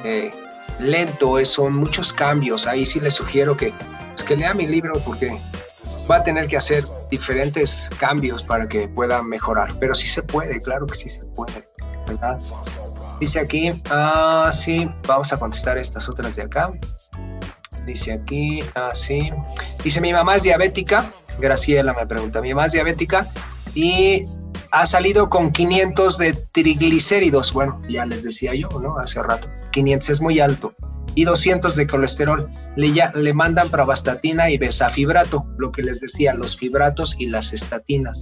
eh, 0.05 0.32
lento, 0.80 1.44
son 1.44 1.74
muchos 1.74 2.12
cambios. 2.12 2.66
Ahí 2.66 2.84
sí 2.84 3.01
le 3.01 3.11
sugiero 3.11 3.57
que, 3.57 3.72
pues, 4.11 4.24
que 4.24 4.36
lea 4.36 4.55
mi 4.55 4.66
libro 4.66 4.94
porque 5.05 5.38
va 6.11 6.16
a 6.16 6.22
tener 6.22 6.49
que 6.49 6.57
hacer 6.57 6.84
diferentes 7.11 7.88
cambios 7.99 8.42
para 8.42 8.68
que 8.68 8.88
pueda 8.88 9.22
mejorar. 9.22 9.72
Pero 9.78 9.94
sí 9.94 10.09
se 10.09 10.22
puede, 10.22 10.61
claro 10.61 10.86
que 10.86 10.96
sí 10.96 11.09
se 11.09 11.24
puede, 11.26 11.68
¿verdad? 12.07 12.40
Dice 13.20 13.40
aquí, 13.40 13.72
ah, 13.90 14.51
sí, 14.53 14.88
vamos 15.07 15.32
a 15.32 15.38
contestar 15.38 15.78
estas 15.78 16.09
otras 16.09 16.36
de 16.36 16.42
acá. 16.42 16.72
Dice 17.89 18.12
aquí, 18.12 18.61
así. 18.74 19.32
Ah, 19.32 19.55
Dice, 19.82 20.03
mi 20.03 20.12
mamá 20.12 20.36
es 20.36 20.43
diabética 20.43 21.11
Graciela 21.41 21.95
me 21.95 22.07
pregunta, 22.07 22.43
mi 22.43 22.51
mamá 22.51 22.66
es 22.66 22.72
diabética 22.72 23.26
y 23.74 24.26
ha 24.70 24.84
salido 24.84 25.30
con 25.30 25.53
500 25.53 26.18
de 26.18 26.32
triglicéridos. 26.53 27.53
Bueno, 27.53 27.80
ya 27.89 28.05
les 28.05 28.22
decía 28.22 28.55
yo, 28.55 28.68
¿no? 28.80 28.99
Hace 28.99 29.22
rato. 29.22 29.49
500 29.72 30.11
es 30.11 30.20
muy 30.20 30.41
alto. 30.41 30.74
Y 31.14 31.24
200 31.24 31.76
de 31.76 31.86
colesterol. 31.86 32.51
Le, 32.76 32.93
ya, 32.93 33.11
le 33.14 33.32
mandan 33.32 33.70
pravastatina 33.70 34.51
y 34.51 34.59
besafibrato, 34.59 35.47
lo 35.57 35.72
que 35.72 35.82
les 35.82 36.01
decía, 36.01 36.34
los 36.34 36.57
fibratos 36.57 37.18
y 37.18 37.26
las 37.28 37.53
estatinas. 37.55 38.18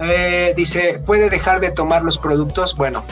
Eh, 0.00 0.52
dice, 0.54 1.02
¿puede 1.06 1.30
dejar 1.30 1.60
de 1.60 1.70
tomar 1.70 2.02
los 2.02 2.18
productos? 2.18 2.76
Bueno, 2.76 3.04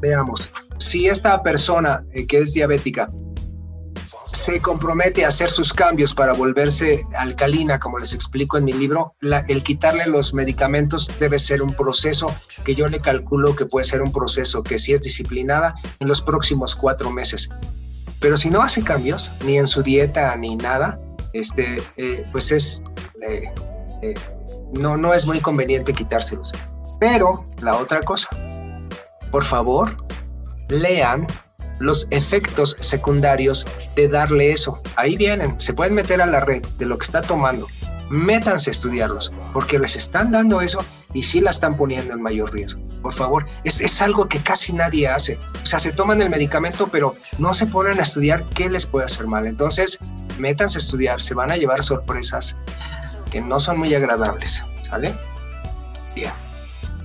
veamos. 0.00 0.50
Si 0.78 1.08
esta 1.08 1.42
persona 1.42 2.04
eh, 2.14 2.26
que 2.26 2.38
es 2.38 2.54
diabética 2.54 3.10
se 4.32 4.60
compromete 4.60 5.24
a 5.24 5.28
hacer 5.28 5.50
sus 5.50 5.72
cambios 5.72 6.14
para 6.14 6.32
volverse 6.32 7.06
alcalina, 7.14 7.78
como 7.78 7.98
les 7.98 8.14
explico 8.14 8.56
en 8.56 8.64
mi 8.64 8.72
libro, 8.72 9.14
el 9.20 9.62
quitarle 9.62 10.06
los 10.06 10.32
medicamentos 10.32 11.12
debe 11.20 11.38
ser 11.38 11.62
un 11.62 11.74
proceso 11.74 12.34
que 12.64 12.74
yo 12.74 12.86
le 12.86 13.00
calculo 13.00 13.54
que 13.54 13.66
puede 13.66 13.84
ser 13.84 14.00
un 14.00 14.10
proceso 14.10 14.62
que 14.62 14.78
si 14.78 14.94
es 14.94 15.02
disciplinada 15.02 15.74
en 16.00 16.08
los 16.08 16.22
próximos 16.22 16.74
cuatro 16.74 17.10
meses. 17.10 17.50
Pero 18.20 18.36
si 18.36 18.50
no 18.50 18.62
hace 18.62 18.82
cambios, 18.82 19.32
ni 19.44 19.58
en 19.58 19.66
su 19.66 19.82
dieta 19.82 20.34
ni 20.36 20.56
nada, 20.56 20.98
este, 21.34 21.82
eh, 21.96 22.24
pues 22.32 22.52
es, 22.52 22.82
eh, 23.20 23.52
eh, 24.00 24.14
no, 24.72 24.96
no 24.96 25.12
es 25.12 25.26
muy 25.26 25.40
conveniente 25.40 25.92
quitárselos. 25.92 26.52
Pero 27.00 27.46
la 27.60 27.76
otra 27.76 28.00
cosa, 28.02 28.28
por 29.30 29.44
favor, 29.44 29.90
lean 30.68 31.26
los 31.82 32.08
efectos 32.10 32.76
secundarios 32.80 33.66
de 33.96 34.08
darle 34.08 34.52
eso. 34.52 34.80
Ahí 34.96 35.16
vienen, 35.16 35.58
se 35.60 35.74
pueden 35.74 35.94
meter 35.94 36.22
a 36.22 36.26
la 36.26 36.40
red 36.40 36.64
de 36.78 36.86
lo 36.86 36.98
que 36.98 37.04
está 37.04 37.22
tomando. 37.22 37.66
Métanse 38.08 38.70
a 38.70 38.72
estudiarlos, 38.72 39.32
porque 39.52 39.78
les 39.78 39.96
están 39.96 40.32
dando 40.32 40.60
eso 40.60 40.84
y 41.14 41.22
sí 41.22 41.40
la 41.40 41.50
están 41.50 41.76
poniendo 41.76 42.12
en 42.14 42.22
mayor 42.22 42.52
riesgo. 42.52 42.82
Por 43.02 43.12
favor, 43.12 43.46
es, 43.64 43.80
es 43.80 44.02
algo 44.02 44.28
que 44.28 44.38
casi 44.38 44.72
nadie 44.72 45.08
hace. 45.08 45.38
O 45.62 45.66
sea, 45.66 45.78
se 45.78 45.92
toman 45.92 46.20
el 46.20 46.30
medicamento, 46.30 46.88
pero 46.90 47.14
no 47.38 47.52
se 47.52 47.66
ponen 47.66 47.98
a 47.98 48.02
estudiar 48.02 48.48
qué 48.50 48.68
les 48.68 48.86
puede 48.86 49.06
hacer 49.06 49.26
mal. 49.26 49.46
Entonces, 49.46 49.98
métanse 50.38 50.78
a 50.78 50.80
estudiar, 50.80 51.20
se 51.20 51.34
van 51.34 51.50
a 51.50 51.56
llevar 51.56 51.82
sorpresas 51.82 52.56
que 53.30 53.40
no 53.40 53.58
son 53.58 53.78
muy 53.78 53.94
agradables. 53.94 54.64
¿Sale? 54.82 55.16
Bien. 56.14 56.32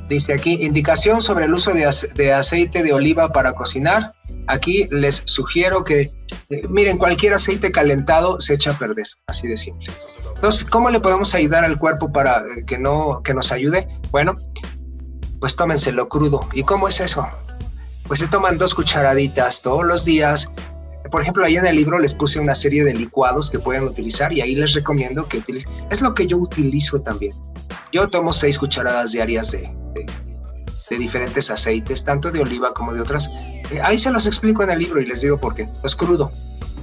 Dice 0.10 0.34
aquí, 0.34 0.60
indicación 0.62 1.22
sobre 1.22 1.46
el 1.46 1.54
uso 1.54 1.72
de, 1.74 2.34
aceite 2.34 2.84
de 2.84 2.94
oliva 2.94 3.32
para 3.32 3.54
cocinar. 3.54 4.14
Aquí 4.48 4.88
les 4.92 5.24
sugiero 5.26 5.84
que, 5.84 6.12
eh, 6.50 6.68
miren, 6.70 6.98
cualquier 6.98 7.34
aceite 7.34 7.72
calentado 7.72 8.40
se 8.40 8.54
echa 8.54 8.72
a 8.72 8.78
perder, 8.78 9.08
así 9.28 9.48
de 9.48 9.58
simple. 9.58 9.92
Entonces, 10.36 10.66
¿cómo 10.66 10.90
le 10.90 11.00
podemos 11.00 11.34
ayudar 11.36 11.66
al 11.66 11.78
cuerpo 11.78 12.12
para 12.12 12.40
eh, 12.40 12.64
que, 12.66 12.78
no, 12.78 13.22
que 13.24 13.34
nos 13.34 13.52
ayude? 13.52 13.88
Bueno, 14.12 14.36
pues 15.40 15.56
tómenselo 15.56 16.08
crudo. 16.08 16.48
¿Y 16.54 16.64
cómo 16.64 16.88
es 16.88 17.02
eso? 17.02 17.28
Pues 18.08 18.20
se 18.20 18.28
toman 18.28 18.58
dos 18.58 18.74
cucharaditas 18.74 19.62
todos 19.62 19.86
los 19.86 20.06
días. 20.06 20.52
Por 21.12 21.22
ejemplo, 21.22 21.46
ahí 21.46 21.58
en 21.58 21.66
el 21.66 21.76
libro 21.76 22.00
les 22.00 22.14
puse 22.14 22.40
una 22.40 22.56
serie 22.56 22.84
de 22.84 22.94
licuados 22.94 23.50
que 23.50 23.60
pueden 23.60 23.84
utilizar 23.84 24.32
y 24.32 24.42
ahí 24.42 24.56
les 24.56 24.74
recomiendo 24.74 25.28
que 25.28 25.38
utilicen. 25.38 25.72
Es 25.90 26.02
lo 26.02 26.14
que 26.14 26.28
yo 26.28 26.38
utilizo 26.38 27.02
también. 27.02 27.34
Yo 27.92 28.08
tomo 28.10 28.32
seis 28.32 28.58
cucharadas 28.60 29.12
diarias 29.12 29.52
de, 29.52 29.70
de 30.90 30.98
diferentes 30.98 31.52
aceites, 31.52 32.04
tanto 32.04 32.32
de 32.32 32.42
oliva 32.42 32.74
como 32.74 32.94
de 32.94 33.02
otras. 33.02 33.30
Eh, 33.72 33.82
ahí 33.84 33.98
se 33.98 34.12
los 34.12 34.26
explico 34.26 34.64
en 34.64 34.70
el 34.70 34.80
libro 34.80 35.02
y 35.02 35.06
les 35.06 35.22
digo 35.22 35.38
por 35.38 35.54
qué. 35.54 35.68
Es 35.84 35.96
crudo. 35.96 36.32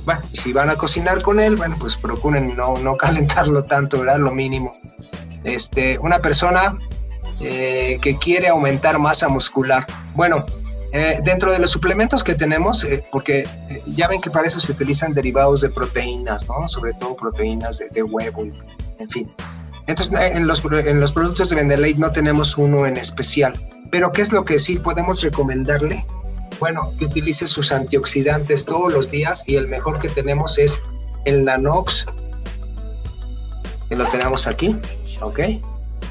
Bueno, 0.04 0.20
y 0.32 0.36
si 0.36 0.52
van 0.52 0.70
a 0.70 0.76
cocinar 0.76 1.22
con 1.22 1.40
él, 1.40 1.56
bueno, 1.56 1.76
pues 1.78 1.96
procuren 1.96 2.56
no, 2.56 2.76
no 2.76 2.96
calentarlo 2.98 3.64
tanto, 3.64 4.00
¿verdad? 4.00 4.18
Lo 4.18 4.32
mínimo. 4.32 4.76
Este, 5.44 5.98
una 5.98 6.20
persona 6.20 6.78
eh, 7.40 7.98
que 8.00 8.18
quiere 8.18 8.48
aumentar 8.48 8.98
masa 8.98 9.28
muscular. 9.28 9.86
Bueno, 10.14 10.44
eh, 10.92 11.20
dentro 11.24 11.52
de 11.52 11.58
los 11.58 11.70
suplementos 11.70 12.22
que 12.22 12.34
tenemos, 12.34 12.86
porque 13.10 13.48
ya 13.86 14.06
ven 14.06 14.20
que 14.20 14.30
para 14.30 14.46
eso 14.46 14.60
se 14.60 14.72
utilizan 14.72 15.12
derivados 15.12 15.60
de 15.60 15.70
proteínas, 15.70 16.48
¿no? 16.48 16.68
Sobre 16.68 16.94
todo 16.94 17.16
proteínas 17.16 17.78
de, 17.78 17.88
de 17.88 18.02
huevo, 18.02 18.44
en 18.98 19.10
fin. 19.10 19.34
Entonces, 19.86 20.16
en 20.18 20.46
los, 20.46 20.62
en 20.64 21.00
los 21.00 21.12
productos 21.12 21.50
de 21.50 21.56
Vendelate 21.56 21.96
no 21.96 22.12
tenemos 22.12 22.56
uno 22.56 22.86
en 22.86 22.96
especial. 22.96 23.54
Pero 23.90 24.12
¿qué 24.12 24.22
es 24.22 24.32
lo 24.32 24.44
que 24.44 24.58
sí 24.58 24.78
podemos 24.78 25.22
recomendarle? 25.22 26.04
Bueno, 26.60 26.92
que 26.98 27.06
utilice 27.06 27.46
sus 27.46 27.72
antioxidantes 27.72 28.64
todos 28.64 28.92
los 28.92 29.10
días 29.10 29.42
y 29.46 29.56
el 29.56 29.68
mejor 29.68 29.98
que 29.98 30.08
tenemos 30.08 30.58
es 30.58 30.82
el 31.24 31.44
Nanox, 31.44 32.06
que 33.88 33.96
lo 33.96 34.06
tenemos 34.06 34.46
aquí, 34.46 34.76
¿ok? 35.20 35.40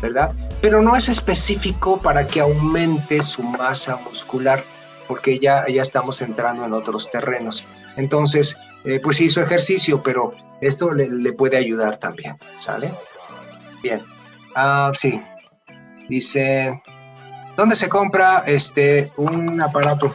¿Verdad? 0.01 0.33
Pero 0.61 0.81
no 0.81 0.95
es 0.95 1.09
específico 1.09 2.01
para 2.01 2.27
que 2.27 2.41
aumente 2.41 3.21
su 3.21 3.43
masa 3.43 3.97
muscular, 3.97 4.63
porque 5.07 5.39
ya, 5.39 5.65
ya 5.67 5.81
estamos 5.81 6.21
entrando 6.21 6.65
en 6.65 6.73
otros 6.73 7.09
terrenos. 7.09 7.63
Entonces, 7.95 8.57
eh, 8.85 8.99
pues 9.01 9.21
hizo 9.21 9.41
ejercicio, 9.41 10.01
pero 10.03 10.33
esto 10.61 10.93
le, 10.93 11.09
le, 11.09 11.33
puede 11.33 11.57
ayudar 11.57 11.97
también, 11.97 12.37
¿sale? 12.59 12.93
Bien. 13.81 14.01
Ah, 14.55 14.91
sí. 14.99 15.21
Dice, 16.09 16.81
¿Dónde 17.55 17.75
se 17.75 17.87
compra 17.87 18.43
este, 18.47 19.11
un 19.15 19.61
aparato 19.61 20.13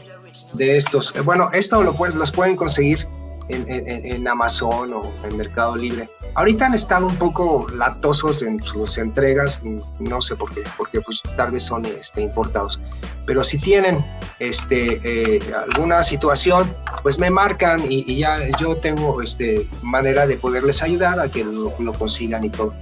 de 0.53 0.77
estos? 0.77 1.15
Eh, 1.17 1.21
bueno, 1.21 1.51
esto 1.53 1.83
lo 1.83 1.95
puedes, 1.95 2.15
los 2.15 2.33
pueden 2.33 2.57
conseguir 2.57 3.07
en, 3.49 4.29
Amazon 4.29 4.93
o 4.93 5.13
en 5.25 5.37
Mercado 5.37 5.77
Libre. 5.77 6.09
Ahorita 6.35 6.67
han 6.67 6.75
estado 6.75 7.07
un 7.07 7.17
poco 7.17 7.67
latosos 7.75 8.43
en 8.43 8.63
sus 8.63 8.99
entregas, 8.99 9.63
no 9.99 10.21
sé 10.21 10.37
por 10.37 10.53
qué, 10.55 10.63
porque 10.77 11.01
pues 11.01 11.23
tal 11.37 11.53
vez 11.53 11.65
son 11.65 11.85
este, 11.87 12.23
importados. 12.23 12.81
Pero 13.27 13.43
si 13.43 13.59
tienen 13.59 14.05
este, 14.39 15.01
eh, 15.03 15.41
alguna 15.69 16.03
situación, 16.03 16.75
pues 17.03 17.19
me 17.19 17.31
marcan 17.31 17.83
y, 17.89 18.19
ya 18.19 18.39
yo 18.59 18.77
tengo 18.77 19.23
este, 19.23 19.67
manera 19.83 20.27
de 20.27 20.37
poderles 20.37 20.83
ayudar 20.83 21.19
a 21.19 21.31
que 21.31 21.45
lo, 21.45 21.75
lo 21.79 21.93
consigan 21.95 22.45
y 22.45 22.51
todo. 22.51 22.75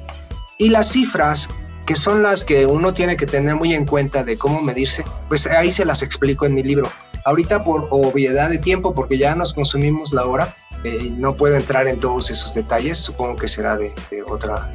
Y 0.58 0.70
las 0.70 0.90
cifras 0.90 1.48
que 1.86 1.94
son 1.94 2.22
las 2.24 2.44
que 2.44 2.66
uno 2.66 2.92
tiene 2.92 3.16
que 3.16 3.26
tener 3.26 3.54
muy 3.54 3.72
en 3.72 3.86
cuenta 3.86 4.24
de 4.24 4.36
cómo 4.36 4.60
medirse, 4.60 5.04
pues 5.28 5.46
ahí 5.46 5.70
se 5.70 5.84
las 5.84 6.02
explico 6.02 6.44
en 6.44 6.54
mi 6.54 6.64
libro. 6.64 6.90
Ahorita 7.27 7.64
por 7.64 7.89
obviedad 7.91 8.49
de 8.49 8.59
tiempo, 8.59 8.95
porque 8.95 9.18
ya 9.18 9.35
nos 9.35 9.53
consumimos 9.53 10.12
la 10.12 10.27
hora, 10.27 10.55
eh, 10.85 11.11
no 11.16 11.37
puedo 11.37 11.57
entrar 11.57 11.89
en 11.89 11.99
todos 11.99 12.31
esos 12.31 12.55
detalles, 12.55 12.99
supongo 12.99 13.35
que 13.35 13.49
será 13.49 13.77
de, 13.77 13.93
otra 14.29 14.72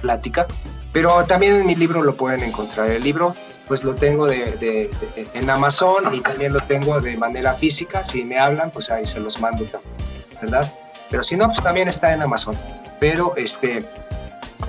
plática, 0.00 0.46
pero 0.94 1.22
también 1.26 1.56
en 1.56 1.66
mi 1.66 1.74
libro 1.74 2.02
lo 2.02 2.14
pueden 2.14 2.42
encontrar. 2.42 2.90
El 2.90 3.04
libro 3.04 3.34
pues 3.68 3.84
lo 3.84 3.96
tengo 3.96 4.26
de, 4.26 4.90
en 5.34 5.50
Amazon 5.50 6.14
y 6.14 6.22
también 6.22 6.54
lo 6.54 6.60
tengo 6.60 7.02
de 7.02 7.18
manera 7.18 7.52
física, 7.52 8.02
si 8.02 8.24
me 8.24 8.38
hablan 8.38 8.70
pues 8.70 8.90
ahí 8.90 9.04
se 9.04 9.20
los 9.20 9.38
mando 9.38 9.66
también, 9.66 9.94
¿verdad? 10.40 10.72
Pero 11.10 11.22
si 11.22 11.36
no, 11.36 11.48
pues 11.48 11.62
también 11.62 11.86
está 11.86 12.14
en 12.14 12.22
Amazon. 12.22 12.56
Pero 12.98 13.36
este, 13.36 13.84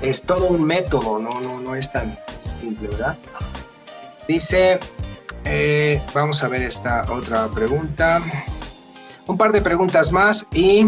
es 0.02 0.20
todo 0.20 0.48
un 0.48 0.64
método, 0.64 1.18
no, 1.18 1.30
no, 1.40 1.60
no 1.60 1.74
es 1.74 1.90
tan 1.90 2.18
simple, 2.60 2.88
¿verdad? 2.88 3.16
Dice, 4.28 4.78
eh, 5.44 6.02
vamos 6.14 6.42
a 6.42 6.48
ver 6.48 6.62
esta 6.62 7.10
otra 7.12 7.48
pregunta. 7.48 8.20
Un 9.26 9.38
par 9.38 9.52
de 9.52 9.60
preguntas 9.60 10.12
más 10.12 10.48
y 10.52 10.86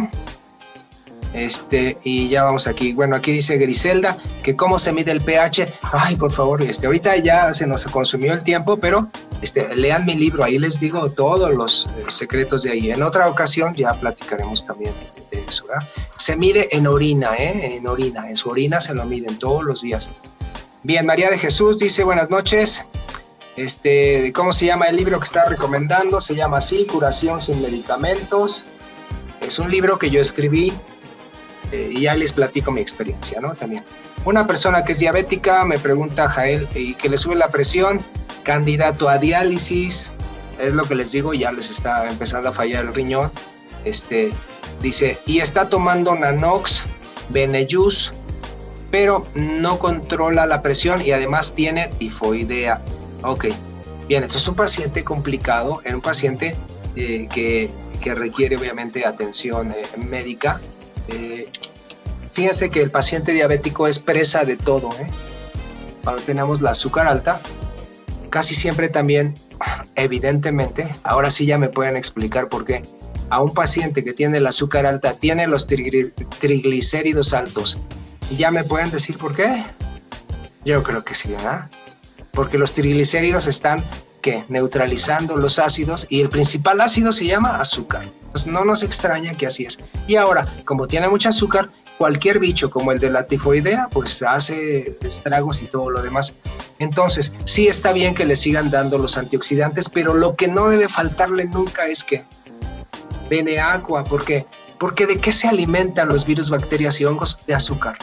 este, 1.35 1.99
y 2.05 2.29
ya 2.29 2.45
vamos 2.45 2.69
aquí. 2.69 2.93
Bueno, 2.93 3.17
aquí 3.17 3.33
dice 3.33 3.59
Griselda 3.59 4.17
que 4.43 4.55
cómo 4.55 4.79
se 4.79 4.93
mide 4.93 5.11
el 5.11 5.21
pH. 5.21 5.73
Ay, 5.83 6.17
por 6.17 6.33
favor, 6.33 6.63
este, 6.63 6.87
ahorita 6.87 7.17
ya 7.17 7.53
se 7.53 7.67
nos 7.67 7.85
consumió 7.85 8.33
el 8.33 8.43
tiempo, 8.43 8.77
pero 8.77 9.09
este, 9.43 9.75
lean 9.77 10.07
mi 10.07 10.15
libro, 10.15 10.45
ahí 10.45 10.59
les 10.59 10.79
digo 10.79 11.11
todos 11.11 11.53
los 11.53 11.87
eh, 11.87 12.05
secretos 12.09 12.63
de 12.63 12.71
ahí. 12.71 12.91
En 12.93 13.03
otra 13.03 13.29
ocasión 13.29 13.75
ya 13.75 13.93
platicaremos 13.95 14.65
también 14.65 14.95
de 15.31 15.45
eso. 15.45 15.65
Se 16.17 16.37
mide 16.37 16.69
en 16.75 16.87
orina, 16.87 17.35
¿eh? 17.37 17.77
En 17.77 17.87
orina, 17.89 18.31
en 18.31 18.37
su 18.37 18.51
orina 18.51 18.81
se 18.81 18.95
lo 18.95 19.05
miden 19.05 19.39
todos 19.39 19.65
los 19.65 19.83
días. 19.83 20.11
Bien, 20.85 21.05
María 21.05 21.31
de 21.31 21.39
Jesús 21.39 21.79
dice 21.79 22.05
buenas 22.05 22.31
noches. 22.31 22.87
Este, 23.57 24.33
¿cómo 24.33 24.53
se 24.53 24.67
llama 24.67 24.87
el 24.87 24.97
libro 24.97 25.21
que 25.21 25.27
está 25.27 25.45
recomendando? 25.45 26.21
Se 26.21 26.35
llama 26.35 26.59
así, 26.59 26.87
Curación 26.87 27.41
sin 27.41 27.63
medicamentos. 27.63 28.67
Es 29.41 29.59
un 29.59 29.71
libro 29.71 29.99
que 29.99 30.11
yo 30.11 30.21
escribí 30.21 30.73
eh, 31.71 31.91
y 31.93 32.03
ya 32.03 32.15
les 32.15 32.33
platico 32.33 32.73
mi 32.73 32.81
experiencia, 32.81 33.41
¿no? 33.41 33.55
También. 33.55 33.85
Una 34.25 34.47
persona 34.47 34.85
que 34.85 34.93
es 34.93 34.99
diabética 34.99 35.65
me 35.65 35.79
pregunta, 35.79 36.29
Jael, 36.29 36.67
y 36.75 36.95
que 36.95 37.09
le 37.09 37.17
sube 37.17 37.37
la 37.37 37.49
presión, 37.49 38.01
candidato 38.43 39.09
a 39.09 39.19
diálisis, 39.19 40.13
es 40.59 40.75
lo 40.75 40.85
que 40.85 40.95
les 40.95 41.13
digo, 41.13 41.35
ya 41.35 41.53
les 41.53 41.71
está 41.71 42.09
empezando 42.09 42.49
a 42.49 42.53
fallar 42.53 42.85
el 42.85 42.95
riñón. 42.95 43.31
Este, 43.85 44.33
dice, 44.83 45.19
y 45.27 45.41
está 45.41 45.69
tomando 45.69 46.15
Nanox, 46.15 46.87
Benejus, 47.29 48.15
pero 48.91 49.27
no 49.35 49.79
controla 49.79 50.47
la 50.47 50.63
presión 50.63 51.03
y 51.03 51.13
además 51.13 51.55
tiene 51.55 51.89
tifoidea. 51.99 52.81
Ok, 53.25 53.47
bien, 54.07 54.23
esto 54.23 54.37
es 54.37 54.47
un 54.49 54.55
paciente 54.55 55.03
complicado, 55.03 55.81
es 55.83 55.95
un 55.95 56.03
paciente 56.03 56.55
eh, 56.95 57.27
que, 57.33 57.71
que, 58.03 58.15
requiere 58.15 58.59
obviamente 58.59 59.07
atención 59.07 59.73
eh, 59.73 59.83
médica. 59.97 60.61
fíjense 62.35 62.69
que 62.69 62.83
el 62.83 62.91
paciente 62.91 63.33
diabético 63.33 63.87
es 63.87 63.99
presa 63.99 64.45
de 64.45 64.59
todo. 64.59 64.91
¿eh? 65.01 65.09
Cuando 66.03 66.21
tenemos 66.21 66.61
la 66.61 66.73
azúcar 66.73 67.07
alta, 67.07 67.41
casi 68.29 68.55
siempre 68.55 68.91
también, 68.91 69.33
evidentemente, 69.95 70.95
ahora 71.03 71.31
sí 71.31 71.47
ya 71.47 71.57
me 71.57 71.69
pueden 71.69 71.97
explicar 71.97 72.51
por 72.51 72.67
qué, 72.67 72.83
a 73.31 73.41
un 73.41 73.55
paciente 73.55 74.05
que 74.05 74.13
tiene 74.13 74.37
el 74.37 74.47
azúcar 74.47 74.85
alta 74.85 75.15
tiene 75.15 75.47
los 75.47 75.67
triglicéridos 75.67 77.33
altos. 77.33 77.79
¿Y 78.31 78.37
ya 78.37 78.51
me 78.51 78.65
pueden 78.65 78.91
decir 78.91 79.17
por 79.17 79.35
qué? 79.35 79.65
Yo 80.67 80.83
creo 80.83 81.05
que 81.05 81.15
sí, 81.15 81.29
¿verdad? 81.29 81.71
Porque 82.35 82.59
los 82.59 82.75
triglicéridos 82.75 83.47
están 83.47 83.85
¿qué? 84.21 84.45
neutralizando 84.49 85.37
los 85.37 85.59
ácidos 85.59 86.07
y 86.09 86.21
el 86.21 86.31
principal 86.31 86.81
ácido 86.81 87.13
se 87.13 87.27
llama 87.27 87.61
azúcar. 87.61 88.09
Pues 88.33 88.47
no 88.47 88.65
nos 88.65 88.83
extraña 88.83 89.35
que 89.35 89.47
así 89.47 89.65
es. 89.65 89.79
Y 90.07 90.17
ahora, 90.17 90.47
como 90.65 90.87
tiene 90.87 91.09
mucho 91.09 91.29
azúcar, 91.29 91.69
cualquier 91.99 92.39
bicho 92.39 92.71
como 92.71 92.93
el 92.93 92.99
de 92.99 93.11
la 93.11 93.27
tifoidea, 93.27 93.89
pues 93.93 94.23
hace 94.23 94.97
estragos 95.03 95.63
y 95.63 95.67
todo 95.67 95.91
lo 95.91 96.03
demás. 96.03 96.35
Entonces, 96.79 97.35
sí 97.45 97.69
está 97.69 97.93
bien 97.93 98.15
que 98.15 98.25
le 98.25 98.35
sigan 98.35 98.71
dando 98.71 98.99
los 98.99 99.17
antioxidantes, 99.17 99.89
pero 99.89 100.15
lo 100.15 100.35
que 100.35 100.49
no 100.49 100.69
debe 100.69 100.89
faltarle 100.89 101.45
nunca 101.45 101.87
es 101.87 102.03
que 102.03 102.25
bene 103.29 103.59
agua, 103.59 104.05
¿por 104.05 104.25
qué? 104.25 104.47
Porque 104.79 105.07
de 105.07 105.19
qué 105.19 105.33
se 105.33 105.49
alimentan 105.49 106.09
los 106.09 106.27
virus, 106.27 106.51
bacterias 106.51 107.01
y 107.01 107.05
hongos? 107.05 107.39
De 107.47 107.55
azúcar. 107.55 107.97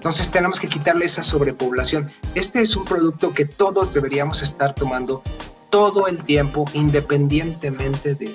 Entonces 0.00 0.30
tenemos 0.30 0.58
que 0.58 0.66
quitarle 0.66 1.04
esa 1.04 1.22
sobrepoblación. 1.22 2.10
Este 2.34 2.62
es 2.62 2.74
un 2.74 2.86
producto 2.86 3.34
que 3.34 3.44
todos 3.44 3.92
deberíamos 3.92 4.40
estar 4.40 4.74
tomando 4.74 5.22
todo 5.68 6.06
el 6.06 6.24
tiempo, 6.24 6.64
independientemente 6.72 8.14
de, 8.14 8.34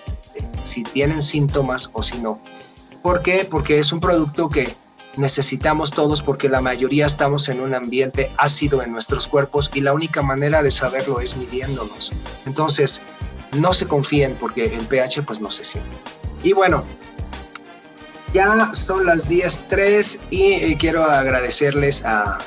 si 0.63 0.83
tienen 0.83 1.23
síntomas 1.23 1.89
o 1.93 2.03
si 2.03 2.19
no. 2.19 2.39
¿Por 3.01 3.23
qué? 3.23 3.47
Porque 3.49 3.79
es 3.79 3.91
un 3.91 3.99
producto 3.99 4.47
que 4.47 4.75
necesitamos 5.17 5.89
todos 5.89 6.21
porque 6.21 6.49
la 6.49 6.61
mayoría 6.61 7.07
estamos 7.07 7.49
en 7.49 7.59
un 7.59 7.73
ambiente 7.73 8.31
ácido 8.37 8.83
en 8.83 8.91
nuestros 8.91 9.27
cuerpos 9.27 9.71
y 9.73 9.81
la 9.81 9.93
única 9.93 10.21
manera 10.21 10.61
de 10.61 10.69
saberlo 10.69 11.19
es 11.19 11.35
midiéndonos. 11.35 12.11
Entonces, 12.45 13.01
no 13.53 13.73
se 13.73 13.87
confíen 13.87 14.37
porque 14.39 14.65
el 14.65 14.85
pH 14.85 15.23
pues 15.23 15.41
no 15.41 15.49
se 15.49 15.63
siente. 15.63 15.89
Y 16.43 16.53
bueno, 16.53 16.83
ya 18.35 18.71
son 18.73 19.05
las 19.05 19.29
10.03 19.29 20.25
y 20.29 20.41
eh, 20.51 20.77
quiero 20.77 21.05
agradecerles 21.05 22.03
a, 22.05 22.37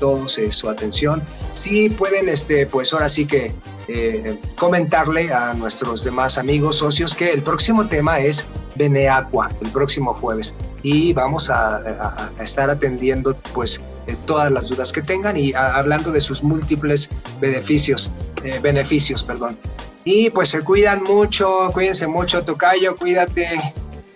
todos 0.00 0.38
eh, 0.38 0.50
su 0.50 0.68
atención. 0.68 1.22
Si 1.54 1.88
pueden, 1.88 2.28
este, 2.28 2.66
pues 2.66 2.92
ahora 2.92 3.08
sí 3.08 3.28
que 3.28 3.54
eh, 3.86 4.40
comentarle 4.56 5.32
a 5.32 5.54
nuestros 5.54 6.02
demás 6.02 6.36
amigos, 6.38 6.78
socios, 6.78 7.14
que 7.14 7.30
el 7.30 7.42
próximo 7.42 7.86
tema 7.86 8.18
es 8.18 8.44
Beneaqua, 8.74 9.52
el 9.60 9.70
próximo 9.70 10.12
jueves. 10.14 10.52
Y 10.82 11.12
vamos 11.12 11.48
a, 11.48 12.32
estar 12.40 12.68
atendiendo 12.68 13.36
pues 13.54 13.80
todas 14.26 14.50
las 14.50 14.68
dudas 14.68 14.90
que 14.90 15.00
tengan 15.00 15.36
y 15.36 15.52
hablando 15.54 16.10
de 16.10 16.20
sus 16.20 16.42
múltiples 16.42 17.08
beneficios, 17.40 18.10
beneficios, 18.62 19.22
perdón. 19.22 19.56
Y 20.02 20.30
pues 20.30 20.48
se 20.48 20.60
cuidan 20.62 21.04
mucho, 21.04 21.70
cuídense 21.72 22.08
mucho, 22.08 22.44
Tocayo, 22.44 22.96
cuídate, 22.96 23.48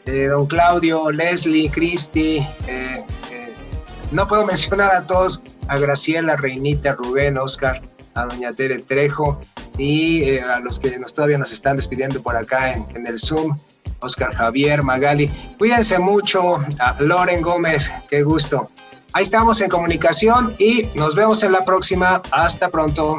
eh, 0.06 0.26
don 0.26 0.46
Claudio, 0.46 1.10
Leslie, 1.10 1.70
Cristi, 1.70 2.38
eh, 2.66 3.04
eh, 3.30 3.54
no 4.10 4.26
puedo 4.26 4.44
mencionar 4.52 4.94
a 4.94 5.06
todos, 5.06 5.42
a 5.68 5.78
Graciela, 5.78 6.36
Reinita, 6.36 6.94
Rubén, 6.94 7.38
Oscar, 7.38 7.80
a 8.14 8.26
doña 8.26 8.52
Tere 8.52 8.78
Trejo 8.78 9.38
y 9.78 10.38
a 10.38 10.58
los 10.60 10.80
que 10.80 10.98
nos, 10.98 11.14
todavía 11.14 11.38
nos 11.38 11.52
están 11.52 11.76
despidiendo 11.76 12.22
por 12.22 12.36
acá 12.36 12.74
en, 12.74 13.06
el 13.06 13.18
Zoom, 13.18 13.56
Oscar 14.00 14.34
Javier, 14.34 14.82
Magali, 14.82 15.30
cuídense 15.58 15.98
mucho, 15.98 16.64
Loren 16.98 17.42
Gómez, 17.42 17.90
qué 18.08 18.22
gusto. 18.22 18.70
Ahí 19.12 19.24
estamos 19.24 19.60
en 19.60 19.68
comunicación 19.68 20.54
y 20.58 20.88
nos 20.94 21.16
vemos 21.16 21.42
en 21.42 21.52
la 21.52 21.62
próxima. 21.62 22.22
Hasta 22.30 22.68
pronto. 22.68 23.18